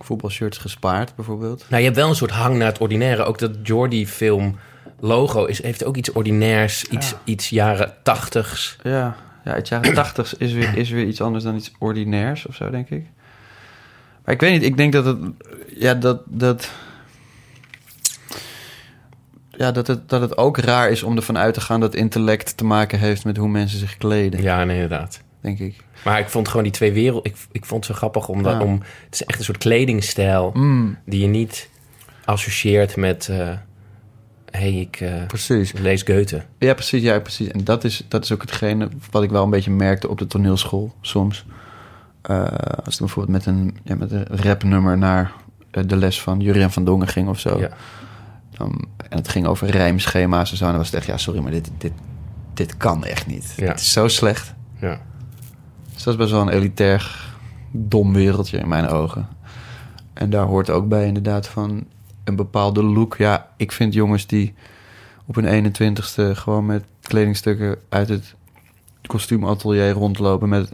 [0.00, 1.64] voetbalshirts gespaard, bijvoorbeeld.
[1.68, 3.24] Nou, je hebt wel een soort hang naar het ordinaire.
[3.24, 4.58] Ook dat Jordi-film
[5.00, 8.76] logo is, heeft ook iets ordinairs, iets, iets jaren tachtigs.
[8.82, 12.54] Ja, ja het jaren tachtig is weer, is weer iets anders dan iets ordinairs of
[12.54, 13.06] zo, denk ik.
[14.24, 15.18] Maar ik weet niet, ik denk dat het...
[15.76, 16.20] Ja, dat...
[16.24, 16.70] dat
[19.56, 22.56] ja, dat het, dat het ook raar is om ervan uit te gaan dat intellect
[22.56, 25.22] te maken heeft met hoe mensen zich kleden, Ja, nee, inderdaad.
[25.42, 25.76] Denk ik.
[26.04, 27.32] Maar ik vond gewoon die twee werelden...
[27.32, 28.60] Ik, ik vond het zo grappig, omdat, Ja.
[28.60, 30.50] om, het is echt een soort kledingstijl...
[30.54, 31.68] Mm, die je niet
[32.24, 33.28] associeert met...
[33.28, 33.48] eh
[34.50, 35.72] hey, ik eh, precies.
[35.72, 36.42] lees Goethe.
[36.58, 37.02] Ja, precies.
[37.02, 37.48] Ja, precies.
[37.48, 40.26] En dat is, dat is ook hetgene wat ik wel een beetje merkte op de
[40.26, 41.46] toneelschool soms.
[42.22, 42.44] Eh,
[42.84, 45.32] als ik bijvoorbeeld met een, ja, met een rapnummer naar
[45.70, 47.58] de les van Jurien van Dongen ging of zo.
[47.58, 47.68] Ja.
[48.50, 50.64] Dan, en het ging over rijmschema's en zo.
[50.64, 51.92] En dan was het echt, ja, sorry, maar dit, dit,
[52.54, 53.52] dit kan echt niet.
[53.56, 53.66] Ja.
[53.66, 54.54] Het is zo slecht.
[54.80, 55.00] Ja.
[56.04, 57.30] Dat is best wel een elitair
[57.70, 59.28] dom wereldje in mijn ogen.
[60.12, 61.84] En daar hoort ook bij inderdaad van
[62.24, 63.16] een bepaalde look.
[63.16, 64.54] Ja, ik vind jongens die
[65.26, 68.34] op hun 21ste gewoon met kledingstukken uit het
[69.06, 70.72] kostuumatelier rondlopen met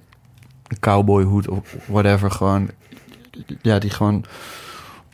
[0.66, 2.31] een cowboyhoed of whatever.
[2.31, 2.70] Gewoon,
[3.62, 4.24] ja, die gewoon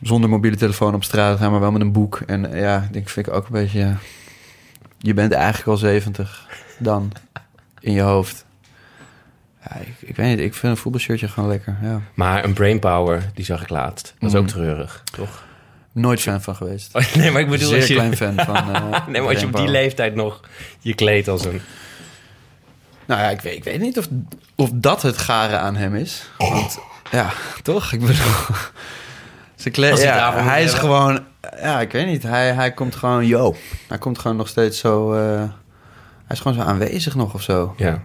[0.01, 2.21] zonder mobiele telefoon op straat gaan, maar wel met een boek.
[2.25, 3.95] En ja, denk, vind ik ook een beetje...
[4.97, 6.47] je bent eigenlijk al 70
[6.79, 7.11] dan
[7.79, 8.44] in je hoofd.
[9.69, 12.01] Ja, ik, ik weet niet, ik vind een voetbalshirtje gewoon lekker, ja.
[12.13, 14.13] Maar een brainpower, die zag ik laatst.
[14.19, 14.43] Dat is Mhm.
[14.43, 15.43] ook treurig, toch?
[15.91, 16.95] Nooit fan van geweest.
[16.95, 17.67] Oh, nee, maar ik bedoel...
[17.67, 18.55] Zeer als je, klein fan van...
[18.75, 20.39] eh, nee, maar als je op die leeftijd nog
[20.79, 21.61] je kleedt als een...
[23.05, 24.07] Nou ja, ik weet, ik weet niet of,
[24.55, 26.29] of dat het garen aan hem is.
[26.37, 26.79] Want
[27.11, 27.29] Ja,
[27.61, 27.91] toch?
[27.91, 28.15] Ik bedoel...
[29.55, 31.23] Ze kle- Als hij is gewoon...
[31.61, 32.23] Ja, ik weet niet.
[32.23, 33.25] Hij, hij komt gewoon...
[33.25, 33.55] Yo.
[33.87, 35.13] Hij komt gewoon nog steeds zo...
[35.13, 35.37] eh,
[36.25, 37.73] hij is gewoon zo aanwezig nog of zo.
[37.77, 38.01] Ja.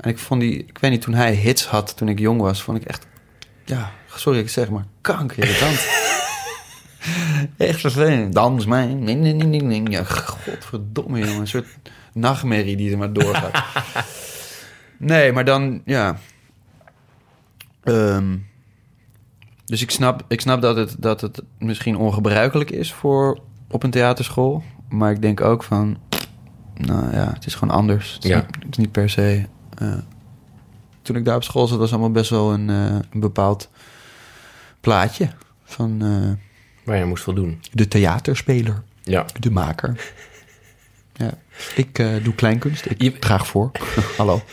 [0.00, 0.58] En ik vond die...
[0.66, 2.62] Ik weet niet, toen hij hits had toen ik jong was...
[2.62, 3.06] vond ik echt...
[3.64, 4.84] Ja, sorry ik zeg maar...
[5.00, 5.86] Kankerirritant.
[7.56, 8.32] echt vervelend.
[8.34, 8.86] Dans mij.
[8.86, 9.90] Nee, nee, nee, nee.
[9.90, 11.40] Ja, godverdomme jongen.
[11.40, 11.66] Een soort
[12.12, 13.64] nachtmerrie die er maar doorgaat.
[14.98, 15.82] nee, maar dan...
[15.84, 16.18] Ja...
[17.82, 18.36] Ehm,
[19.64, 23.40] dus ik snap, ik snap dat, het, dat het misschien ongebruikelijk is voor
[23.70, 24.62] op een theaterschool.
[24.88, 25.98] Maar ik denk ook van,
[26.74, 28.12] nou ja, het is gewoon anders.
[28.14, 28.36] Het is, Ja.
[28.36, 29.44] niet, het is niet per se.
[29.80, 29.92] Eh,
[31.02, 33.70] toen ik daar op school zat, was allemaal best wel een, eh, een bepaald
[34.80, 35.28] plaatje
[35.64, 36.46] van eh,
[36.84, 37.60] Waar je moest voldoen.
[37.72, 39.26] de theaterspeler, Ja.
[39.40, 40.12] de maker.
[41.22, 41.30] ja,
[41.74, 43.70] ik doe kleinkunst, ik Je- draag voor.
[44.16, 44.42] Hallo.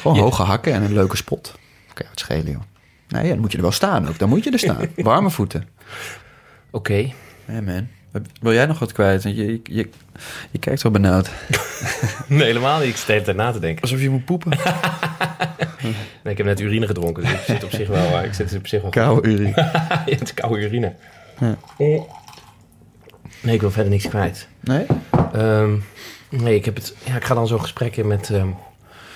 [0.00, 1.54] Gewoon Je- hoge hakken en een leuke spot.
[1.90, 2.62] Oké, wat schelen joh.
[3.08, 4.18] Nee, dan moet je er wel staan ook.
[4.18, 4.86] Dan moet je er staan.
[4.96, 5.68] Warme voeten.
[6.70, 7.12] Oké.
[7.46, 7.88] Ja, man.
[8.40, 9.22] Wil jij nog wat kwijt?
[9.22, 9.88] Want je, je, je,
[10.50, 11.30] je kijkt wel benauwd.
[12.28, 12.88] Nee, helemaal niet.
[12.88, 13.82] Ik tijd na te denken.
[13.82, 14.50] Alsof je moet poepen.
[16.22, 18.18] Nee, ik heb net urine gedronken, dus ik zit op zich wel...
[18.18, 18.90] eh, Ik zit op zich wel...
[18.90, 19.52] Koude urine.
[19.56, 20.92] Ja, het is koude urine.
[21.40, 21.56] Ja.
[23.40, 24.48] Nee, ik wil verder niks kwijt.
[24.60, 24.86] Nee?
[25.32, 25.74] Ehm,
[26.28, 26.94] nee, ik heb het...
[27.04, 28.30] Ja, ik ga dan zo'n gesprek in met...
[28.30, 28.48] ehm,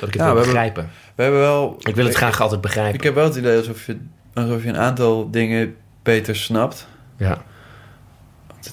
[0.01, 0.91] dat ik het Ja, wil we hebben- begrijpen.
[1.15, 1.77] We hebben wel...
[1.81, 2.95] Ik wil het graag altijd begrijpen.
[2.95, 3.97] Ik heb wel het idee alsof je,
[4.35, 6.87] alsof je een aantal dingen beter snapt.
[7.17, 7.43] Ja.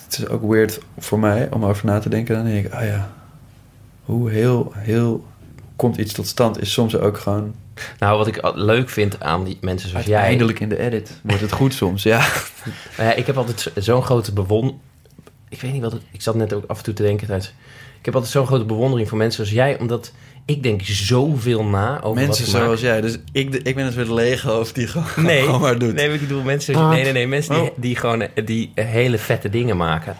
[0.03, 2.35] Het is ook weird voor mij om over na te denken.
[2.35, 3.09] Dan denk ik, ah ja,
[4.03, 5.25] hoe heel, heel
[5.75, 7.53] komt iets tot stand is soms ook gewoon
[7.99, 10.15] Nou, wat ik leuk vind aan die mensen zoals jij...
[10.15, 11.19] uiteindelijk in de edit.
[11.23, 12.17] Wordt het goed soms, ja.
[12.97, 14.79] Nou ja, ik heb altijd zo- zo'n grote bewondering.
[15.49, 16.01] Ik weet niet wat het...
[16.11, 17.35] Ik zat net ook af en toe te denken.
[17.37, 20.11] Ik heb altijd zo'n grote bewondering voor mensen zoals jij, omdat
[20.45, 22.63] ik denk zoveel na over Mensen wat ik maak.
[22.63, 23.01] zoals jij.
[23.01, 25.93] Dus ik, ik ben het weer leeghoofd die gewoon, Nee, gewoon maar doet.
[25.93, 27.75] nee, ik bedoel mensen, nee, nee, nee, mensen die, Oh.
[27.75, 30.15] die gewoon die hele vette dingen maken.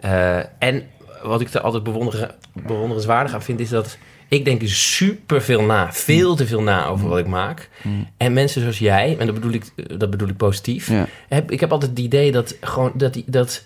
[0.00, 0.82] Eh, en
[1.22, 3.98] wat ik er altijd bewonder, bewonderenswaardig aan vind, is dat
[4.28, 7.68] ik denk super veel na, veel te veel na over wat ik maak.
[8.16, 9.64] En mensen zoals jij, en dat bedoel ik,
[9.98, 11.06] dat bedoel ik positief, Ja.
[11.28, 13.62] heb, ik heb altijd het idee dat gewoon dat die dat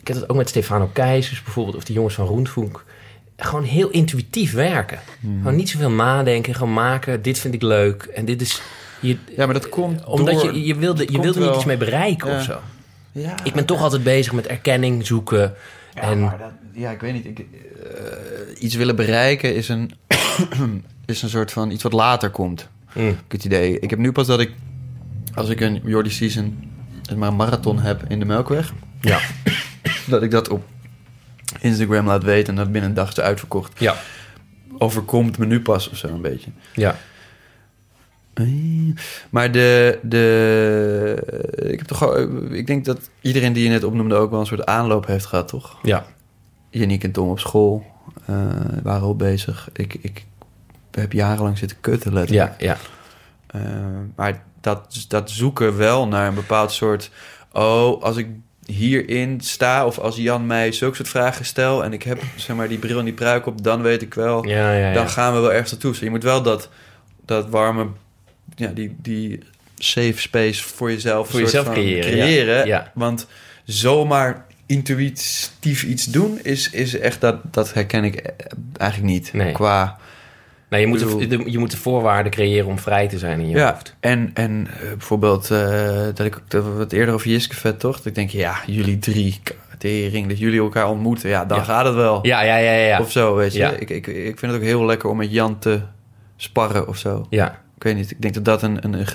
[0.00, 2.84] ik heb dat ook met Stefano Keizers bijvoorbeeld of die jongens van Roentvoek
[3.36, 4.98] gewoon heel intuïtief werken.
[5.20, 7.22] Gewoon niet zoveel nadenken, gewoon maken.
[7.22, 8.62] Dit vind ik leuk en dit is
[9.00, 11.76] je, Ja, maar dat komt omdat door- je je wilde je wilde niet iets mee
[11.76, 12.36] bereiken Ja.
[12.36, 12.58] of zo.
[13.12, 15.54] Ja, Ik ben toch altijd bezig met erkenning zoeken
[15.94, 17.26] en maar dat, ja, ik weet niet.
[17.26, 19.90] Ik, eh, iets willen bereiken is een,
[21.06, 22.68] is een soort van iets wat later komt.
[22.94, 23.08] Mm.
[23.08, 23.78] Ik heb het idee.
[23.80, 24.50] Ik heb nu pas dat ik,
[25.34, 26.70] als ik een Jordi Season,
[27.16, 29.18] maar een marathon heb in de Melkweg, ja,
[30.08, 30.62] dat ik dat op
[31.60, 33.80] Instagram laat weten en dat binnen een dag is uitverkocht.
[33.80, 33.94] ja,
[34.78, 36.50] Overkomt me nu pas of zo een beetje.
[36.74, 36.96] ja,
[39.30, 42.16] Maar de, de, ik heb toch
[42.50, 45.48] ik denk dat iedereen die je net opnoemde ook wel een soort aanloop heeft gehad,
[45.48, 45.78] toch?
[45.82, 46.04] ja,
[46.70, 47.84] Yannick en Tom op school
[48.26, 48.36] eh,
[48.82, 49.68] waren al bezig.
[49.72, 50.24] Ik, ik
[50.90, 52.60] heb jarenlang zitten kutten, letterlijk.
[52.60, 52.76] ja, ja,
[53.46, 53.60] Eh,
[54.16, 57.10] maar dat, dat zoeken wel naar een bepaald soort...
[57.52, 58.28] Oh, als ik
[58.66, 59.86] hierin sta...
[59.86, 61.84] of als Jan mij zulke soort vragen stel...
[61.84, 63.64] en ik heb zeg maar, die bril en die pruik op...
[63.64, 64.48] dan weet ik wel...
[64.48, 65.90] ja, ja, dan gaan we wel ergens naartoe.
[65.90, 66.68] Dus je moet wel dat,
[67.24, 67.86] dat warme...
[68.54, 69.38] Ja, die, die
[69.78, 72.24] safe space voor jezelf, Voor jezelf creëren, ja.
[72.24, 72.66] creëren.
[72.66, 72.90] Ja.
[72.94, 73.26] Want
[73.64, 76.38] zomaar intuïtief iets doen...
[76.42, 78.32] is, is echt, dat, dat herken ik
[78.76, 79.32] eigenlijk niet.
[79.32, 79.52] Nee.
[79.52, 79.98] Qua...
[80.72, 83.56] Nou, je moet, de, je moet de voorwaarden creëren om vrij te zijn in je
[83.56, 83.94] Ja, hoofd.
[84.00, 87.96] en, en eh, bijvoorbeeld, eh, dat ik dat het eerder over Jiskevet, toch?
[87.96, 89.40] Dat ik denk, ja, jullie drie,
[89.78, 91.64] tering, dat jullie elkaar ontmoeten, ja, dan Ja.
[91.64, 92.18] gaat het wel.
[92.26, 93.00] Ja, ja, ja, ja.
[93.00, 93.58] Of zo, weet je.
[93.58, 93.70] Ja.
[93.70, 95.80] Ik, ik, ik vind het ook heel lekker om met Jan te
[96.36, 97.26] sparren of zo.
[97.30, 99.06] Ja, Ik weet niet, ik denk dat dat een, een,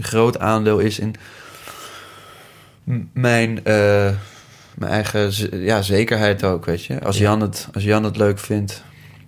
[0.00, 1.14] groot aandeel is in
[3.12, 4.10] mijn, eh,
[4.74, 5.30] mijn eigen
[5.64, 7.00] ja, zekerheid ook, weet je.
[7.00, 7.22] Als, Ja.
[7.22, 8.84] Jan het, als Jan het leuk vindt,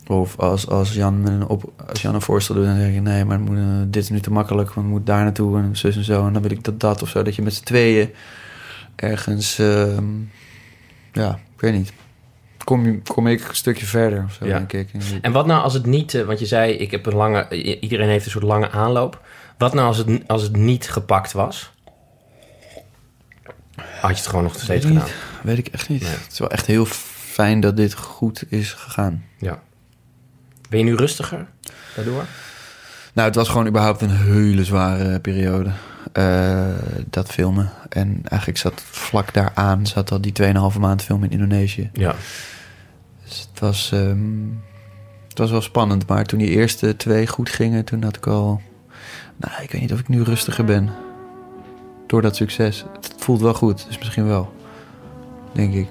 [0.06, 3.24] of als, als, Jan me een op, als Jan een voorstel doet, dan zeg nee,
[3.24, 6.04] maar moet, eh, dit is nu te makkelijk, want moet daar naartoe en zus en
[6.04, 6.26] zo.
[6.26, 8.10] En dan wil ik dat dat of zo, dat je met z'n tweeën
[8.96, 10.04] ergens, ehm,
[11.12, 11.92] ja, ik weet niet.
[12.64, 14.58] Kom, kom ik een stukje verder of zo, Ja.
[14.58, 14.90] denk ik.
[15.20, 17.48] En wat nou als het niet, eh, want je zei, ik heb een lange,
[17.80, 19.20] iedereen heeft een soort lange aanloop.
[19.58, 21.72] Wat nou als het, als het niet gepakt was?
[24.00, 25.08] Had je het gewoon nog steeds Weet gedaan?
[25.42, 26.02] Weet ik echt niet.
[26.02, 26.10] Nee.
[26.10, 26.84] Het is wel echt heel
[27.36, 29.24] fijn dat dit goed is gegaan.
[29.38, 29.62] Ja.
[30.68, 31.47] Ben je nu rustiger
[31.94, 32.24] daardoor?
[33.12, 35.70] Nou, het was gewoon überhaupt een hele zware periode.
[36.12, 36.66] eh,
[37.10, 37.70] dat filmen.
[37.88, 41.90] En eigenlijk zat vlak daaraan zat al die 2,5 maand film in Indonesië.
[41.93, 42.14] Ja.
[43.24, 44.18] Dus het was, ehm,
[45.28, 46.06] het was wel spannend.
[46.09, 48.60] Maar toen die eerste twee goed gingen, toen had ik al
[49.36, 50.90] Nou, ik weet niet of ik nu rustiger ben.
[52.06, 52.84] Door dat succes.
[52.93, 54.55] Het voelt wel goed, dus misschien wel.
[55.52, 55.86] Denk ik.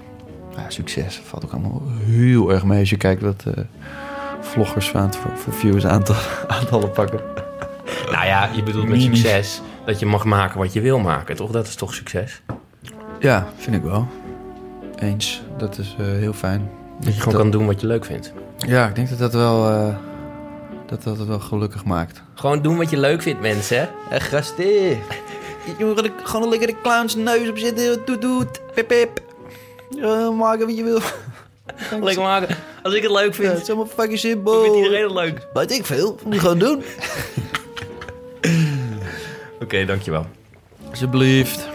[0.56, 3.54] Ja, succes valt ook allemaal heel erg mee als je kijkt wat uh,
[4.46, 6.16] vloggers van voor, voor views aantal,
[6.48, 7.20] aantallen pakken.
[8.12, 11.52] Nou ja, je bedoelt met succes dat je mag maken wat je wil maken, toch?
[11.52, 12.42] Dat is toch succes?
[13.20, 14.08] Ja, vind ik wel.
[14.96, 15.42] Eens.
[15.58, 16.70] Dat is uh, heel fijn.
[17.00, 18.34] Dat je gewoon kan doen wat je leuk vindt.
[18.58, 19.96] Ja, ik denk dat dat wel, uh,
[20.88, 22.22] dat dat het wel gelukkig maakt.
[22.34, 23.90] Gewoon doen wat je leuk vindt, mensen.
[24.10, 24.66] Echt, eh, gasten.
[25.78, 28.06] Je moet gewoon een lekkere clowns neus op zitten.
[28.06, 28.62] Doet, doet.
[28.74, 29.22] Pip, pip.
[29.90, 31.00] Ja, maken wat je wil.
[32.02, 32.56] Lekker maken.
[32.84, 33.48] Als ik het leuk vind.
[33.48, 34.62] Ja, het is allemaal fucking simpel.
[34.62, 35.48] Vindt iedereen het leuk?
[35.54, 36.20] Weet ik veel.
[36.24, 36.78] Moet je gewoon doen.
[39.54, 40.26] Oké, okay, dankjewel.
[40.90, 41.68] Alsjeblieft.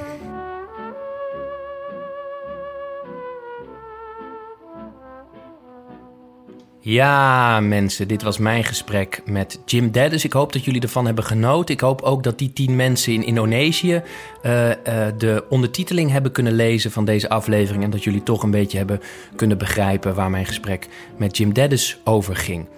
[6.82, 10.24] Ja, mensen, dit was mijn gesprek met Jim Dennis.
[10.24, 11.74] Ik hoop dat jullie ervan hebben genoten.
[11.74, 14.02] Ik hoop ook dat die tien mensen in Indonesië
[14.42, 14.74] uh, uh,
[15.18, 17.84] de ondertiteling hebben kunnen lezen van deze aflevering.
[17.84, 19.00] En dat jullie toch een beetje hebben
[19.36, 22.68] kunnen begrijpen waar mijn gesprek met Jim Dennis over ging.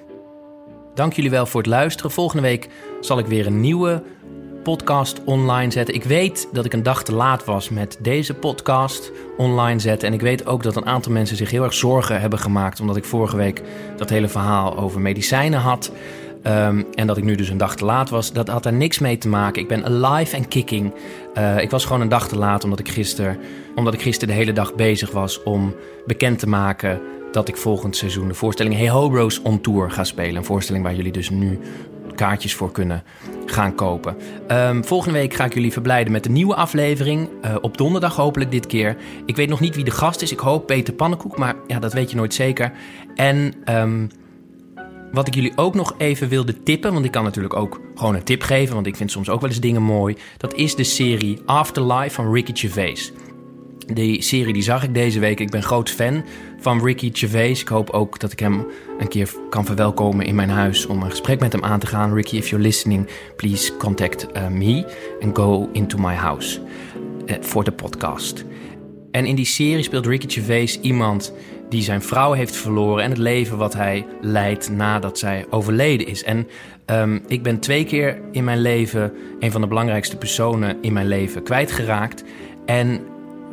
[0.94, 2.10] Dank jullie wel voor het luisteren.
[2.10, 2.68] Volgende week
[3.00, 4.02] zal ik weer een nieuwe
[4.62, 5.94] podcast online zetten.
[5.94, 10.08] Ik weet dat ik een dag te laat was met deze podcast online zetten.
[10.08, 12.80] En ik weet ook dat een aantal mensen zich heel erg zorgen hebben gemaakt.
[12.80, 13.62] Omdat ik vorige week
[13.96, 15.92] dat hele verhaal over medicijnen had.
[16.46, 18.32] Um, en dat ik nu dus een dag te laat was.
[18.32, 19.62] Dat had er niks mee te maken.
[19.62, 20.92] Ik ben alive en kicking.
[21.38, 23.38] Uh, ik was gewoon een dag te laat omdat ik gisteren
[23.74, 25.74] omdat ik de hele dag bezig was om
[26.06, 27.00] bekend te maken
[27.32, 30.36] dat ik volgend seizoen de voorstelling Hey Ho Bros on Tour ga spelen.
[30.36, 31.58] Een voorstelling waar jullie dus nu
[32.14, 33.02] kaartjes voor kunnen
[33.46, 34.16] gaan kopen.
[34.48, 37.28] Um, volgende week ga ik jullie verblijden met een nieuwe aflevering.
[37.44, 38.96] Uh, op donderdag hopelijk dit keer.
[39.26, 40.32] Ik weet nog niet wie de gast is.
[40.32, 42.72] Ik hoop Peter Pannenkoek, maar ja, dat weet je nooit zeker.
[43.14, 44.08] En um,
[45.12, 48.24] wat ik jullie ook nog even wilde tippen, want ik kan natuurlijk ook gewoon een
[48.24, 50.16] tip geven, want ik vind soms ook wel eens dingen mooi.
[50.36, 53.12] Dat is de serie Afterlife van Ricky Gervais.
[53.86, 55.40] Die serie die zag ik deze week.
[55.40, 56.24] Ik ben groot fan
[56.62, 57.60] van Ricky Gervais.
[57.60, 58.66] Ik hoop ook dat ik hem
[58.98, 62.14] een keer kan verwelkomen in mijn huis om een gesprek met hem aan te gaan.
[62.14, 64.86] Ricky, if you're listening, please contact uh, me
[65.22, 66.60] and go into my house
[67.40, 68.44] voor uh, de podcast.
[69.10, 71.32] En in die serie speelt Ricky Gervais iemand
[71.68, 76.24] die zijn vrouw heeft verloren en het leven wat hij leidt nadat zij overleden is.
[76.24, 76.48] En
[76.86, 81.08] um, ik ben twee keer in mijn leven een van de belangrijkste personen in mijn
[81.08, 82.24] leven kwijtgeraakt.
[82.66, 83.00] En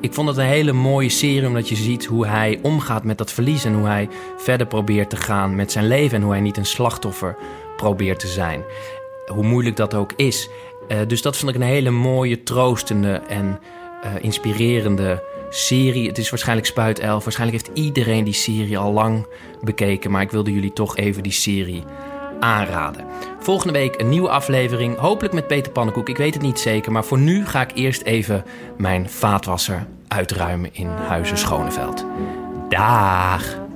[0.01, 3.31] ik vond het een hele mooie serie omdat je ziet hoe hij omgaat met dat
[3.31, 6.57] verlies en hoe hij verder probeert te gaan met zijn leven en hoe hij niet
[6.57, 7.37] een slachtoffer
[7.77, 8.63] probeert te zijn.
[9.25, 10.49] Hoe moeilijk dat ook is.
[10.87, 13.59] Uh, dus dat vond ik een hele mooie, troostende en
[14.03, 16.07] uh, inspirerende serie.
[16.07, 17.23] Het is waarschijnlijk Spuitelf.
[17.23, 19.25] Waarschijnlijk heeft iedereen die serie al lang
[19.61, 21.83] bekeken, maar ik wilde jullie toch even die serie
[22.39, 23.05] aanraden.
[23.39, 26.09] Volgende week een nieuwe aflevering, hopelijk met Peter Pannenkoek.
[26.09, 28.43] Ik weet het niet zeker, maar voor nu ga ik eerst even
[28.77, 32.05] mijn vaatwasser uitruimen in Huizen Schoneveld.
[32.69, 33.68] Daag!